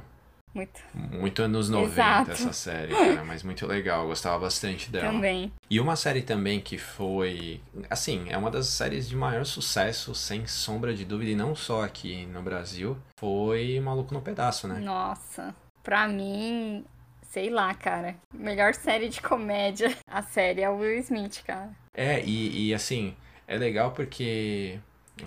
Muito 0.53 0.81
Muito 0.93 1.41
anos 1.41 1.69
90 1.69 1.93
Exato. 1.93 2.31
essa 2.31 2.53
série, 2.53 2.93
cara, 2.93 3.23
mas 3.23 3.41
muito 3.41 3.65
legal. 3.65 4.01
Eu 4.01 4.07
gostava 4.07 4.39
bastante 4.39 4.91
dela. 4.91 5.11
também. 5.11 5.51
E 5.69 5.79
uma 5.79 5.95
série 5.95 6.21
também 6.21 6.59
que 6.59 6.77
foi. 6.77 7.61
Assim, 7.89 8.25
é 8.29 8.37
uma 8.37 8.51
das 8.51 8.67
séries 8.67 9.07
de 9.07 9.15
maior 9.15 9.45
sucesso, 9.45 10.13
sem 10.13 10.45
sombra 10.47 10.93
de 10.93 11.05
dúvida, 11.05 11.31
e 11.31 11.35
não 11.35 11.55
só 11.55 11.83
aqui 11.83 12.25
no 12.25 12.41
Brasil, 12.41 12.97
foi 13.17 13.79
Maluco 13.79 14.13
no 14.13 14.21
Pedaço, 14.21 14.67
né? 14.67 14.79
Nossa, 14.79 15.55
pra 15.81 16.07
mim, 16.07 16.83
sei 17.29 17.49
lá, 17.49 17.73
cara. 17.73 18.15
Melhor 18.33 18.73
série 18.73 19.07
de 19.07 19.21
comédia. 19.21 19.95
A 20.05 20.21
série 20.21 20.61
é 20.61 20.69
o 20.69 20.77
Will 20.77 20.99
Smith, 20.99 21.43
cara. 21.45 21.69
É, 21.93 22.21
e, 22.23 22.67
e 22.67 22.73
assim, 22.73 23.15
é 23.47 23.57
legal 23.57 23.91
porque, 23.91 24.79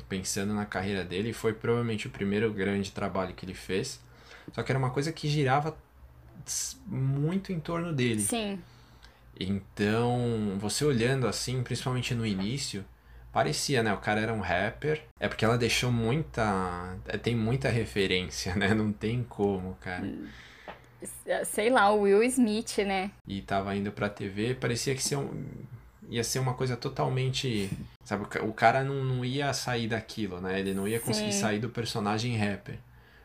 pensando 0.08 0.52
na 0.52 0.66
carreira 0.66 1.02
dele, 1.02 1.32
foi 1.32 1.54
provavelmente 1.54 2.06
o 2.06 2.10
primeiro 2.10 2.52
grande 2.52 2.90
trabalho 2.92 3.34
que 3.34 3.46
ele 3.46 3.54
fez. 3.54 4.00
Só 4.52 4.62
que 4.62 4.70
era 4.72 4.78
uma 4.78 4.90
coisa 4.90 5.12
que 5.12 5.28
girava 5.28 5.76
muito 6.86 7.52
em 7.52 7.60
torno 7.60 7.92
dele. 7.92 8.20
Sim, 8.20 8.58
Então, 9.38 10.56
você 10.60 10.84
olhando 10.84 11.26
assim, 11.26 11.62
principalmente 11.62 12.14
no 12.14 12.24
início, 12.26 12.84
parecia, 13.32 13.82
né? 13.82 13.92
O 13.92 13.98
cara 13.98 14.20
era 14.20 14.32
um 14.32 14.40
rapper. 14.40 15.02
É 15.18 15.26
porque 15.28 15.44
ela 15.44 15.58
deixou 15.58 15.90
muita. 15.90 16.96
é, 17.06 17.16
Tem 17.18 17.34
muita 17.34 17.68
referência, 17.68 18.54
né? 18.54 18.72
Não 18.74 18.92
tem 18.92 19.24
como, 19.24 19.76
cara. 19.80 20.08
sei 21.44 21.68
lá, 21.70 21.90
o 21.90 22.02
Will 22.02 22.22
Smith, 22.24 22.78
né? 22.78 23.10
e 23.26 23.42
tava 23.42 23.74
indo 23.76 23.90
pra 23.92 24.08
TV, 24.08 24.54
parecia 24.54 24.94
que 24.94 25.02
ser 25.02 25.16
um- 25.16 25.44
ia 26.08 26.22
ser 26.22 26.38
uma 26.38 26.54
coisa 26.54 26.76
totalmente. 26.76 27.70
Sabe, 28.04 28.24
o 28.42 28.52
cara 28.52 28.84
não, 28.84 29.02
não 29.04 29.24
ia 29.24 29.52
sair 29.52 29.88
daquilo, 29.88 30.40
né? 30.40 30.60
Ele 30.60 30.74
não 30.74 30.86
ia 30.86 31.00
conseguir 31.00 31.32
Sim. 31.32 31.40
sair 31.40 31.58
do 31.58 31.68
personagem 31.70 32.36
rapper. 32.36 32.78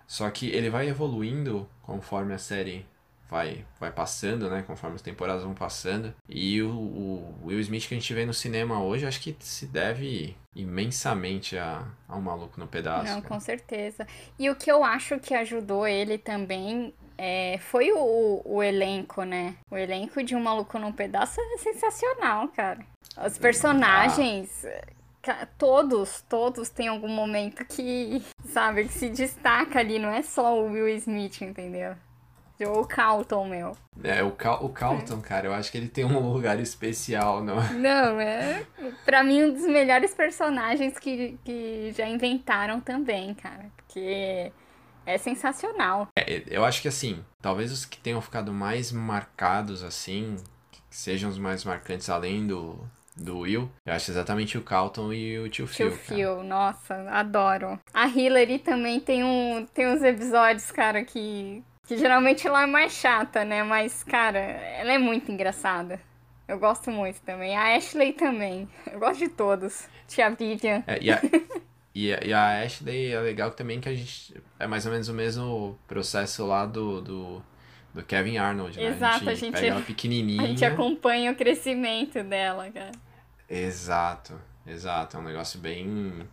Só 0.09 0.27
que 0.31 0.47
ele 0.49 0.71
vai 0.71 0.89
evoluindo 0.89 1.69
conforme 1.83 2.33
a 2.33 2.37
série 2.39 2.83
vai, 3.29 3.63
vai 3.79 3.91
passando, 3.91 4.49
né? 4.49 4.63
Conforme 4.65 4.95
as 4.95 5.03
temporadas 5.03 5.43
vão 5.43 5.53
passando. 5.53 6.11
E 6.27 6.59
o, 6.63 6.71
o 6.71 7.35
Will 7.45 7.59
Smith 7.59 7.87
que 7.87 7.93
a 7.93 7.97
gente 7.97 8.11
vê 8.11 8.25
no 8.25 8.33
cinema 8.33 8.81
hoje, 8.83 9.05
acho 9.05 9.21
que 9.21 9.35
se 9.39 9.67
deve 9.67 10.35
imensamente 10.55 11.57
a, 11.57 11.85
ao 12.07 12.19
Maluco 12.19 12.59
no 12.59 12.67
Pedaço. 12.67 13.05
Não, 13.05 13.21
cara. 13.21 13.35
com 13.35 13.39
certeza. 13.39 14.07
E 14.39 14.49
o 14.49 14.55
que 14.55 14.71
eu 14.71 14.83
acho 14.83 15.19
que 15.19 15.35
ajudou 15.35 15.85
ele 15.87 16.17
também 16.17 16.91
é, 17.15 17.59
foi 17.59 17.91
o, 17.91 18.41
o 18.43 18.63
elenco, 18.63 19.21
né? 19.23 19.55
O 19.69 19.77
elenco 19.77 20.23
de 20.23 20.35
Um 20.35 20.41
Maluco 20.41 20.79
num 20.79 20.91
Pedaço 20.91 21.39
é 21.39 21.57
sensacional, 21.59 22.47
cara. 22.47 22.79
Os 23.23 23.37
personagens, 23.37 24.49
ca- 24.63 24.81
todos, 25.57 26.21
todos 26.29 26.69
têm 26.69 26.87
algum 26.87 27.07
momento 27.07 27.65
que, 27.65 28.21
sabe, 28.45 28.85
que 28.85 28.93
se 28.93 29.09
destaca 29.09 29.79
ali. 29.79 29.99
Não 29.99 30.09
é 30.09 30.21
só 30.21 30.59
o 30.59 30.71
Will 30.71 30.89
Smith, 30.89 31.41
entendeu? 31.41 31.95
Ou 32.65 32.81
o 32.81 32.85
Calton, 32.85 33.47
meu. 33.47 33.77
É, 34.03 34.21
o, 34.21 34.31
Cal, 34.31 34.63
o 34.65 34.69
Calton, 34.69 35.21
cara, 35.21 35.47
eu 35.47 35.53
acho 35.53 35.71
que 35.71 35.77
ele 35.77 35.87
tem 35.87 36.03
um 36.03 36.31
lugar 36.31 36.59
especial, 36.59 37.41
não 37.41 37.55
Não, 37.73 38.19
é 38.19 38.65
pra 39.05 39.23
mim 39.23 39.43
um 39.45 39.53
dos 39.53 39.63
melhores 39.63 40.13
personagens 40.13 40.99
que, 40.99 41.39
que 41.45 41.93
já 41.95 42.07
inventaram 42.07 42.81
também, 42.81 43.33
cara. 43.33 43.65
Porque 43.77 44.51
é 45.05 45.17
sensacional. 45.17 46.07
É, 46.17 46.43
eu 46.47 46.65
acho 46.65 46.81
que 46.81 46.87
assim, 46.89 47.23
talvez 47.41 47.71
os 47.71 47.85
que 47.85 47.97
tenham 47.97 48.21
ficado 48.21 48.51
mais 48.51 48.91
marcados 48.91 49.81
assim, 49.81 50.35
que 50.69 50.81
sejam 50.89 51.29
os 51.29 51.37
mais 51.37 51.63
marcantes 51.63 52.09
além 52.09 52.45
do, 52.45 52.77
do 53.19 53.39
Will, 53.39 53.69
eu 53.85 53.93
acho 53.93 54.11
exatamente 54.11 54.57
o 54.57 54.61
Calton 54.61 55.11
e 55.13 55.37
o 55.39 55.49
tio 55.49 55.67
Phil. 55.67 55.89
Tio 55.89 55.97
cara. 55.97 56.15
Phil, 56.15 56.43
nossa, 56.43 56.95
adoro. 57.09 57.79
A 57.93 58.07
Hillary 58.07 58.59
também 58.59 58.99
tem, 58.99 59.23
um, 59.23 59.65
tem 59.73 59.87
uns 59.87 60.01
episódios, 60.01 60.71
cara, 60.71 61.03
que, 61.03 61.63
que 61.85 61.97
geralmente 61.97 62.47
ela 62.47 62.63
é 62.63 62.65
mais 62.65 62.93
chata, 62.93 63.43
né? 63.43 63.61
Mas, 63.63 64.03
cara, 64.03 64.39
ela 64.39 64.93
é 64.93 64.97
muito 64.97 65.31
engraçada. 65.31 65.99
Eu 66.47 66.57
gosto 66.57 66.89
muito 66.89 67.21
também. 67.21 67.55
A 67.55 67.75
Ashley 67.75 68.13
também. 68.13 68.67
Eu 68.91 68.99
gosto 68.99 69.19
de 69.19 69.29
todos. 69.29 69.87
Tia 70.07 70.29
Vivian. 70.31 70.83
É, 70.87 70.97
e, 70.99 71.11
a, 71.11 71.21
e, 71.93 72.11
a, 72.13 72.19
e 72.25 72.33
a 72.33 72.63
Ashley 72.63 73.11
é 73.11 73.19
legal 73.19 73.51
também 73.51 73.79
que 73.79 73.87
a 73.87 73.93
gente. 73.93 74.33
É 74.57 74.65
mais 74.65 74.85
ou 74.85 74.91
menos 74.91 75.09
o 75.09 75.13
mesmo 75.13 75.77
processo 75.87 76.47
lá 76.47 76.65
do, 76.65 77.01
do, 77.01 77.43
do 77.93 78.03
Kevin 78.03 78.37
Arnold, 78.37 78.79
né? 78.79 78.85
Exato, 78.87 79.29
a 79.29 79.31
a 79.31 79.35
gente, 79.35 79.39
gente- 79.41 79.53
pega 79.53 79.67
ela 79.67 79.79
A 79.79 79.83
pequenininha. 79.83 80.47
gente 80.47 80.65
acompanha 80.65 81.31
o 81.31 81.35
crescimento 81.35 82.23
dela, 82.23 82.67
cara. 82.71 82.91
Exato, 83.49 84.39
exato. 84.65 85.17
É 85.17 85.19
um 85.19 85.23
negócio 85.23 85.59
bem. 85.59 86.27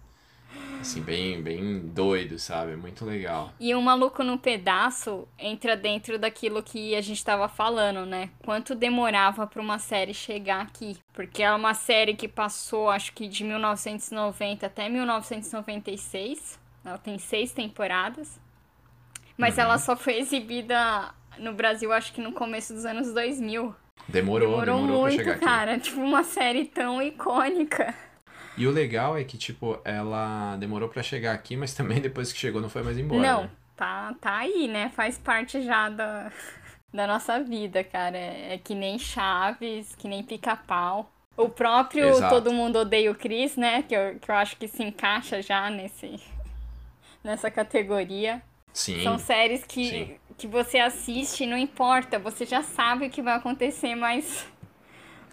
Assim, 0.80 1.00
bem, 1.00 1.42
bem 1.42 1.80
doido, 1.80 2.38
sabe? 2.38 2.76
Muito 2.76 3.04
legal. 3.04 3.52
E 3.58 3.74
o 3.74 3.82
Maluco 3.82 4.22
no 4.22 4.38
Pedaço 4.38 5.26
entra 5.38 5.76
dentro 5.76 6.18
daquilo 6.18 6.62
que 6.62 6.94
a 6.94 7.00
gente 7.00 7.24
tava 7.24 7.48
falando, 7.48 8.06
né? 8.06 8.30
Quanto 8.44 8.74
demorava 8.74 9.46
para 9.46 9.60
uma 9.60 9.78
série 9.78 10.14
chegar 10.14 10.62
aqui? 10.62 10.96
Porque 11.12 11.42
é 11.42 11.52
uma 11.52 11.74
série 11.74 12.14
que 12.14 12.28
passou, 12.28 12.88
acho 12.88 13.12
que 13.12 13.26
de 13.26 13.42
1990 13.44 14.66
até 14.66 14.88
1996. 14.88 16.58
Ela 16.84 16.98
tem 16.98 17.18
seis 17.18 17.52
temporadas. 17.52 18.38
Mas 19.36 19.56
uhum. 19.56 19.64
ela 19.64 19.78
só 19.78 19.96
foi 19.96 20.18
exibida 20.18 21.12
no 21.38 21.52
Brasil, 21.52 21.92
acho 21.92 22.12
que 22.12 22.20
no 22.20 22.32
começo 22.32 22.72
dos 22.72 22.84
anos 22.84 23.12
2000. 23.12 23.74
Demorou, 24.08 24.60
demorou, 24.60 24.64
demorou 24.64 25.00
muito, 25.02 25.16
pra 25.16 25.24
chegar 25.24 25.38
cara. 25.40 25.72
Aqui. 25.74 25.80
Tipo, 25.90 26.00
uma 26.00 26.22
série 26.22 26.64
tão 26.64 27.02
icônica. 27.02 27.94
E 28.56 28.66
o 28.66 28.70
legal 28.70 29.16
é 29.18 29.24
que, 29.24 29.36
tipo, 29.36 29.78
ela 29.84 30.56
demorou 30.56 30.88
para 30.88 31.02
chegar 31.02 31.34
aqui, 31.34 31.56
mas 31.56 31.74
também 31.74 32.00
depois 32.02 32.32
que 32.32 32.38
chegou 32.38 32.60
não 32.60 32.68
foi 32.68 32.82
mais 32.82 32.98
embora. 32.98 33.20
Não, 33.20 33.42
né? 33.42 33.50
tá, 33.76 34.14
tá 34.20 34.36
aí, 34.38 34.68
né? 34.68 34.90
Faz 34.94 35.18
parte 35.18 35.62
já 35.62 35.88
da, 35.88 36.30
da 36.92 37.06
nossa 37.06 37.40
vida, 37.40 37.84
cara. 37.84 38.16
É, 38.16 38.54
é 38.54 38.58
que 38.58 38.74
nem 38.74 38.98
Chaves, 38.98 39.94
que 39.96 40.08
nem 40.08 40.22
pica-pau. 40.22 41.12
O 41.36 41.50
próprio 41.50 42.08
Exato. 42.08 42.36
Todo 42.36 42.52
Mundo 42.52 42.78
Odeia 42.78 43.10
o 43.10 43.14
Chris, 43.14 43.56
né? 43.56 43.82
Que 43.82 43.94
eu, 43.94 44.18
que 44.18 44.30
eu 44.30 44.34
acho 44.34 44.56
que 44.56 44.66
se 44.66 44.82
encaixa 44.82 45.42
já 45.42 45.68
nesse, 45.68 46.18
nessa 47.22 47.50
categoria. 47.50 48.40
Sim. 48.72 49.02
São 49.02 49.18
séries 49.18 49.62
que, 49.64 50.18
que 50.36 50.46
você 50.46 50.78
assiste, 50.78 51.46
não 51.46 51.56
importa, 51.56 52.18
você 52.18 52.44
já 52.44 52.62
sabe 52.62 53.06
o 53.06 53.10
que 53.10 53.22
vai 53.22 53.34
acontecer, 53.34 53.94
mas 53.94 54.46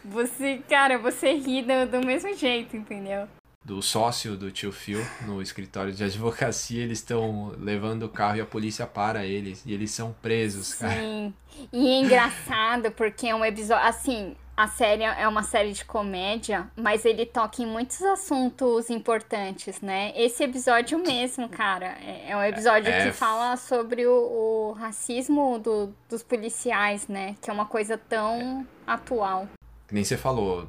você, 0.04 0.62
cara, 0.70 0.97
você 0.97 1.34
ri 1.34 1.62
do, 1.62 1.99
do 1.99 2.06
mesmo 2.06 2.34
jeito, 2.36 2.76
entendeu? 2.76 3.28
Do 3.64 3.82
sócio 3.82 4.36
do 4.36 4.51
tio 4.51 4.74
Phil 4.74 4.99
no 5.26 5.41
escritório 5.41 5.93
de 5.93 6.04
advocacia, 6.04 6.84
eles 6.84 6.99
estão 6.99 7.54
levando 7.58 8.04
o 8.04 8.10
carro 8.10 8.38
e 8.38 8.41
a 8.41 8.45
polícia 8.45 8.86
para 8.86 9.26
eles. 9.26 9.64
E 9.66 9.74
eles 9.74 9.91
são 9.91 10.14
presos, 10.22 10.74
cara. 10.74 10.99
Sim. 10.99 11.34
E 11.72 11.88
é 11.88 11.99
engraçado 12.01 12.91
porque 12.91 13.28
é 13.28 13.36
um 13.36 13.45
episódio. 13.45 13.88
Assim, 13.88 14.36
a 14.56 14.68
série 14.68 15.04
é 15.04 15.28
uma 15.28 15.43
série 15.43 15.74
de 15.74 15.84
comédia, 15.84 16.68
mas 16.76 17.06
ele 17.06 17.26
toca 17.26 17.62
em 17.62 17.66
muitos 17.66 18.01
assuntos 18.01 18.89
importantes, 18.89 19.82
né? 19.82 20.12
Esse 20.16 20.43
episódio 20.43 20.99
mesmo, 20.99 21.49
cara, 21.49 21.97
é, 22.01 22.32
é 22.32 22.38
um 22.38 22.43
episódio 22.43 22.89
é, 22.89 23.06
que 23.06 23.12
fala 23.12 23.58
sobre 23.58 24.06
o, 24.06 24.14
o 24.14 24.72
racismo 24.74 25.60
do, 25.60 25.93
dos 26.10 26.22
policiais, 26.22 27.08
né? 27.08 27.36
Que 27.41 27.49
é 27.49 27.54
uma 27.54 27.66
coisa 27.66 27.97
tão 27.97 28.66
atual 28.86 29.47
que 29.93 29.95
nem 29.95 30.04
você 30.04 30.18
falou, 30.18 30.68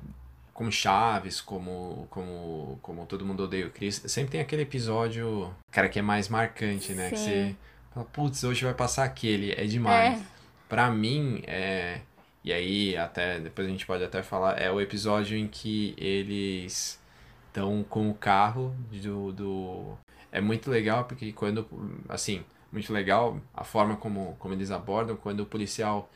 como 0.53 0.70
Chaves, 0.70 1.41
como, 1.41 2.07
como, 2.11 2.78
como 2.82 3.07
Todo 3.07 3.24
Mundo 3.24 3.45
Odeia 3.45 3.66
o 3.66 3.70
Chris, 3.70 4.03
sempre 4.07 4.32
tem 4.32 4.41
aquele 4.43 4.62
episódio, 4.62 5.51
cara, 5.70 5.89
que 5.89 5.99
é 5.99 6.03
mais 6.03 6.28
marcante, 6.28 6.93
né? 6.93 7.09
Sim. 7.09 7.14
Que 7.14 7.18
você 7.18 7.57
fala, 7.95 8.07
putz, 8.12 8.45
hoje 8.45 8.66
vai 8.66 8.74
passar 8.74 9.05
aquele, 9.05 9.53
é 9.53 9.64
demais. 9.64 10.20
É. 10.20 10.22
Pra 10.68 10.91
mim, 10.91 11.43
é. 11.47 12.01
E 12.45 12.53
aí, 12.53 12.97
até 12.97 13.40
depois 13.40 13.66
a 13.66 13.70
gente 13.70 13.86
pode 13.86 14.05
até 14.05 14.22
falar, 14.22 14.61
é 14.61 14.70
o 14.70 14.80
episódio 14.80 15.36
em 15.36 15.49
que 15.49 15.95
eles 15.97 17.01
estão 17.47 17.82
com 17.82 18.11
o 18.11 18.14
carro 18.14 18.74
do, 18.92 19.32
do. 19.32 19.99
É 20.30 20.40
muito 20.40 20.70
legal 20.70 21.05
porque 21.05 21.32
quando. 21.32 21.66
Assim, 22.09 22.45
muito 22.70 22.92
legal 22.92 23.40
a 23.55 23.64
forma 23.64 23.97
como, 23.97 24.36
como 24.38 24.53
eles 24.55 24.70
abordam, 24.70 25.16
quando 25.16 25.40
o 25.40 25.47
policial 25.47 26.11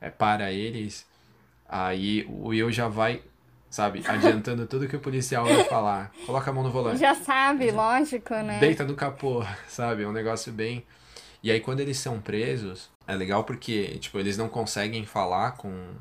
é, 0.00 0.08
para 0.08 0.52
eles 0.52 1.06
Aí 1.68 2.24
o 2.28 2.48
Will 2.48 2.70
já 2.70 2.88
vai, 2.88 3.22
sabe, 3.70 4.02
adiantando 4.06 4.66
tudo 4.68 4.86
que 4.86 4.96
o 4.96 5.00
policial 5.00 5.44
vai 5.44 5.64
falar. 5.64 6.12
Coloca 6.26 6.50
a 6.50 6.54
mão 6.54 6.62
no 6.62 6.70
volante. 6.70 7.00
Já 7.00 7.14
sabe, 7.14 7.70
lógico, 7.70 8.34
né? 8.34 8.60
Deita 8.60 8.84
no 8.84 8.94
capô, 8.94 9.44
sabe? 9.66 10.02
É 10.02 10.06
um 10.06 10.12
negócio 10.12 10.52
bem. 10.52 10.84
E 11.42 11.50
aí 11.50 11.60
quando 11.60 11.80
eles 11.80 11.98
são 11.98 12.20
presos, 12.20 12.90
é 13.06 13.14
legal 13.14 13.44
porque, 13.44 13.98
tipo, 13.98 14.18
eles 14.18 14.36
não 14.36 14.48
conseguem 14.48 15.04
falar 15.04 15.52
com, 15.52 15.94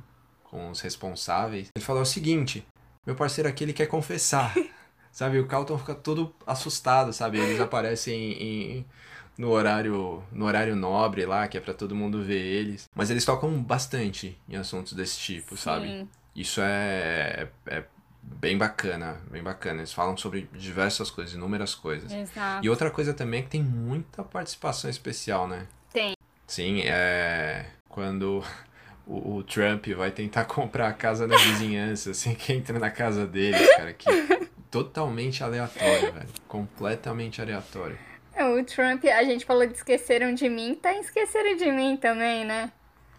com 0.44 0.70
os 0.70 0.82
responsáveis. 0.82 1.70
Ele 1.76 1.86
fala 1.86 2.02
o 2.02 2.06
seguinte: 2.06 2.66
meu 3.06 3.16
parceiro 3.16 3.50
aqui 3.50 3.64
ele 3.64 3.74
quer 3.74 3.88
confessar. 3.88 4.54
sabe? 5.14 5.40
O 5.40 5.48
Calton 5.48 5.78
fica 5.78 5.94
todo 5.96 6.34
assustado, 6.46 7.14
sabe? 7.14 7.40
Eles 7.40 7.62
aparecem 7.62 8.34
em 8.34 8.86
no 9.38 9.50
horário 9.50 10.24
no 10.32 10.46
horário 10.46 10.76
nobre 10.76 11.26
lá, 11.26 11.48
que 11.48 11.58
é 11.58 11.62
para 11.62 11.74
todo 11.74 11.96
mundo 11.96 12.22
ver 12.22 12.42
eles. 12.42 12.90
Mas 12.94 13.10
eles 13.10 13.24
tocam 13.24 13.62
bastante 13.62 14.38
em 14.50 14.56
assuntos 14.56 14.94
desse 14.94 15.18
tipo, 15.18 15.56
Sim. 15.56 15.64
sabe? 15.64 16.08
Isso 16.36 16.60
é, 16.62 17.48
é 17.68 17.84
bem 18.22 18.58
bacana, 18.58 19.22
bem 19.30 19.44
bacana. 19.44 19.80
Eles 19.80 19.94
falam 19.94 20.18
sobre 20.18 20.50
diversas 20.54 21.12
coisas, 21.12 21.36
inúmeras 21.36 21.76
coisas. 21.76 22.12
Exato. 22.12 22.66
E 22.66 22.70
outra 22.70 22.90
coisa 22.90 23.14
também 23.14 23.42
é 23.42 23.44
que 23.44 23.50
tem 23.50 23.64
muita 23.64 24.24
participação 24.24 24.90
especial, 24.90 25.48
né? 25.48 25.68
Sim, 26.54 26.82
é 26.86 27.66
quando 27.90 28.44
o, 29.08 29.38
o 29.38 29.44
Trump 29.44 29.88
vai 29.98 30.12
tentar 30.12 30.46
comprar 30.46 30.88
a 30.88 30.94
casa 30.94 31.28
da 31.28 31.36
vizinhança, 31.36 32.12
assim, 32.12 32.36
que 32.36 32.54
entra 32.54 32.78
na 32.78 32.92
casa 32.92 33.26
deles, 33.26 33.76
cara, 33.76 33.92
que 33.92 34.08
totalmente 34.70 35.44
aleatório, 35.44 36.14
velho. 36.14 36.30
Completamente 36.48 37.42
aleatório. 37.42 37.98
É, 38.36 38.46
o 38.46 38.64
Trump, 38.64 39.04
a 39.06 39.24
gente 39.24 39.46
falou 39.46 39.66
de 39.66 39.74
esqueceram 39.74 40.32
de 40.36 40.48
mim, 40.48 40.76
tá 40.76 40.94
em 40.94 41.00
esqueceram 41.00 41.56
de 41.56 41.72
mim 41.72 41.98
também, 41.98 42.46
né? 42.46 42.72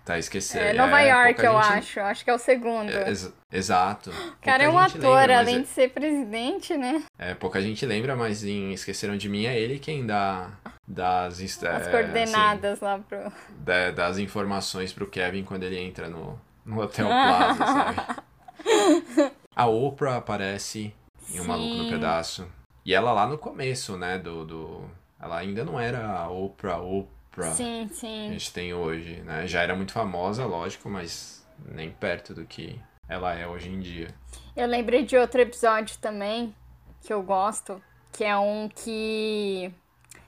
Tá 0.05 0.17
esquecendo. 0.17 0.67
É, 0.67 0.73
Nova 0.73 1.03
é, 1.03 1.09
York, 1.09 1.45
eu 1.45 1.53
gente... 1.55 1.73
acho. 1.73 2.01
Acho 2.01 2.25
que 2.25 2.31
é 2.31 2.35
o 2.35 2.39
segundo. 2.39 2.93
É, 2.93 3.09
ex 3.09 3.33
exato. 3.51 4.11
O 4.11 4.45
cara 4.45 4.63
é 4.63 4.69
um 4.69 4.79
ator, 4.79 5.19
lembra, 5.19 5.39
além 5.39 5.57
é... 5.57 5.61
de 5.61 5.69
ser 5.69 5.91
presidente, 5.91 6.77
né? 6.77 7.03
É, 7.19 7.35
pouca 7.35 7.61
gente 7.61 7.85
lembra, 7.85 8.15
mas 8.15 8.45
em 8.45 8.73
Esqueceram 8.73 9.17
de 9.17 9.29
Mim 9.29 9.47
é 9.47 9.59
ele 9.59 9.81
quem 9.81 10.07
dá 10.07 10.51
das 10.87 11.41
as 11.41 11.63
é, 11.63 11.91
coordenadas 11.91 12.73
assim, 12.75 12.85
lá 12.85 12.99
pro 12.99 13.33
da, 13.59 13.91
das 13.91 14.19
informações 14.19 14.93
pro 14.93 15.07
Kevin 15.07 15.43
quando 15.43 15.63
ele 15.63 15.79
entra 15.79 16.09
no, 16.09 16.39
no 16.65 16.81
Hotel 16.81 17.07
Plaza, 17.09 17.67
sabe? 17.67 19.33
A 19.57 19.67
Oprah 19.67 20.17
aparece 20.17 20.93
em 21.31 21.41
Um 21.41 21.45
Maluco 21.45 21.85
no 21.85 21.91
Pedaço. 21.91 22.47
E 22.85 22.93
ela 22.93 23.13
lá 23.13 23.27
no 23.27 23.39
começo, 23.39 23.97
né, 23.97 24.19
do, 24.19 24.45
do 24.45 24.91
ela 25.19 25.39
ainda 25.39 25.65
não 25.65 25.81
era 25.81 26.07
a 26.07 26.29
Oprah, 26.29 26.79
Oprah 26.81 27.53
sim, 27.53 27.89
sim. 27.91 28.07
que 28.07 28.29
a 28.29 28.33
gente 28.33 28.53
tem 28.53 28.75
hoje, 28.75 29.23
né? 29.23 29.47
Já 29.47 29.63
era 29.63 29.75
muito 29.75 29.93
famosa, 29.93 30.45
lógico, 30.45 30.91
mas 30.91 31.47
nem 31.65 31.91
perto 31.91 32.35
do 32.35 32.45
que 32.45 32.79
ela 33.09 33.35
é 33.35 33.47
hoje 33.47 33.71
em 33.71 33.81
dia. 33.81 34.09
Eu 34.55 34.67
lembrei 34.67 35.05
de 35.05 35.17
outro 35.17 35.41
episódio 35.41 35.97
também 35.99 36.55
que 37.01 37.13
eu 37.13 37.23
gosto, 37.23 37.83
que 38.13 38.23
é 38.23 38.37
um 38.37 38.69
que 38.69 39.73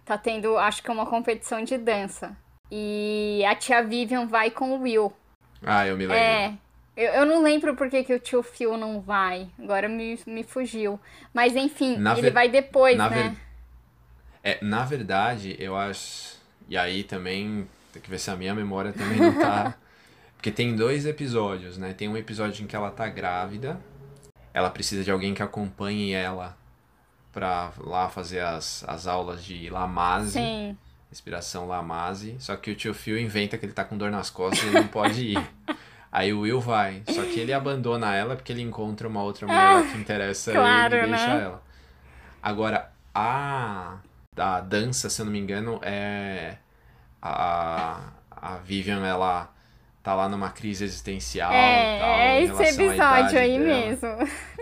tá 0.06 0.16
tendo, 0.16 0.56
acho 0.56 0.82
que 0.82 0.88
é 0.88 0.92
uma 0.94 1.04
competição 1.04 1.62
de 1.62 1.76
dança. 1.76 2.34
E 2.70 3.44
a 3.44 3.54
tia 3.54 3.82
Vivian 3.82 4.26
vai 4.26 4.50
com 4.50 4.70
o 4.70 4.80
Will. 4.82 5.12
Ah, 5.62 5.86
eu 5.86 5.96
me 5.96 6.06
lembro. 6.06 6.16
É. 6.16 6.54
Eu, 6.96 7.12
eu 7.12 7.26
não 7.26 7.42
lembro 7.42 7.74
por 7.76 7.90
que, 7.90 8.02
que 8.04 8.14
o 8.14 8.18
tio 8.18 8.42
Phil 8.42 8.76
não 8.76 9.00
vai. 9.00 9.48
Agora 9.58 9.88
me, 9.88 10.18
me 10.26 10.42
fugiu. 10.42 10.98
Mas 11.34 11.54
enfim, 11.54 11.96
na 11.96 12.12
ele 12.12 12.22
ver... 12.22 12.30
vai 12.30 12.48
depois, 12.48 12.96
na 12.96 13.10
né? 13.10 13.22
Ver... 13.22 13.36
É, 14.42 14.64
na 14.64 14.84
verdade, 14.84 15.56
eu 15.58 15.76
acho. 15.76 16.36
E 16.68 16.76
aí 16.76 17.04
também. 17.04 17.68
Tem 17.92 18.00
que 18.00 18.08
ver 18.08 18.18
se 18.18 18.30
a 18.30 18.36
minha 18.36 18.54
memória 18.54 18.92
também 18.92 19.18
não 19.18 19.38
tá. 19.38 19.74
Porque 20.36 20.50
tem 20.50 20.76
dois 20.76 21.06
episódios, 21.06 21.76
né? 21.76 21.92
Tem 21.92 22.08
um 22.08 22.16
episódio 22.16 22.62
em 22.62 22.66
que 22.66 22.76
ela 22.76 22.90
tá 22.90 23.08
grávida. 23.08 23.80
Ela 24.54 24.70
precisa 24.70 25.02
de 25.02 25.10
alguém 25.10 25.34
que 25.34 25.42
acompanhe 25.42 26.12
ela 26.12 26.56
pra 27.36 27.70
lá 27.84 28.08
fazer 28.08 28.40
as, 28.40 28.82
as 28.88 29.06
aulas 29.06 29.44
de 29.44 29.68
Lamaze. 29.68 30.32
Sim. 30.32 30.78
Respiração 31.10 31.68
Lamaze. 31.68 32.34
Só 32.38 32.56
que 32.56 32.70
o 32.70 32.74
tio 32.74 32.94
Phil 32.94 33.18
inventa 33.18 33.58
que 33.58 33.66
ele 33.66 33.74
tá 33.74 33.84
com 33.84 33.98
dor 33.98 34.10
nas 34.10 34.30
costas 34.30 34.64
e 34.64 34.68
ele 34.68 34.80
não 34.80 34.88
pode 34.88 35.22
ir. 35.22 35.50
Aí 36.10 36.32
o 36.32 36.40
Will 36.40 36.62
vai. 36.62 37.02
Só 37.06 37.22
que 37.24 37.38
ele 37.38 37.52
abandona 37.52 38.14
ela 38.14 38.36
porque 38.36 38.52
ele 38.52 38.62
encontra 38.62 39.06
uma 39.06 39.22
outra 39.22 39.46
mulher 39.46 39.92
que 39.92 39.98
interessa 39.98 40.50
claro, 40.50 40.94
ele 40.96 41.08
e 41.08 41.10
deixa 41.10 41.34
né? 41.34 41.44
ela. 41.44 41.62
Agora, 42.42 42.90
a 43.14 43.98
da 44.34 44.60
dança, 44.62 45.10
se 45.10 45.20
eu 45.20 45.26
não 45.26 45.32
me 45.32 45.38
engano, 45.38 45.78
é 45.82 46.56
a, 47.20 48.12
a 48.30 48.56
Vivian, 48.64 49.04
ela 49.04 49.52
tá 50.02 50.14
lá 50.14 50.26
numa 50.26 50.48
crise 50.48 50.84
existencial. 50.84 51.52
É, 51.52 51.98
tal, 51.98 52.08
é 52.08 52.42
esse 52.44 52.62
episódio 52.62 53.38
aí 53.38 53.58
dela. 53.58 53.66
mesmo. 53.66 54.08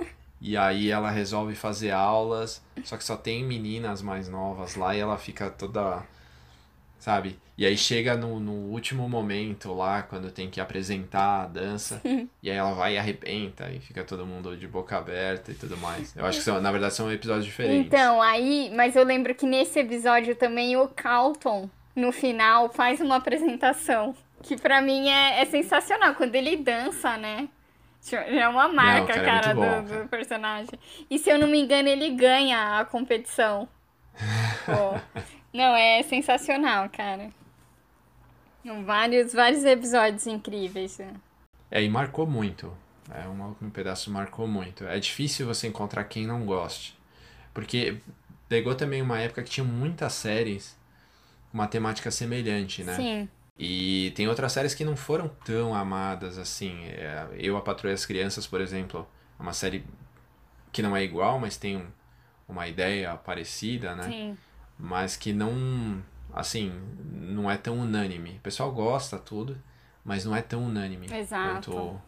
E 0.46 0.58
aí 0.58 0.90
ela 0.90 1.10
resolve 1.10 1.54
fazer 1.54 1.90
aulas, 1.90 2.62
só 2.84 2.98
que 2.98 3.02
só 3.02 3.16
tem 3.16 3.42
meninas 3.42 4.02
mais 4.02 4.28
novas 4.28 4.76
lá 4.76 4.94
e 4.94 5.00
ela 5.00 5.16
fica 5.16 5.48
toda. 5.48 6.02
Sabe? 6.98 7.38
E 7.56 7.64
aí 7.64 7.78
chega 7.78 8.14
no, 8.14 8.38
no 8.38 8.52
último 8.52 9.08
momento 9.08 9.72
lá, 9.72 10.02
quando 10.02 10.30
tem 10.30 10.50
que 10.50 10.60
apresentar 10.60 11.44
a 11.44 11.46
dança, 11.46 11.98
e 12.42 12.50
aí 12.50 12.56
ela 12.58 12.74
vai 12.74 12.94
e 12.94 12.98
arrebenta, 12.98 13.70
e 13.70 13.80
fica 13.80 14.04
todo 14.04 14.26
mundo 14.26 14.54
de 14.54 14.68
boca 14.68 14.98
aberta 14.98 15.50
e 15.50 15.54
tudo 15.54 15.78
mais. 15.78 16.14
Eu 16.14 16.26
acho 16.26 16.40
que 16.40 16.44
são, 16.44 16.60
na 16.60 16.70
verdade 16.70 16.92
são 16.92 17.10
episódios 17.10 17.46
diferentes. 17.46 17.86
Então, 17.86 18.20
aí, 18.20 18.70
mas 18.76 18.94
eu 18.96 19.02
lembro 19.02 19.34
que 19.34 19.46
nesse 19.46 19.78
episódio 19.78 20.36
também 20.36 20.76
o 20.76 20.88
Calton, 20.88 21.70
no 21.96 22.12
final, 22.12 22.68
faz 22.68 23.00
uma 23.00 23.16
apresentação. 23.16 24.14
Que 24.42 24.58
pra 24.58 24.82
mim 24.82 25.08
é, 25.08 25.40
é 25.40 25.46
sensacional. 25.46 26.14
Quando 26.14 26.34
ele 26.34 26.54
dança, 26.54 27.16
né? 27.16 27.48
Já 28.04 28.22
é 28.22 28.46
uma 28.46 28.68
marca, 28.68 29.00
Não, 29.00 29.06
cara, 29.06 29.20
é 29.20 29.24
cara, 29.24 29.54
muito 29.54 29.70
bom, 29.70 29.82
do, 29.82 29.88
cara. 29.88 30.02
do 30.02 30.08
personagem. 30.08 30.78
E 31.10 31.18
se 31.18 31.30
eu 31.30 31.38
não 31.38 31.48
me 31.48 31.58
engano, 31.60 31.88
ele 31.88 32.10
ganha 32.10 32.78
a 32.80 32.84
competição. 32.84 33.68
Pô. 34.66 35.20
Não, 35.52 35.74
é 35.74 36.02
sensacional, 36.02 36.88
cara. 36.90 37.30
Vários, 38.84 39.32
vários 39.32 39.64
episódios 39.64 40.26
incríveis. 40.26 40.98
né? 40.98 41.14
É, 41.70 41.82
e 41.82 41.88
marcou 41.88 42.26
muito. 42.26 42.72
É, 43.10 43.26
um 43.28 43.54
no 43.60 43.70
Pedaço 43.70 44.10
marcou 44.10 44.46
muito. 44.46 44.84
É 44.86 44.98
difícil 44.98 45.46
você 45.46 45.66
encontrar 45.66 46.04
quem 46.04 46.26
não 46.26 46.44
goste. 46.44 46.96
Porque 47.52 47.98
pegou 48.48 48.74
também 48.74 49.02
uma 49.02 49.18
época 49.20 49.42
que 49.42 49.50
tinha 49.50 49.64
muitas 49.64 50.12
séries 50.14 50.76
com 51.50 51.58
uma 51.58 51.66
temática 51.66 52.10
semelhante, 52.10 52.82
né? 52.82 52.94
Sim, 52.94 53.28
E 53.58 54.12
tem 54.16 54.26
outras 54.28 54.52
séries 54.52 54.74
que 54.74 54.84
não 54.84 54.96
foram 54.96 55.28
tão 55.44 55.74
amadas 55.74 56.38
assim. 56.38 56.84
É, 56.86 57.28
Eu, 57.34 57.56
A 57.56 57.60
Patroa 57.60 57.90
e 57.92 57.94
as 57.94 58.04
Crianças, 58.04 58.46
por 58.46 58.60
exemplo, 58.60 59.06
é 59.38 59.42
uma 59.42 59.52
série 59.52 59.84
que 60.72 60.82
não 60.82 60.96
é 60.96 61.04
igual, 61.04 61.38
mas 61.38 61.56
tem 61.56 61.76
um- 61.76 61.90
uma 62.48 62.66
ideia 62.66 63.14
parecida, 63.16 63.94
né? 63.94 64.04
sim. 64.04 64.38
Mas 64.76 65.16
que 65.16 65.32
não, 65.32 66.02
assim, 66.32 66.72
não 67.12 67.48
é 67.48 67.56
tão 67.56 67.78
unânime. 67.78 68.30
O 68.38 68.40
pessoal 68.40 68.72
gosta 68.72 69.16
tudo, 69.18 69.56
mas 70.04 70.24
não 70.24 70.34
é 70.34 70.42
tão 70.42 70.64
unânime 70.64 71.06
Exato. 71.14 71.70
quanto 71.70 72.02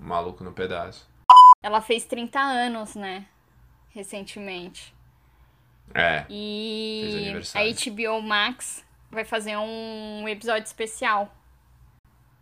Maluco 0.00 0.42
no 0.42 0.52
Pedaço. 0.52 1.08
Ela 1.62 1.80
fez 1.80 2.04
30 2.04 2.40
anos, 2.40 2.96
né? 2.96 3.26
Recentemente. 3.90 4.92
É, 5.94 6.26
E 6.28 7.32
a. 7.54 7.60
HBO 7.60 8.20
Max 8.20 8.84
vai 9.10 9.24
fazer 9.24 9.56
um 9.56 10.28
episódio 10.28 10.64
especial 10.64 11.34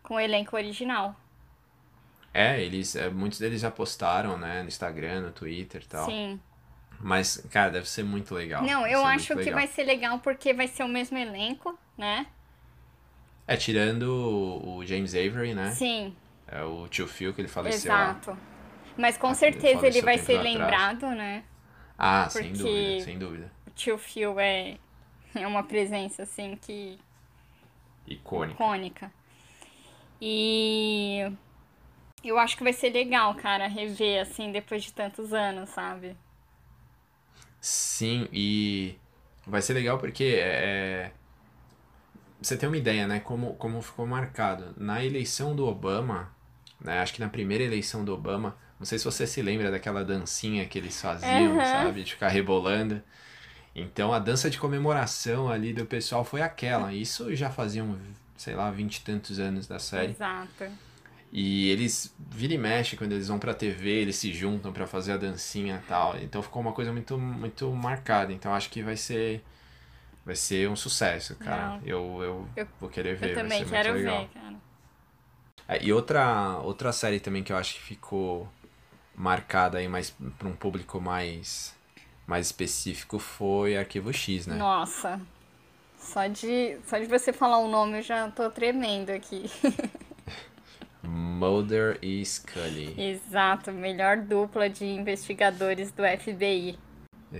com 0.02 0.14
o 0.14 0.20
elenco 0.20 0.56
original. 0.56 1.14
é, 2.34 2.60
eles, 2.62 2.94
é, 2.96 3.08
muitos 3.08 3.38
deles 3.38 3.60
já 3.62 3.70
postaram, 3.70 4.36
né, 4.36 4.62
no 4.62 4.68
Instagram, 4.68 5.22
no 5.22 5.32
Twitter 5.32 5.82
e 5.82 5.86
tal. 5.86 6.04
Sim. 6.06 6.38
Mas, 7.00 7.38
cara, 7.50 7.70
deve 7.70 7.88
ser 7.88 8.02
muito 8.04 8.34
legal. 8.34 8.62
Não, 8.62 8.86
eu 8.86 9.04
acho 9.04 9.34
que 9.36 9.50
vai 9.50 9.66
ser 9.66 9.84
legal 9.84 10.18
porque 10.20 10.52
vai 10.54 10.66
ser 10.68 10.82
o 10.82 10.88
mesmo 10.88 11.16
elenco, 11.18 11.78
né? 11.96 12.26
É, 13.46 13.56
tirando 13.56 14.02
o 14.64 14.84
James 14.84 15.14
Avery, 15.14 15.54
né? 15.54 15.70
Sim, 15.72 16.14
É 16.48 16.62
o 16.62 16.88
tio 16.88 17.06
Phil 17.06 17.32
que 17.34 17.40
ele 17.40 17.48
faleceu 17.48 17.92
lá. 17.92 18.10
exato. 18.10 18.38
Mas 18.96 19.16
com 19.18 19.28
Ah, 19.28 19.34
certeza 19.34 19.74
faleceu 19.80 19.88
ele 19.88 20.02
vai 20.02 20.18
ser 20.18 20.36
atrás. 20.38 20.54
lembrado, 20.56 21.06
né? 21.10 21.44
Ah, 21.98 22.28
sem 22.30 22.50
Porque- 22.50 22.58
dúvida, 22.62 23.04
sem 23.04 23.18
dúvida. 23.18 23.52
O 23.66 23.70
tio 23.70 23.98
Phil 23.98 24.38
é, 24.40 24.78
é 25.42 25.46
uma 25.46 25.62
presença, 25.62 26.22
assim, 26.22 26.56
que 26.56 26.98
Icônico. 28.06 28.62
icônica. 28.64 29.10
E 30.20 31.30
eu 32.24 32.38
acho 32.38 32.56
que 32.56 32.62
vai 32.64 32.72
ser 32.72 32.90
legal, 32.90 33.34
cara, 33.34 33.66
rever, 33.68 34.20
assim, 34.20 34.52
depois 34.52 34.84
de 34.84 34.92
tantos 34.92 35.32
anos, 35.32 35.70
sabe? 35.70 36.16
Sim, 37.60 38.28
e 38.32 38.94
vai 39.46 39.60
ser 39.62 39.74
legal 39.74 39.98
porque 39.98 40.38
é, 40.40 41.10
você 42.40 42.56
tem 42.56 42.68
uma 42.68 42.76
ideia, 42.76 43.06
né? 43.06 43.20
Como, 43.20 43.54
como 43.54 43.80
ficou 43.82 44.06
marcado. 44.06 44.74
Na 44.76 45.04
eleição 45.04 45.54
do 45.56 45.66
Obama, 45.66 46.30
né? 46.80 47.00
Acho 47.00 47.14
que 47.14 47.20
na 47.20 47.28
primeira 47.28 47.64
eleição 47.64 48.04
do 48.04 48.12
Obama, 48.14 48.56
não 48.78 48.86
sei 48.86 48.98
se 48.98 49.04
você 49.04 49.26
se 49.26 49.42
lembra 49.42 49.70
daquela 49.70 50.04
dancinha 50.04 50.66
que 50.66 50.78
eles 50.78 51.00
faziam, 51.00 51.60
Aham. 51.60 51.64
sabe? 51.64 52.02
De 52.04 52.12
ficar 52.12 52.28
rebolando. 52.28 53.02
Então 53.76 54.12
a 54.12 54.18
dança 54.18 54.48
de 54.50 54.58
comemoração 54.58 55.50
ali 55.50 55.72
do 55.72 55.84
pessoal 55.86 56.24
foi 56.24 56.40
aquela. 56.42 56.92
Isso 56.94 57.34
já 57.36 57.50
faziam, 57.50 57.96
sei 58.36 58.54
lá, 58.54 58.70
vinte 58.70 58.96
e 58.96 59.02
tantos 59.02 59.38
anos 59.38 59.66
da 59.68 59.78
série. 59.78 60.12
Exato. 60.12 60.64
E 61.32 61.68
eles 61.70 62.14
vira 62.30 62.54
e 62.54 62.58
mexe 62.58 62.96
quando 62.96 63.12
eles 63.12 63.28
vão 63.28 63.38
pra 63.38 63.52
TV, 63.52 63.90
eles 63.90 64.16
se 64.16 64.32
juntam 64.32 64.72
pra 64.72 64.86
fazer 64.86 65.12
a 65.12 65.16
dancinha 65.16 65.82
e 65.84 65.88
tal. 65.88 66.16
Então 66.18 66.42
ficou 66.42 66.62
uma 66.62 66.72
coisa 66.72 66.92
muito 66.92 67.18
muito 67.18 67.70
marcada. 67.72 68.32
Então 68.32 68.54
acho 68.54 68.70
que 68.70 68.82
vai 68.82 68.96
ser 68.96 69.44
vai 70.24 70.36
ser 70.36 70.68
um 70.70 70.76
sucesso, 70.76 71.36
cara. 71.36 71.80
Eu, 71.84 72.22
eu, 72.22 72.48
Eu- 72.56 72.68
vou 72.80 72.88
querer 72.90 73.16
ver, 73.16 73.30
Eu 73.32 73.34
também 73.42 73.64
quero 73.64 73.94
ver, 73.94 74.28
cara. 74.34 74.56
É, 75.68 75.84
e 75.84 75.92
outra 75.92 76.58
outra 76.60 76.92
série 76.92 77.20
também 77.20 77.42
que 77.42 77.52
eu 77.52 77.56
acho 77.58 77.74
que 77.74 77.80
ficou 77.82 78.48
marcada 79.16 79.78
aí 79.78 79.88
mais 79.88 80.10
para 80.38 80.48
um 80.48 80.56
público 80.56 81.00
mais 81.00 81.75
mais 82.26 82.46
específico 82.46 83.18
foi 83.18 83.76
Arquivo 83.76 84.12
X, 84.12 84.46
né? 84.46 84.56
Nossa. 84.56 85.20
Só 85.98 86.26
de, 86.26 86.76
só 86.86 86.98
de 86.98 87.06
você 87.06 87.32
falar 87.32 87.58
o 87.58 87.68
nome 87.68 87.98
eu 87.98 88.02
já 88.02 88.28
tô 88.30 88.50
tremendo 88.50 89.10
aqui. 89.10 89.50
Mulder 91.02 91.98
e 92.02 92.24
Scully. 92.24 92.94
Exato, 93.00 93.70
melhor 93.72 94.16
dupla 94.18 94.68
de 94.68 94.84
investigadores 94.84 95.92
do 95.92 96.02
FBI. 96.02 96.78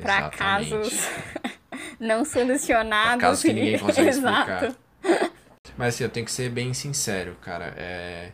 Pra 0.01 0.18
Exatamente. 0.18 0.37
casos 0.37 1.09
não 1.99 2.24
solucionados. 2.24 3.18
Pra 3.18 3.28
casos 3.28 3.43
que 3.43 3.53
ninguém 3.53 3.78
consegue 3.78 4.09
Exato. 4.11 4.66
explicar. 5.03 5.30
Mas 5.76 5.95
assim, 5.95 6.05
eu 6.05 6.11
tenho 6.11 6.26
que 6.26 6.32
ser 6.32 6.51
bem 6.51 6.72
sincero, 6.72 7.37
cara. 7.41 7.74
É... 7.76 8.32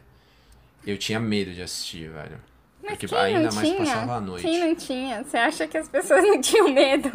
Eu 0.86 0.98
tinha 0.98 1.18
medo 1.18 1.52
de 1.52 1.62
assistir, 1.62 2.10
velho. 2.10 2.38
Mas 2.82 2.98
Porque 2.98 3.14
ainda 3.14 3.52
mais 3.52 3.68
tinha? 3.68 3.78
passava 3.78 4.14
a 4.14 4.20
noite. 4.20 4.42
Quem 4.42 4.60
não 4.60 4.74
tinha? 4.74 5.22
Você 5.22 5.36
acha 5.36 5.68
que 5.68 5.78
as 5.78 5.88
pessoas 5.88 6.22
não 6.24 6.40
tinham 6.42 6.68
medo? 6.70 7.10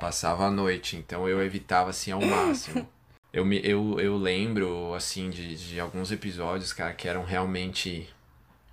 Passava 0.00 0.46
a 0.46 0.50
noite, 0.50 0.96
então 0.96 1.28
eu 1.28 1.42
evitava 1.42 1.90
assim 1.90 2.12
ao 2.12 2.20
máximo. 2.20 2.88
Eu, 3.30 3.44
me, 3.44 3.60
eu, 3.62 4.00
eu 4.00 4.16
lembro, 4.16 4.94
assim, 4.94 5.28
de, 5.28 5.54
de 5.54 5.78
alguns 5.78 6.10
episódios, 6.10 6.72
cara, 6.72 6.94
que 6.94 7.06
eram 7.06 7.24
realmente. 7.24 8.08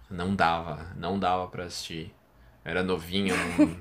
Não 0.09 0.33
dava, 0.33 0.93
não 0.95 1.19
dava 1.19 1.45
pra 1.47 1.65
assistir. 1.65 2.13
Eu 2.63 2.71
era 2.71 2.81
novinho, 2.81 3.35
não. 3.35 3.77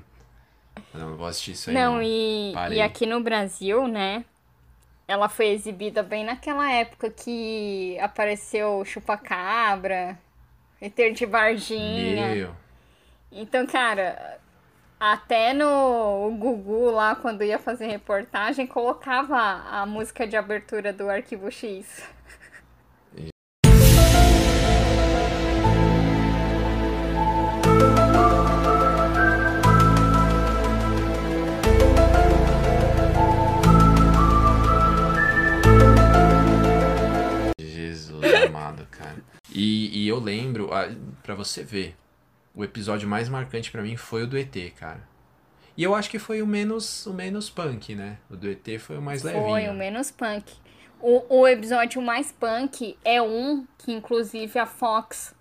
não 0.93 1.15
vou 1.15 1.27
assistir 1.27 1.51
isso 1.51 1.69
aí. 1.69 1.75
Não, 1.75 2.03
e, 2.03 2.51
Parei. 2.53 2.79
e 2.79 2.81
aqui 2.81 3.05
no 3.05 3.21
Brasil, 3.21 3.87
né? 3.87 4.25
Ela 5.07 5.29
foi 5.29 5.47
exibida 5.47 6.03
bem 6.03 6.25
naquela 6.25 6.69
época 6.69 7.09
que 7.09 7.97
apareceu 7.99 8.83
Chupacabra, 8.83 10.19
Eter 10.81 11.13
de 11.13 11.25
Varginha. 11.25 12.35
Meu. 12.35 12.55
Então, 13.31 13.65
cara, 13.65 14.39
até 14.99 15.53
no 15.53 16.35
Gugu 16.37 16.91
lá, 16.91 17.15
quando 17.15 17.43
ia 17.43 17.59
fazer 17.59 17.87
reportagem, 17.87 18.65
colocava 18.65 19.37
a 19.37 19.85
música 19.85 20.25
de 20.25 20.37
abertura 20.37 20.93
do 20.93 21.09
Arquivo 21.09 21.51
X. 21.51 22.03
E, 39.57 40.03
e 40.03 40.07
eu 40.07 40.19
lembro, 40.19 40.69
pra 41.23 41.33
você 41.33 41.63
ver, 41.63 41.95
o 42.53 42.63
episódio 42.63 43.07
mais 43.07 43.29
marcante 43.29 43.71
pra 43.71 43.81
mim 43.81 43.95
foi 43.95 44.23
o 44.23 44.27
do 44.27 44.37
ET, 44.37 44.53
cara. 44.77 45.01
E 45.77 45.83
eu 45.83 45.95
acho 45.95 46.09
que 46.09 46.19
foi 46.19 46.41
o 46.41 46.47
menos, 46.47 47.05
o 47.05 47.13
menos 47.13 47.49
punk, 47.49 47.95
né? 47.95 48.17
O 48.29 48.35
do 48.35 48.49
ET 48.49 48.67
foi 48.79 48.97
o 48.97 49.01
mais 49.01 49.23
levinho. 49.23 49.43
Foi 49.45 49.67
o 49.69 49.73
menos 49.73 50.11
punk. 50.11 50.53
O, 51.01 51.39
o 51.41 51.47
episódio 51.47 52.01
mais 52.01 52.31
punk 52.31 52.97
é 53.03 53.21
um 53.21 53.65
que, 53.77 53.91
inclusive, 53.91 54.57
a 54.59 54.65
Fox 54.65 55.33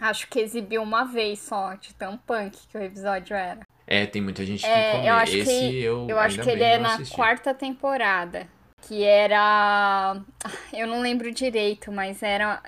acho 0.00 0.28
que 0.28 0.40
exibiu 0.40 0.82
uma 0.82 1.04
vez 1.04 1.38
só, 1.40 1.74
de 1.74 1.94
tão 1.94 2.16
punk 2.18 2.56
que 2.68 2.76
o 2.78 2.82
episódio 2.82 3.34
era. 3.34 3.60
É, 3.86 4.04
tem 4.06 4.20
muita 4.20 4.44
gente 4.44 4.62
que 4.62 4.66
É, 4.66 4.92
come. 4.92 5.06
eu 5.06 5.14
acho 5.14 5.36
Esse 5.36 5.50
que, 5.70 5.82
eu, 5.82 6.06
eu 6.08 6.18
acho 6.18 6.40
que 6.40 6.50
ele 6.50 6.62
é 6.64 6.78
na 6.78 6.94
assisti. 6.94 7.14
quarta 7.14 7.54
temporada. 7.54 8.48
Que 8.82 9.02
era. 9.04 10.20
Eu 10.72 10.86
não 10.86 11.00
lembro 11.00 11.30
direito, 11.32 11.90
mas 11.92 12.22
era. 12.22 12.60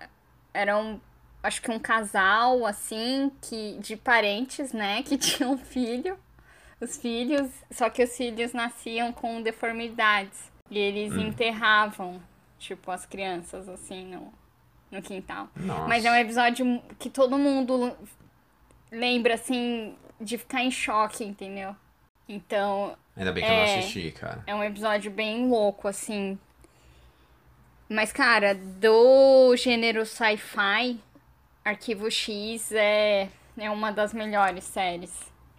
Era 0.53 0.77
um. 0.79 1.01
Acho 1.43 1.63
que 1.63 1.71
um 1.71 1.79
casal, 1.79 2.67
assim, 2.67 3.31
que 3.41 3.79
de 3.81 3.97
parentes, 3.97 4.73
né? 4.73 5.03
Que 5.03 5.17
tinham 5.19 5.53
um 5.53 5.59
filho. 5.59 6.19
Os 6.81 6.97
filhos. 6.97 7.51
Só 7.71 7.89
que 7.91 8.03
os 8.03 8.17
filhos 8.17 8.53
nasciam 8.53 9.13
com 9.13 9.41
deformidades. 9.43 10.51
E 10.71 10.79
eles 10.79 11.13
Hum. 11.15 11.29
enterravam, 11.29 12.21
tipo, 12.59 12.91
as 12.91 13.07
crianças, 13.07 13.69
assim, 13.69 14.05
no, 14.07 14.33
no 14.91 15.01
quintal. 15.03 15.49
Nossa. 15.57 15.89
Mas 15.89 16.05
é 16.05 16.11
um 16.11 16.15
episódio 16.17 16.83
que 16.99 17.09
todo 17.09 17.39
mundo 17.39 17.97
lembra, 18.93 19.35
assim, 19.35 19.97
de 20.21 20.37
ficar 20.39 20.63
em 20.63 20.71
choque, 20.71 21.25
entendeu? 21.25 21.75
Então, 22.29 22.95
Ainda 23.17 23.33
bem 23.33 23.43
que 23.43 23.51
eu 23.51 23.55
não 23.55 23.63
é. 23.63 23.79
assisti, 23.79 24.11
cara. 24.13 24.43
é 24.47 24.55
um 24.55 24.63
episódio 24.63 25.11
bem 25.11 25.49
louco, 25.49 25.89
assim. 25.89 26.39
Mas, 27.89 28.13
cara, 28.13 28.55
do 28.55 29.57
gênero 29.57 30.05
sci-fi, 30.05 31.01
Arquivo 31.65 32.11
X 32.11 32.71
é, 32.73 33.29
é 33.57 33.71
uma 33.71 33.91
das 33.91 34.13
melhores 34.13 34.65
séries. 34.65 35.13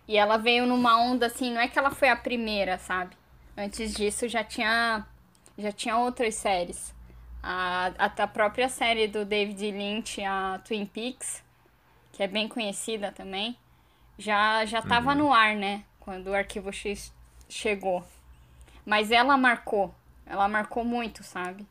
E 0.07 0.17
ela 0.17 0.37
veio 0.37 0.65
numa 0.65 0.97
onda, 1.01 1.25
assim, 1.27 1.51
não 1.51 1.61
é 1.61 1.67
que 1.67 1.77
ela 1.77 1.91
foi 1.91 2.09
a 2.09 2.15
primeira, 2.15 2.77
sabe? 2.77 3.15
Antes 3.57 3.93
disso 3.93 4.27
já 4.27 4.43
tinha, 4.43 5.05
já 5.57 5.71
tinha 5.71 5.97
outras 5.97 6.35
séries. 6.35 6.93
A, 7.41 7.91
a, 7.97 8.05
a 8.05 8.27
própria 8.27 8.69
série 8.69 9.07
do 9.07 9.25
David 9.25 9.71
Lynch, 9.71 10.23
a 10.23 10.59
Twin 10.65 10.85
Peaks, 10.85 11.43
que 12.11 12.21
é 12.23 12.27
bem 12.27 12.47
conhecida 12.47 13.11
também, 13.11 13.57
já 14.17 14.65
já 14.65 14.81
tava 14.81 15.11
Uhum. 15.11 15.17
no 15.17 15.33
ar, 15.33 15.55
né? 15.55 15.83
Quando 15.99 16.27
o 16.27 16.35
Arquivo 16.35 16.71
X 16.73 17.13
chegou. 17.47 18.03
Mas 18.85 19.11
ela 19.11 19.37
marcou, 19.37 19.93
ela 20.25 20.47
marcou 20.47 20.83
muito, 20.83 21.23
sabe? 21.23 21.65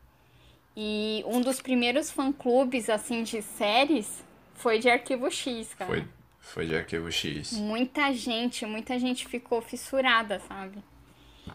E 0.75 1.23
um 1.27 1.41
dos 1.41 1.61
primeiros 1.61 2.09
fã-clubes, 2.11 2.89
assim, 2.89 3.23
de 3.23 3.41
séries 3.41 4.23
foi 4.53 4.79
de 4.79 4.89
Arquivo 4.89 5.29
X, 5.31 5.73
cara. 5.73 5.89
Foi, 5.89 6.05
foi 6.39 6.65
de 6.65 6.75
Arquivo 6.75 7.11
X. 7.11 7.53
Muita 7.53 8.13
gente, 8.13 8.65
muita 8.65 8.97
gente 8.99 9.27
ficou 9.27 9.61
fissurada, 9.61 10.39
sabe? 10.47 10.77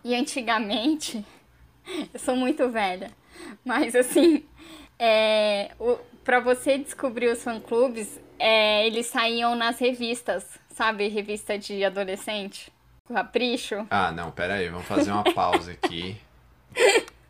E 0.03 0.15
antigamente, 0.15 1.25
eu 2.13 2.19
sou 2.19 2.37
muito 2.37 2.69
velha, 2.71 3.11
mas 3.65 3.95
assim, 3.95 4.45
é, 4.99 5.73
o, 5.79 5.97
pra 6.25 6.41
você 6.41 6.79
descobrir 6.79 7.29
os 7.29 7.43
fã-clubes, 7.43 8.21
é, 8.39 8.87
eles 8.87 9.07
saíam 9.07 9.55
nas 9.55 9.79
revistas, 9.79 10.59
sabe? 10.71 11.09
Revista 11.09 11.59
de 11.59 11.85
adolescente, 11.85 12.73
Capricho. 13.13 13.87
Ah, 13.91 14.11
não, 14.11 14.31
pera 14.31 14.55
aí, 14.55 14.69
vamos 14.69 14.87
fazer 14.87 15.13
uma 15.13 15.25
pausa 15.25 15.73
aqui. 15.73 16.17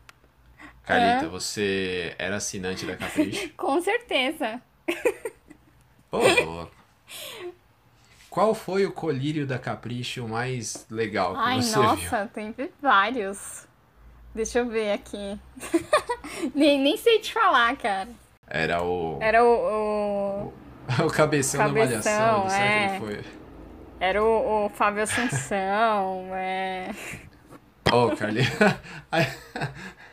Carlita, 0.85 1.27
você 1.27 2.13
era 2.17 2.35
assinante 2.35 2.85
da 2.85 2.95
Capricho? 2.95 3.49
Com 3.57 3.81
certeza. 3.81 4.61
Ô, 6.11 6.17
louco. 6.19 6.71
Qual 8.29 8.53
foi 8.53 8.85
o 8.85 8.91
colírio 8.91 9.47
da 9.47 9.57
Capricho 9.57 10.27
mais 10.27 10.85
legal 10.89 11.33
que 11.33 11.39
Ai, 11.39 11.61
você 11.61 11.79
viu? 11.79 11.83
nossa, 11.83 12.29
tem 12.33 12.53
vários. 12.81 13.65
Deixa 14.33 14.59
eu 14.59 14.67
ver 14.67 14.91
aqui. 14.91 15.39
nem, 16.53 16.79
nem 16.81 16.97
sei 16.97 17.19
te 17.19 17.33
falar, 17.33 17.75
cara. 17.77 18.09
Era 18.47 18.83
o, 18.83 19.17
Era 19.21 19.43
o- 19.43 20.51
o 20.51 20.53
o 21.07 21.09
cabeção, 21.09 21.59
da 21.61 21.67
Cabeção, 21.67 22.43
malhação, 22.43 22.49
será 22.49 22.65
é. 22.65 22.89
que 22.89 22.99
foi? 22.99 23.23
Era 23.99 24.23
o, 24.23 24.65
o 24.65 24.69
Fábio 24.69 25.01
Assunção, 25.03 26.27
é... 26.35 26.89
Ô, 27.91 28.15
Carlita. 28.15 28.79
Ai, 29.11 29.25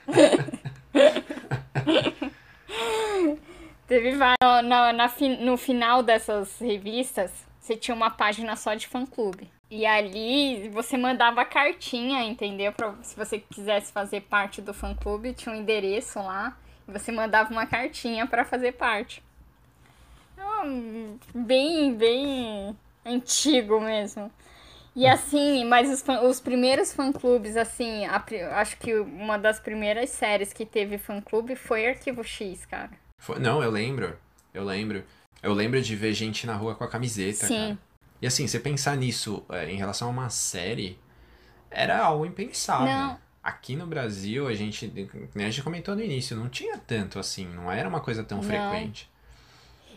Teve 3.87 4.13
vários... 4.13 4.39
Na, 4.65 4.93
no 5.41 5.57
final 5.57 6.03
dessas 6.03 6.59
revistas, 6.59 7.31
você 7.61 7.77
tinha 7.77 7.95
uma 7.95 8.11
página 8.11 8.57
só 8.57 8.75
de 8.75 8.87
fã-clube. 8.87 9.49
E 9.71 9.87
ali 9.87 10.69
você 10.69 10.99
mandava 10.99 11.45
cartinha, 11.45 12.23
entendeu? 12.25 12.73
Pra, 12.73 12.95
se 13.03 13.17
você 13.17 13.39
quisesse 13.39 13.93
fazer 13.93 14.23
parte 14.23 14.61
do 14.61 14.75
fã-clube, 14.75 15.33
tinha 15.33 15.55
um 15.55 15.59
endereço 15.59 16.19
lá. 16.19 16.57
E 16.87 16.93
você 16.93 17.11
mandava 17.11 17.51
uma 17.51 17.67
cartinha 17.67 18.27
pra 18.27 18.45
fazer 18.45 18.73
parte. 18.73 19.23
Então, 20.35 21.19
bem, 21.35 21.95
bem 21.95 22.77
antigo 23.05 23.81
mesmo. 23.81 24.31
E 24.95 25.07
assim, 25.07 25.65
mas 25.65 25.91
os, 25.91 26.03
fã- 26.03 26.21
os 26.21 26.39
primeiros 26.41 26.93
fã-clubes, 26.93 27.57
assim, 27.57 28.05
a 28.05 28.23
acho 28.61 28.77
que 28.79 28.95
uma 28.95 29.39
das 29.39 29.59
primeiras 29.59 30.11
séries 30.11 30.53
que 30.53 30.67
teve 30.67 30.99
fã-clube 30.99 31.57
foi 31.57 31.87
Arquivo 31.89 32.23
X, 32.23 32.67
cara. 32.67 32.91
foi- 33.19 33.39
não, 33.39 33.63
eu 33.63 33.71
lembro. 33.71 34.19
Eu 34.53 34.65
lembro. 34.65 35.03
Eu 35.43 35.55
lembro 35.55 35.81
de 35.81 35.97
ver 35.97 36.13
gente 36.13 36.47
na 36.47 36.55
rua 36.55 36.75
com 36.75 36.85
a 36.85 36.89
camiseta, 36.89 37.47
Sim. 37.47 37.55
cara. 37.57 37.79
E 38.21 38.27
assim, 38.27 38.47
você 38.47 38.61
pensar 38.61 38.97
nisso 38.97 39.45
é, 39.49 39.71
em 39.71 39.77
relação 39.77 40.09
a 40.09 40.11
uma 40.11 40.31
série, 40.31 40.99
era 41.71 41.99
algo 42.05 42.27
impensável. 42.27 42.87
Não. 42.87 43.19
Aqui 43.43 43.75
no 43.75 43.87
Brasil, 43.87 44.47
a 44.47 44.55
gente, 44.55 44.87
né, 45.35 45.47
a 45.47 45.51
gente 45.51 45.63
comentou 45.65 45.97
no 45.97 46.03
início, 46.03 46.37
não 46.37 46.49
tinha 46.49 46.79
tanto 46.79 47.19
assim, 47.19 47.47
não 47.47 47.73
era 47.73 47.89
uma 47.89 48.01
coisa 48.01 48.23
tão 48.23 48.39
Não. 48.39 48.45
frequente. 48.45 49.11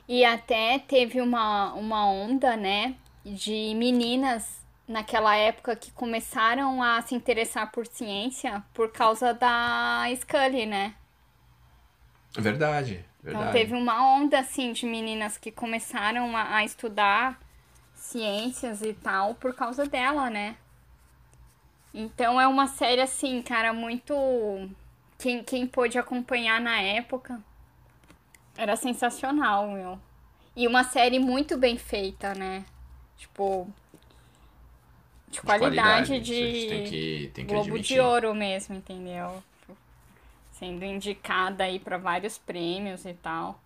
E 0.07 0.25
até 0.25 0.79
teve 0.79 1.21
uma, 1.21 1.73
uma 1.73 2.07
onda, 2.09 2.55
né, 2.57 2.95
de 3.23 3.73
meninas 3.75 4.64
naquela 4.88 5.36
época 5.36 5.75
que 5.75 5.91
começaram 5.91 6.81
a 6.83 7.01
se 7.01 7.15
interessar 7.15 7.71
por 7.71 7.88
ciência 7.88 8.63
por 8.73 8.91
causa 8.91 9.33
da 9.33 10.03
Scully, 10.15 10.65
né? 10.65 10.95
Verdade, 12.38 13.03
Então 13.27 13.43
verdade. 13.43 13.51
teve 13.51 13.73
uma 13.75 14.03
onda, 14.15 14.39
assim, 14.39 14.71
de 14.73 14.86
meninas 14.86 15.38
que 15.38 15.51
começaram 15.51 16.36
a, 16.36 16.57
a 16.57 16.63
estudar 16.63 17.39
ciências 17.93 18.81
e 18.81 18.93
tal 18.93 19.36
por 19.36 19.55
causa 19.55 19.86
dela, 19.88 20.29
né? 20.29 20.57
Então 21.93 22.39
é 22.39 22.47
uma 22.47 22.67
série, 22.67 23.01
assim, 23.01 23.41
cara, 23.41 23.73
muito. 23.73 24.13
Quem, 25.17 25.43
quem 25.43 25.65
pôde 25.65 25.97
acompanhar 25.97 26.59
na 26.59 26.79
época 26.81 27.41
era 28.57 28.75
sensacional, 28.75 29.69
meu. 29.69 29.99
E 30.55 30.67
uma 30.67 30.83
série 30.83 31.19
muito 31.19 31.57
bem 31.57 31.77
feita, 31.77 32.33
né? 32.33 32.65
Tipo. 33.17 33.67
De 35.36 35.41
qualidade, 35.41 36.07
gente 36.07 36.23
de. 36.25 36.67
tem 36.67 36.83
que, 36.86 37.31
tem 37.33 37.45
que 37.45 37.51
Globo 37.53 37.69
admitir. 37.69 37.95
de 37.95 37.99
Ouro 37.99 38.33
mesmo, 38.36 38.75
entendeu? 38.75 39.43
Sendo 40.51 40.86
indicada 40.86 41.63
aí 41.65 41.79
pra 41.79 41.97
vários 41.97 42.38
prêmios 42.38 43.05
e 43.05 43.13
tal. 43.13 43.59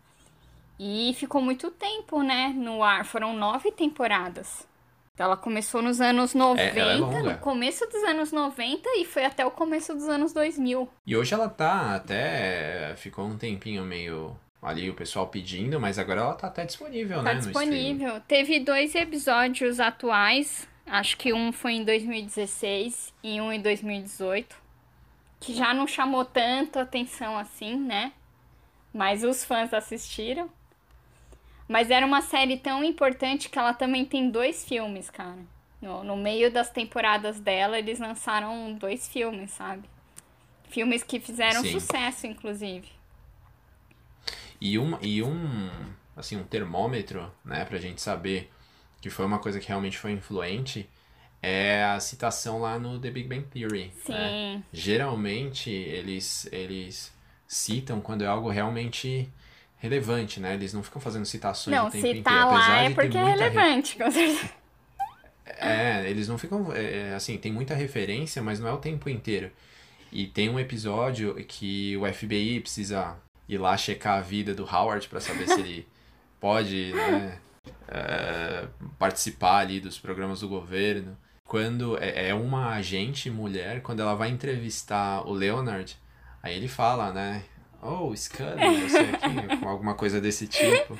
E 0.80 1.13
ficou 1.17 1.41
muito 1.41 1.70
tempo, 1.72 2.24
né, 2.24 2.53
no 2.55 2.84
ar. 2.84 3.05
Foram 3.05 3.34
nove 3.34 3.72
temporadas. 3.72 4.67
Então, 5.13 5.26
Ela 5.28 5.38
começou 5.38 5.82
nos 5.82 5.99
anos 5.99 6.34
90, 6.34 6.80
ela 6.80 6.93
é 6.93 6.95
longa. 6.95 7.22
no 7.22 7.38
começo 7.39 7.86
dos 7.88 8.01
anos 8.05 8.32
90 8.32 8.88
e 8.95 9.05
foi 9.05 9.26
até 9.26 9.45
o 9.45 9.51
começo 9.51 9.93
dos 9.93 10.07
anos 10.07 10.32
2000. 10.34 10.88
E 11.05 11.15
hoje 11.17 11.34
ela 11.34 11.49
tá 11.49 11.95
até. 11.95 12.93
Ficou 12.95 13.26
um 13.26 13.38
tempinho 13.38 13.84
meio 13.84 14.36
ali 14.61 14.89
o 14.89 14.93
pessoal 14.93 15.28
pedindo, 15.28 15.80
mas 15.80 15.99
agora 15.99 16.22
ela 16.22 16.34
tá 16.36 16.47
até 16.47 16.65
disponível, 16.65 17.17
Tá 17.17 17.34
né? 17.34 17.39
streaming. 17.39 17.70
disponível. 17.97 18.22
Teve 18.28 18.59
dois 18.61 18.95
episódios 18.95 19.80
atuais. 19.82 20.67
Acho 20.90 21.18
que 21.18 21.32
um 21.32 21.52
foi 21.52 21.74
em 21.74 21.84
2016 21.84 23.14
e 23.24 23.40
um 23.40 23.54
em 23.54 23.62
2018. 23.62 24.56
Que 25.40 25.54
já 25.54 25.74
não 25.74 25.86
chamou 25.86 26.26
tanto 26.26 26.80
atenção 26.80 27.38
assim, 27.38 27.76
né? 27.78 28.12
Mas 28.92 29.24
os 29.24 29.46
fãs 29.46 29.72
assistiram. 29.74 30.50
Mas 31.68 31.92
era 31.92 32.04
uma 32.04 32.22
série 32.22 32.58
tão 32.58 32.84
importante 32.84 33.50
que 33.50 33.60
ela 33.60 33.74
também 33.74 34.04
tem 34.04 34.32
dois 34.32 34.66
filmes, 34.66 35.12
cara. 35.12 35.38
No, 35.80 36.04
no 36.04 36.18
meio 36.18 36.52
das 36.52 36.72
temporadas 36.72 37.40
dela, 37.40 37.78
eles 37.78 38.00
lançaram 38.00 38.74
dois 38.74 39.08
filmes, 39.08 39.52
sabe? 39.52 39.88
Filmes 40.70 41.04
que 41.04 41.20
fizeram 41.20 41.62
Sim. 41.62 41.80
sucesso, 41.80 42.26
inclusive. 42.26 42.90
E 44.60 44.78
um, 44.80 44.98
e 45.02 45.22
um, 45.22 45.70
assim, 46.18 46.36
um 46.36 46.44
termômetro, 46.44 47.32
né, 47.46 47.64
pra 47.64 47.78
gente 47.78 48.02
saber 48.02 48.52
que 49.02 49.10
foi 49.10 49.26
uma 49.26 49.39
coisa 49.39 49.60
que 49.60 49.68
realmente 49.68 49.97
foi 49.97 50.12
influente, 50.12 50.89
é 51.41 51.84
a 51.86 52.00
citação 52.00 52.60
lá 52.62 52.78
no 52.78 53.00
The 53.00 53.10
Big 53.12 53.28
Bang 53.28 53.43
Theory. 53.43 53.91
Sim. 54.06 54.12
né? 54.14 54.64
Geralmente 54.74 55.70
eles, 55.70 56.47
eles 56.52 57.14
citam 57.47 58.02
quando 58.02 58.24
é 58.24 58.28
algo 58.28 58.50
realmente 58.50 59.30
relevante, 59.78 60.39
né? 60.41 60.54
Eles 60.54 60.74
não 60.74 60.84
ficam 60.84 61.02
fazendo 61.02 61.26
citações 61.26 61.76
Não, 61.76 61.88
o 61.88 61.91
tempo 61.91 62.06
inteiro. 62.08 62.24
tá 62.24 62.45
lá 62.45 62.56
apesar 62.58 62.84
é 62.84 62.89
porque 62.93 63.18
é 63.18 63.24
re- 63.24 63.30
relevante, 63.32 63.95
com 63.97 64.12
certeza. 64.12 64.50
É, 65.45 66.10
eles 66.10 66.28
não 66.28 66.38
ficam. 66.38 66.72
é, 66.74 67.14
assim, 67.16 67.38
tem 67.38 67.52
muita 67.52 67.74
referência, 67.74 68.41
mas 68.41 68.60
não 68.60 68.68
é 68.68 68.74
o 68.74 68.78
tempo 68.78 69.10
inteiro. 69.10 69.52
E 70.12 70.28
tem 70.28 70.50
um 70.50 70.60
episódio 70.60 71.34
que 71.47 71.95
o 71.97 72.12
FBI 72.12 72.60
precisa 72.62 73.16
ir 73.47 73.58
lá 73.58 73.76
checar 73.78 74.18
a 74.18 74.22
vida 74.22 74.54
do 74.54 74.64
Howard 74.64 75.08
pra 75.08 75.20
saber 75.20 75.47
se 75.47 75.60
ele 75.60 75.88
pode, 76.39 76.93
né, 76.93 77.38
é, 77.88 78.67
participar 78.97 79.59
ali 79.59 79.80
dos 79.80 79.97
programas 79.97 80.41
do 80.41 80.47
governo. 80.47 81.17
Quando 81.45 81.97
é 81.97 82.30
é 82.30 82.34
uma 82.34 82.70
agente 82.76 83.30
mulher, 83.30 83.82
quando 83.82 84.01
ela 84.01 84.13
vai 84.15 84.30
entrevistar 84.30 85.28
o 85.28 85.34
Leonard, 85.34 85.97
aí 86.43 86.55
ele 86.55 86.67
fala, 86.67 87.11
né? 87.11 87.43
Oh, 87.82 88.09
você 88.09 88.43
aqui, 88.43 89.63
alguma 89.65 89.95
coisa 89.95 90.20
desse 90.20 90.47
tipo. 90.47 90.97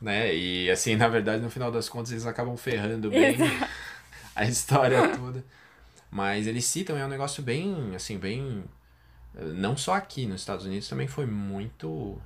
Né? 0.00 0.34
E 0.34 0.70
assim, 0.70 0.96
na 0.96 1.08
verdade, 1.08 1.42
no 1.42 1.50
final 1.50 1.70
das 1.70 1.88
contas, 1.88 2.12
eles 2.12 2.26
acabam 2.26 2.56
ferrando 2.56 3.08
bem 3.10 3.34
Exato. 3.34 3.68
a 4.34 4.44
história 4.44 5.16
toda. 5.16 5.44
Mas 6.10 6.46
eles 6.46 6.66
citam, 6.66 6.96
é 6.96 7.04
um 7.06 7.08
negócio 7.08 7.42
bem, 7.42 7.94
assim, 7.94 8.18
bem. 8.18 8.64
Não 9.34 9.76
só 9.76 9.94
aqui 9.94 10.26
nos 10.26 10.42
Estados 10.42 10.66
Unidos, 10.66 10.88
também 10.88 11.06
foi 11.08 11.24
muito. 11.24 12.20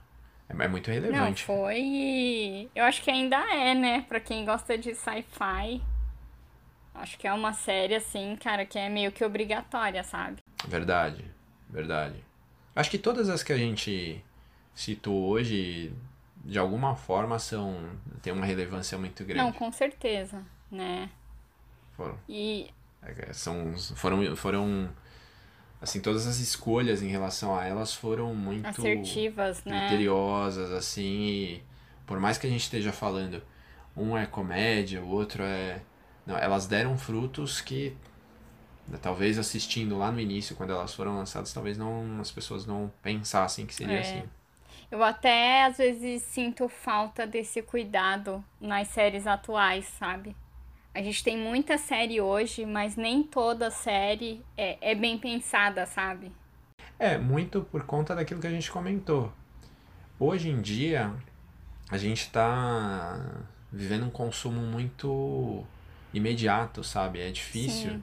É 0.49 0.65
é 0.65 0.69
muito 0.69 0.89
Não, 0.89 0.95
relevante. 0.95 1.45
foi. 1.45 1.79
e 1.81 2.71
Eu 2.75 2.85
acho 2.85 3.03
que 3.03 3.11
ainda 3.11 3.37
é, 3.53 3.75
né? 3.75 4.03
Pra 4.09 4.21
quem 4.21 4.45
gosta 4.45 4.79
de 4.79 4.95
sci-fi. 4.95 5.83
Acho 6.95 7.19
que 7.19 7.27
é 7.27 7.33
uma 7.33 7.53
série, 7.53 7.95
assim, 7.95 8.37
cara, 8.37 8.65
que 8.65 8.79
é 8.79 8.89
meio 8.89 9.13
que 9.13 9.25
obrigatória, 9.25 10.03
sabe? 10.03 10.39
Verdade, 10.67 11.25
verdade. 11.69 12.25
Acho 12.75 12.91
que 12.91 12.99
todas 12.99 13.29
as 13.29 13.43
que 13.43 13.53
a 13.53 13.57
gente 13.59 14.25
citou 14.75 15.27
hoje, 15.29 15.93
de 16.45 16.59
alguma 16.59 16.95
forma, 16.97 17.39
são. 17.39 17.91
tem 18.23 18.33
uma 18.33 18.47
relevância 18.47 18.97
muito 18.97 19.21
Não, 19.23 19.27
grande. 19.29 19.59
com 19.59 19.71
certeza, 19.73 20.43
né? 20.71 21.11
Foram, 21.97 22.19
E 22.29 22.71
é, 23.03 23.33
são, 23.33 23.75
foram, 23.95 24.35
foram. 24.37 24.89
Assim, 25.81 26.01
todas 26.01 26.27
as 26.27 26.39
escolhas 26.39 27.03
em 27.03 27.09
relação 27.09 27.55
a 27.57 27.65
elas 27.67 27.93
foram 27.95 28.35
muito. 28.35 28.67
assertivas, 28.67 29.63
né? 29.65 29.81
criteriosas, 29.81 30.73
assim, 30.73 31.03
e 31.27 31.63
por 32.07 32.19
mais 32.19 32.39
que 32.39 32.47
a 32.47 32.51
gente 32.51 32.63
esteja 32.63 32.93
falando, 32.93 33.43
um 33.97 34.17
é 34.17 34.27
comédia, 34.27 35.03
o 35.03 35.09
outro 35.09 35.43
é. 35.43 35.81
Não, 36.27 36.37
elas 36.37 36.67
deram 36.67 36.97
frutos 36.99 37.61
que 37.61 37.95
né, 38.89 38.99
talvez 39.01 39.39
assistindo 39.39 39.97
lá 39.99 40.11
no 40.11 40.19
início, 40.21 40.57
quando 40.57 40.71
elas 40.71 40.95
foram 40.95 41.17
lançadas, 41.17 41.53
talvez 41.53 41.77
não 41.77 42.21
as 42.21 42.31
pessoas 42.31 42.67
não 42.67 42.91
pensassem 43.03 43.67
que 43.67 43.75
seria 43.75 43.97
É. 43.97 44.01
assim. 44.01 44.23
Eu 44.91 45.03
até 45.03 45.65
às 45.65 45.79
vezes 45.79 46.23
sinto 46.23 46.69
falta 46.69 47.27
desse 47.27 47.61
cuidado 47.61 48.43
nas 48.61 48.89
séries 48.89 49.27
atuais, 49.27 49.85
sabe? 49.99 50.35
A 50.97 51.03
gente 51.03 51.23
tem 51.23 51.37
muita 51.37 51.77
série 51.77 52.23
hoje, 52.23 52.65
mas 52.65 52.97
nem 52.97 53.23
toda 53.23 53.71
série 53.71 54.43
é, 54.57 54.79
é 54.81 54.95
bem 54.95 55.19
pensada, 55.19 55.85
sabe? 55.85 56.33
É, 56.99 57.19
muito 57.19 57.61
por 57.61 57.85
conta 57.85 58.15
daquilo 58.15 58.41
que 58.41 58.47
a 58.47 58.51
gente 58.51 58.71
comentou. 58.71 59.31
Hoje 60.19 60.49
em 60.49 60.59
dia, 60.63 61.13
a 61.91 61.99
gente 61.99 62.23
está 62.23 63.45
vivendo 63.71 64.07
um 64.07 64.11
consumo 64.11 64.63
muito 64.63 65.63
imediato, 66.15 66.83
sabe? 66.83 67.21
É 67.21 67.31
difícil. 67.31 67.91
Sim. 67.91 68.03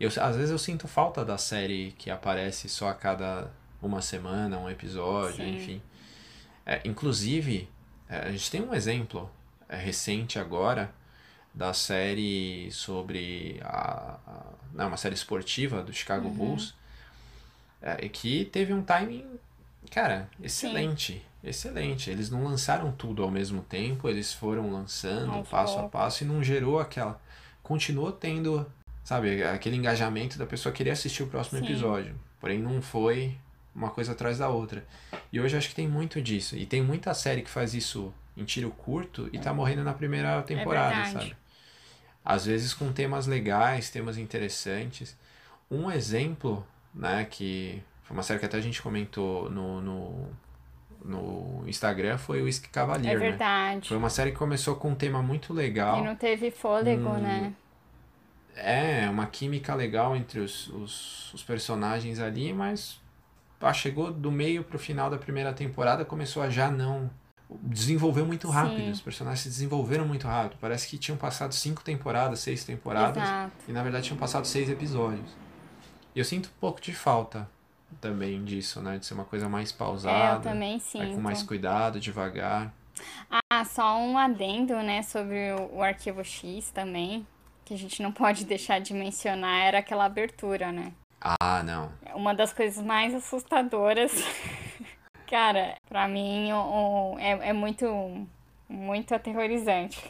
Eu, 0.00 0.08
às 0.20 0.34
vezes 0.34 0.50
eu 0.50 0.58
sinto 0.58 0.88
falta 0.88 1.24
da 1.24 1.38
série 1.38 1.92
que 1.96 2.10
aparece 2.10 2.68
só 2.68 2.88
a 2.88 2.94
cada 2.94 3.48
uma 3.80 4.02
semana, 4.02 4.58
um 4.58 4.68
episódio, 4.68 5.36
Sim. 5.36 5.54
enfim. 5.54 5.82
É, 6.66 6.80
inclusive, 6.84 7.68
é, 8.08 8.26
a 8.26 8.32
gente 8.32 8.50
tem 8.50 8.60
um 8.60 8.74
exemplo 8.74 9.30
é, 9.68 9.76
recente 9.76 10.36
agora 10.36 10.92
da 11.54 11.72
série 11.72 12.68
sobre 12.72 13.60
a, 13.62 14.18
a 14.26 14.42
não, 14.74 14.88
uma 14.88 14.96
série 14.96 15.14
esportiva 15.14 15.82
do 15.82 15.92
Chicago 15.92 16.26
Uhum. 16.28 16.34
Bulls 16.34 16.74
é, 17.80 18.08
que 18.08 18.46
teve 18.46 18.72
um 18.72 18.82
timing, 18.82 19.24
cara, 19.90 20.28
excelente, 20.42 21.22
excelente. 21.44 22.10
Eles 22.10 22.30
não 22.30 22.42
lançaram 22.44 22.90
tudo 22.92 23.22
ao 23.22 23.30
mesmo 23.30 23.62
tempo, 23.62 24.08
eles 24.08 24.32
foram 24.32 24.72
lançando 24.72 25.46
passo 25.48 25.78
a 25.78 25.88
passo 25.88 26.24
e 26.24 26.26
não 26.26 26.42
gerou 26.42 26.80
aquela, 26.80 27.20
continuou 27.62 28.10
tendo, 28.10 28.66
sabe, 29.04 29.42
aquele 29.44 29.76
engajamento 29.76 30.38
da 30.38 30.46
pessoa 30.46 30.72
querer 30.72 30.90
assistir 30.90 31.22
o 31.22 31.26
próximo 31.28 31.58
Sim. 31.60 31.66
episódio. 31.66 32.14
Porém 32.40 32.58
não 32.58 32.82
foi 32.82 33.36
uma 33.74 33.90
coisa 33.90 34.12
atrás 34.12 34.38
da 34.38 34.48
outra. 34.48 34.84
E 35.32 35.40
hoje 35.40 35.54
eu 35.54 35.58
acho 35.58 35.68
que 35.68 35.74
tem 35.74 35.88
muito 35.88 36.20
disso. 36.22 36.56
E 36.56 36.64
tem 36.66 36.82
muita 36.82 37.12
série 37.14 37.42
que 37.42 37.50
faz 37.50 37.74
isso 37.74 38.12
em 38.36 38.44
tiro 38.44 38.70
curto 38.70 39.28
e 39.32 39.38
tá 39.38 39.52
morrendo 39.52 39.84
na 39.84 39.92
primeira 39.92 40.42
temporada, 40.42 40.94
verdade. 40.94 41.12
sabe? 41.12 41.36
Às 42.24 42.46
vezes 42.46 42.74
com 42.74 42.92
temas 42.92 43.26
legais, 43.26 43.90
temas 43.90 44.18
interessantes. 44.18 45.16
Um 45.70 45.90
exemplo, 45.90 46.66
né, 46.94 47.24
que 47.26 47.82
foi 48.04 48.16
uma 48.16 48.22
série 48.22 48.40
que 48.40 48.46
até 48.46 48.56
a 48.58 48.60
gente 48.60 48.82
comentou 48.82 49.50
no, 49.50 49.80
no, 49.82 50.28
no 51.04 51.64
Instagram, 51.68 52.18
foi 52.18 52.42
o 52.42 52.44
Whisky 52.46 52.68
É 52.68 52.70
Cavalier, 52.72 53.20
né? 53.20 53.30
verdade. 53.30 53.88
Foi 53.88 53.96
uma 53.96 54.10
série 54.10 54.32
que 54.32 54.38
começou 54.38 54.76
com 54.76 54.90
um 54.90 54.94
tema 54.94 55.22
muito 55.22 55.52
legal. 55.54 55.98
E 55.98 56.02
não 56.02 56.16
teve 56.16 56.50
fôlego, 56.50 57.08
Hum, 57.10 57.18
né? 57.18 57.54
É, 58.56 59.08
uma 59.10 59.26
química 59.26 59.74
legal 59.74 60.14
entre 60.14 60.38
os, 60.40 60.68
os, 60.68 61.34
os 61.34 61.42
personagens 61.42 62.20
ali, 62.20 62.52
mas 62.52 63.00
ah, 63.60 63.72
chegou 63.72 64.12
do 64.12 64.30
meio 64.32 64.64
pro 64.64 64.78
final 64.78 65.10
da 65.10 65.18
primeira 65.18 65.52
temporada, 65.52 66.04
começou 66.04 66.42
a 66.42 66.50
já 66.50 66.70
não. 66.70 67.10
Desenvolveu 67.62 68.24
muito 68.26 68.48
rápido, 68.48 68.78
Sim. 68.78 68.90
os 68.90 69.00
personagens 69.00 69.40
se 69.40 69.48
desenvolveram 69.48 70.06
muito 70.06 70.26
rápido. 70.26 70.58
Parece 70.60 70.88
que 70.88 70.96
tinham 70.98 71.16
passado 71.16 71.52
cinco 71.54 71.84
temporadas, 71.84 72.40
seis 72.40 72.64
temporadas, 72.64 73.22
Exato. 73.22 73.52
e 73.68 73.72
na 73.72 73.82
verdade 73.82 74.06
tinham 74.06 74.18
passado 74.18 74.46
seis 74.46 74.68
episódios. 74.68 75.30
E 76.14 76.18
eu 76.18 76.24
sinto 76.24 76.46
um 76.46 76.60
pouco 76.60 76.80
de 76.80 76.92
falta 76.94 77.48
também 78.00 78.42
disso, 78.44 78.80
né? 78.80 78.98
De 78.98 79.06
ser 79.06 79.14
uma 79.14 79.24
coisa 79.24 79.48
mais 79.48 79.70
É, 79.70 79.74
eu 79.74 79.78
pausada, 79.78 80.40
também 80.40 80.76
é, 80.76 80.78
sinto. 80.78 81.14
com 81.14 81.20
mais 81.20 81.42
cuidado, 81.42 82.00
devagar. 82.00 82.72
Ah, 83.52 83.64
só 83.64 83.98
um 83.98 84.16
adendo, 84.16 84.74
né, 84.76 85.02
sobre 85.02 85.52
o, 85.52 85.76
o 85.78 85.82
arquivo 85.82 86.24
X 86.24 86.70
também, 86.70 87.26
que 87.64 87.74
a 87.74 87.78
gente 87.78 88.02
não 88.02 88.10
pode 88.12 88.44
deixar 88.46 88.80
de 88.80 88.94
mencionar, 88.94 89.66
era 89.66 89.78
aquela 89.78 90.04
abertura, 90.04 90.72
né? 90.72 90.92
Ah, 91.20 91.62
não. 91.62 91.90
Uma 92.14 92.34
das 92.34 92.52
coisas 92.52 92.84
mais 92.84 93.14
assustadoras. 93.14 94.12
Cara, 95.28 95.76
pra 95.88 96.06
mim 96.08 96.52
o, 96.52 97.14
o- 97.14 97.18
é, 97.18 97.48
é 97.50 97.52
muito, 97.52 98.26
muito 98.68 99.14
aterrorizante. 99.14 100.00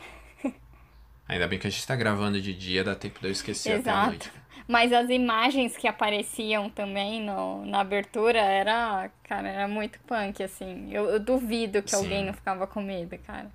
Ainda 1.26 1.48
bem 1.48 1.58
que 1.58 1.66
a 1.66 1.70
gente 1.70 1.86
tá 1.86 1.96
gravando 1.96 2.40
de 2.40 2.52
dia, 2.52 2.84
dá 2.84 2.94
tempo 2.94 3.18
de 3.20 3.26
eu 3.26 3.30
esquecer 3.32 3.70
até 3.80 3.90
a 3.90 3.94
Exato. 3.94 4.08
noite. 4.08 4.32
Mas 4.68 4.92
as 4.92 5.08
imagens 5.10 5.76
que 5.76 5.86
apareciam 5.88 6.68
também 6.70 7.20
no, 7.22 7.64
na 7.66 7.80
abertura 7.80 8.38
era, 8.40 9.10
cara, 9.24 9.48
era 9.48 9.68
muito 9.68 9.98
punk, 10.00 10.42
assim. 10.42 10.88
Eu, 10.92 11.06
eu 11.06 11.20
duvido 11.20 11.82
que 11.82 11.90
Sim. 11.90 11.96
alguém 11.96 12.24
não 12.24 12.32
ficava 12.34 12.66
com 12.66 12.82
medo, 12.82 13.16
cara. 13.18 13.50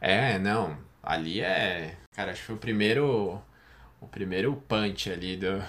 É, 0.00 0.38
não. 0.38 0.76
Ali 1.02 1.40
é. 1.40 1.96
Cara, 2.14 2.32
acho 2.32 2.40
que 2.40 2.46
foi 2.46 2.56
o 2.56 2.58
primeiro. 2.58 3.42
O 4.00 4.06
primeiro 4.06 4.54
punch 4.68 5.10
ali 5.10 5.36
do, 5.36 5.62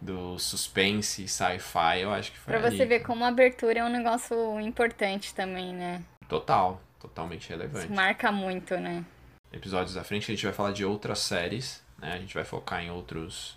do 0.00 0.38
suspense 0.38 1.26
sci-fi, 1.26 2.00
eu 2.00 2.12
acho 2.12 2.32
que 2.32 2.38
foi 2.38 2.54
Pra 2.54 2.66
ali. 2.66 2.76
você 2.76 2.84
ver 2.86 3.00
como 3.00 3.24
a 3.24 3.28
abertura 3.28 3.80
é 3.80 3.84
um 3.84 3.88
negócio 3.88 4.60
importante 4.60 5.34
também, 5.34 5.72
né? 5.74 6.02
Total, 6.28 6.80
totalmente 7.00 7.42
Isso 7.42 7.50
relevante. 7.52 7.92
marca 7.92 8.30
muito, 8.30 8.76
né? 8.76 9.04
Episódios 9.52 9.94
da 9.94 10.04
frente 10.04 10.30
a 10.30 10.34
gente 10.34 10.44
vai 10.44 10.52
falar 10.52 10.72
de 10.72 10.84
outras 10.84 11.20
séries, 11.20 11.82
né? 11.98 12.12
A 12.12 12.18
gente 12.18 12.34
vai 12.34 12.44
focar 12.44 12.82
em 12.82 12.90
outros, 12.90 13.56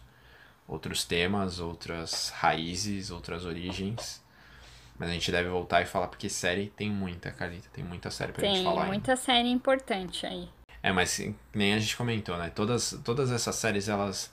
outros 0.67 1.03
temas, 1.03 1.59
outras 1.59 2.29
raízes, 2.29 3.11
outras 3.11 3.43
origens. 3.45 4.23
Mas 4.97 5.09
a 5.09 5.13
gente 5.13 5.31
deve 5.31 5.49
voltar 5.49 5.81
e 5.81 5.85
falar 5.85 6.07
porque 6.07 6.29
série 6.29 6.67
tem 6.75 6.89
muita, 6.91 7.31
Carlita. 7.31 7.69
Tem 7.73 7.83
muita 7.83 8.11
série 8.11 8.31
pra 8.33 8.41
Tem 8.41 8.55
gente 8.55 8.65
falar 8.65 8.81
ainda. 8.81 8.87
muita 8.93 9.15
série 9.15 9.49
importante 9.49 10.25
aí. 10.25 10.49
É, 10.83 10.91
mas 10.91 11.19
nem 11.53 11.73
a 11.73 11.79
gente 11.79 11.95
comentou, 11.97 12.37
né? 12.37 12.49
Todas, 12.53 12.99
todas 13.03 13.31
essas 13.31 13.55
séries, 13.55 13.89
elas, 13.89 14.31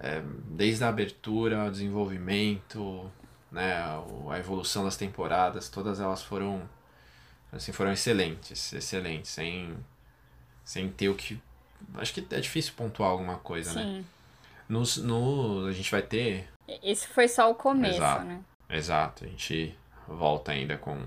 é, 0.00 0.22
desde 0.44 0.84
a 0.84 0.88
abertura, 0.88 1.66
o 1.66 1.70
desenvolvimento, 1.70 3.10
né, 3.50 3.74
a 4.30 4.38
evolução 4.38 4.84
das 4.84 4.96
temporadas, 4.96 5.68
todas 5.68 6.00
elas 6.00 6.22
foram, 6.22 6.68
assim, 7.52 7.72
foram 7.72 7.92
excelentes, 7.92 8.72
excelentes, 8.72 9.30
sem, 9.30 9.76
sem 10.64 10.88
ter 10.88 11.08
o 11.08 11.14
que... 11.14 11.40
Acho 11.94 12.14
que 12.14 12.34
é 12.34 12.40
difícil 12.40 12.72
pontuar 12.76 13.10
alguma 13.10 13.36
coisa, 13.36 13.72
né? 13.74 13.82
Sim. 13.82 14.06
Nos, 14.68 14.96
no, 14.98 15.66
a 15.66 15.72
gente 15.72 15.90
vai 15.90 16.02
ter... 16.02 16.48
Esse 16.82 17.06
foi 17.08 17.28
só 17.28 17.50
o 17.50 17.54
começo, 17.54 17.96
Exato. 17.96 18.24
né? 18.24 18.40
Exato, 18.68 19.24
a 19.24 19.28
gente 19.28 19.76
volta 20.06 20.52
ainda 20.52 20.76
com 20.76 21.00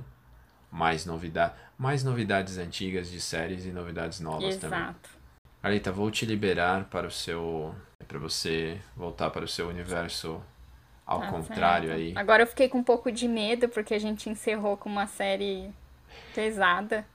mais 0.72 1.06
novidades, 1.06 1.56
mais 1.78 2.04
novidades 2.04 2.58
antigas 2.58 3.12
de 3.12 3.20
séries 3.20 3.66
e 3.66 3.72
novidades 3.72 4.20
novas 4.20 4.58
também. 4.58 4.80
Exato. 4.80 5.10
Alita, 5.62 5.92
vou 5.92 6.10
te 6.10 6.26
liberar 6.26 6.86
para 6.86 7.08
o 7.08 7.12
seu. 7.12 7.76
Para 8.12 8.20
você 8.20 8.78
voltar 8.96 9.30
para 9.30 9.46
o 9.46 9.48
seu 9.48 9.70
universo 9.70 10.42
ao 11.06 11.22
Tá 11.22 11.28
contrário 11.28 11.88
certo. 11.88 12.00
aí. 12.02 12.14
Agora 12.18 12.44
eu 12.44 12.48
fiquei 12.48 12.68
com 12.68 12.80
um 12.80 12.84
pouco 12.84 13.10
de 13.10 13.26
medo 13.26 13.70
porque 13.70 13.94
a 13.94 14.00
gente 14.00 14.30
encerrou 14.30 14.76
com 14.76 14.90
uma 14.90 15.08
série 15.08 15.72
pesada. 16.36 17.06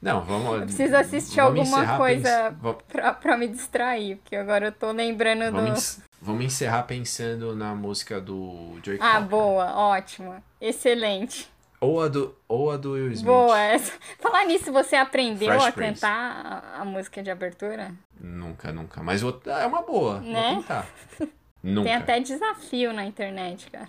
Não, 0.00 0.22
vamos. 0.24 0.54
Eu 0.54 0.62
preciso 0.62 0.96
assistir 0.96 1.38
alguma 1.40 1.98
coisa 1.98 2.56
pens- 2.62 2.76
pra, 2.88 3.12
pra 3.12 3.36
me 3.36 3.46
distrair, 3.46 4.16
porque 4.16 4.36
agora 4.36 4.66
eu 4.68 4.72
tô 4.72 4.90
lembrando 4.90 5.50
Vamos, 5.52 5.62
do. 5.62 5.68
ens- 5.68 6.02
vamos 6.20 6.44
encerrar 6.46 6.84
pensando 6.84 7.54
na 7.54 7.74
música 7.74 8.18
do 8.18 8.78
Joey 8.82 8.98
Ah, 9.00 9.14
Cocker. 9.16 9.28
boa, 9.28 9.74
ótima. 9.76 10.42
Excelente. 10.58 11.46
Ou 11.86 12.02
a 12.02 12.08
do, 12.08 12.34
ou 12.48 12.70
a 12.72 12.76
do 12.76 12.92
Will 12.92 13.12
Smith. 13.12 13.26
Boa 13.26 13.60
essa. 13.60 13.92
Falar 14.18 14.44
nisso, 14.44 14.72
você 14.72 14.96
aprendeu 14.96 15.48
Fresh 15.48 15.66
a 15.66 15.72
Prince. 15.72 16.00
cantar 16.00 16.64
a, 16.74 16.82
a 16.82 16.84
música 16.84 17.22
de 17.22 17.30
abertura? 17.30 17.94
Nunca, 18.20 18.72
nunca. 18.72 19.02
Mas 19.04 19.22
vou, 19.22 19.40
é 19.46 19.66
uma 19.66 19.82
boa. 19.82 20.20
Né? 20.20 20.54
Vou 20.54 20.62
tentar. 20.62 20.88
Nunca. 21.62 21.84
Tem 21.84 21.94
até 21.96 22.20
desafio 22.20 22.92
na 22.92 23.04
internet, 23.04 23.68
cara. 23.70 23.88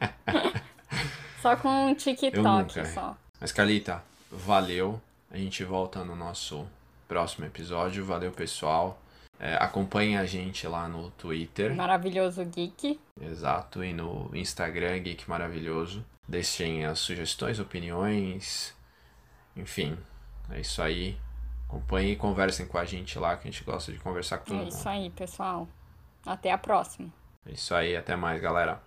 só 1.40 1.54
com 1.54 1.68
um 1.68 1.94
TikTok 1.94 2.86
só. 2.88 3.16
Mas, 3.40 3.52
Calita, 3.52 4.02
valeu. 4.30 5.00
A 5.30 5.36
gente 5.36 5.62
volta 5.62 6.04
no 6.04 6.16
nosso 6.16 6.66
próximo 7.06 7.46
episódio. 7.46 8.04
Valeu, 8.04 8.32
pessoal. 8.32 9.00
É, 9.38 9.54
acompanhe 9.60 10.16
a 10.16 10.24
gente 10.24 10.66
lá 10.66 10.88
no 10.88 11.10
Twitter. 11.12 11.74
Maravilhoso 11.74 12.44
geek. 12.44 12.98
Exato, 13.20 13.84
e 13.84 13.92
no 13.92 14.30
Instagram, 14.34 14.98
Geek 14.98 15.28
Maravilhoso. 15.28 16.04
Deixem 16.28 16.84
as 16.84 16.98
sugestões, 16.98 17.58
opiniões, 17.60 18.74
enfim, 19.54 19.96
é 20.50 20.60
isso 20.60 20.82
aí. 20.82 21.18
Acompanhem 21.68 22.12
e 22.12 22.16
conversem 22.16 22.66
com 22.66 22.78
a 22.78 22.84
gente 22.84 23.18
lá, 23.18 23.36
que 23.36 23.48
a 23.48 23.50
gente 23.50 23.64
gosta 23.64 23.92
de 23.92 23.98
conversar 23.98 24.38
com 24.38 24.44
todo 24.46 24.56
É 24.56 24.58
mundo. 24.62 24.72
isso 24.72 24.88
aí, 24.88 25.10
pessoal. 25.10 25.68
Até 26.24 26.50
a 26.52 26.58
próxima. 26.58 27.12
É 27.44 27.52
isso 27.52 27.74
aí, 27.74 27.96
até 27.96 28.16
mais, 28.16 28.40
galera. 28.40 28.80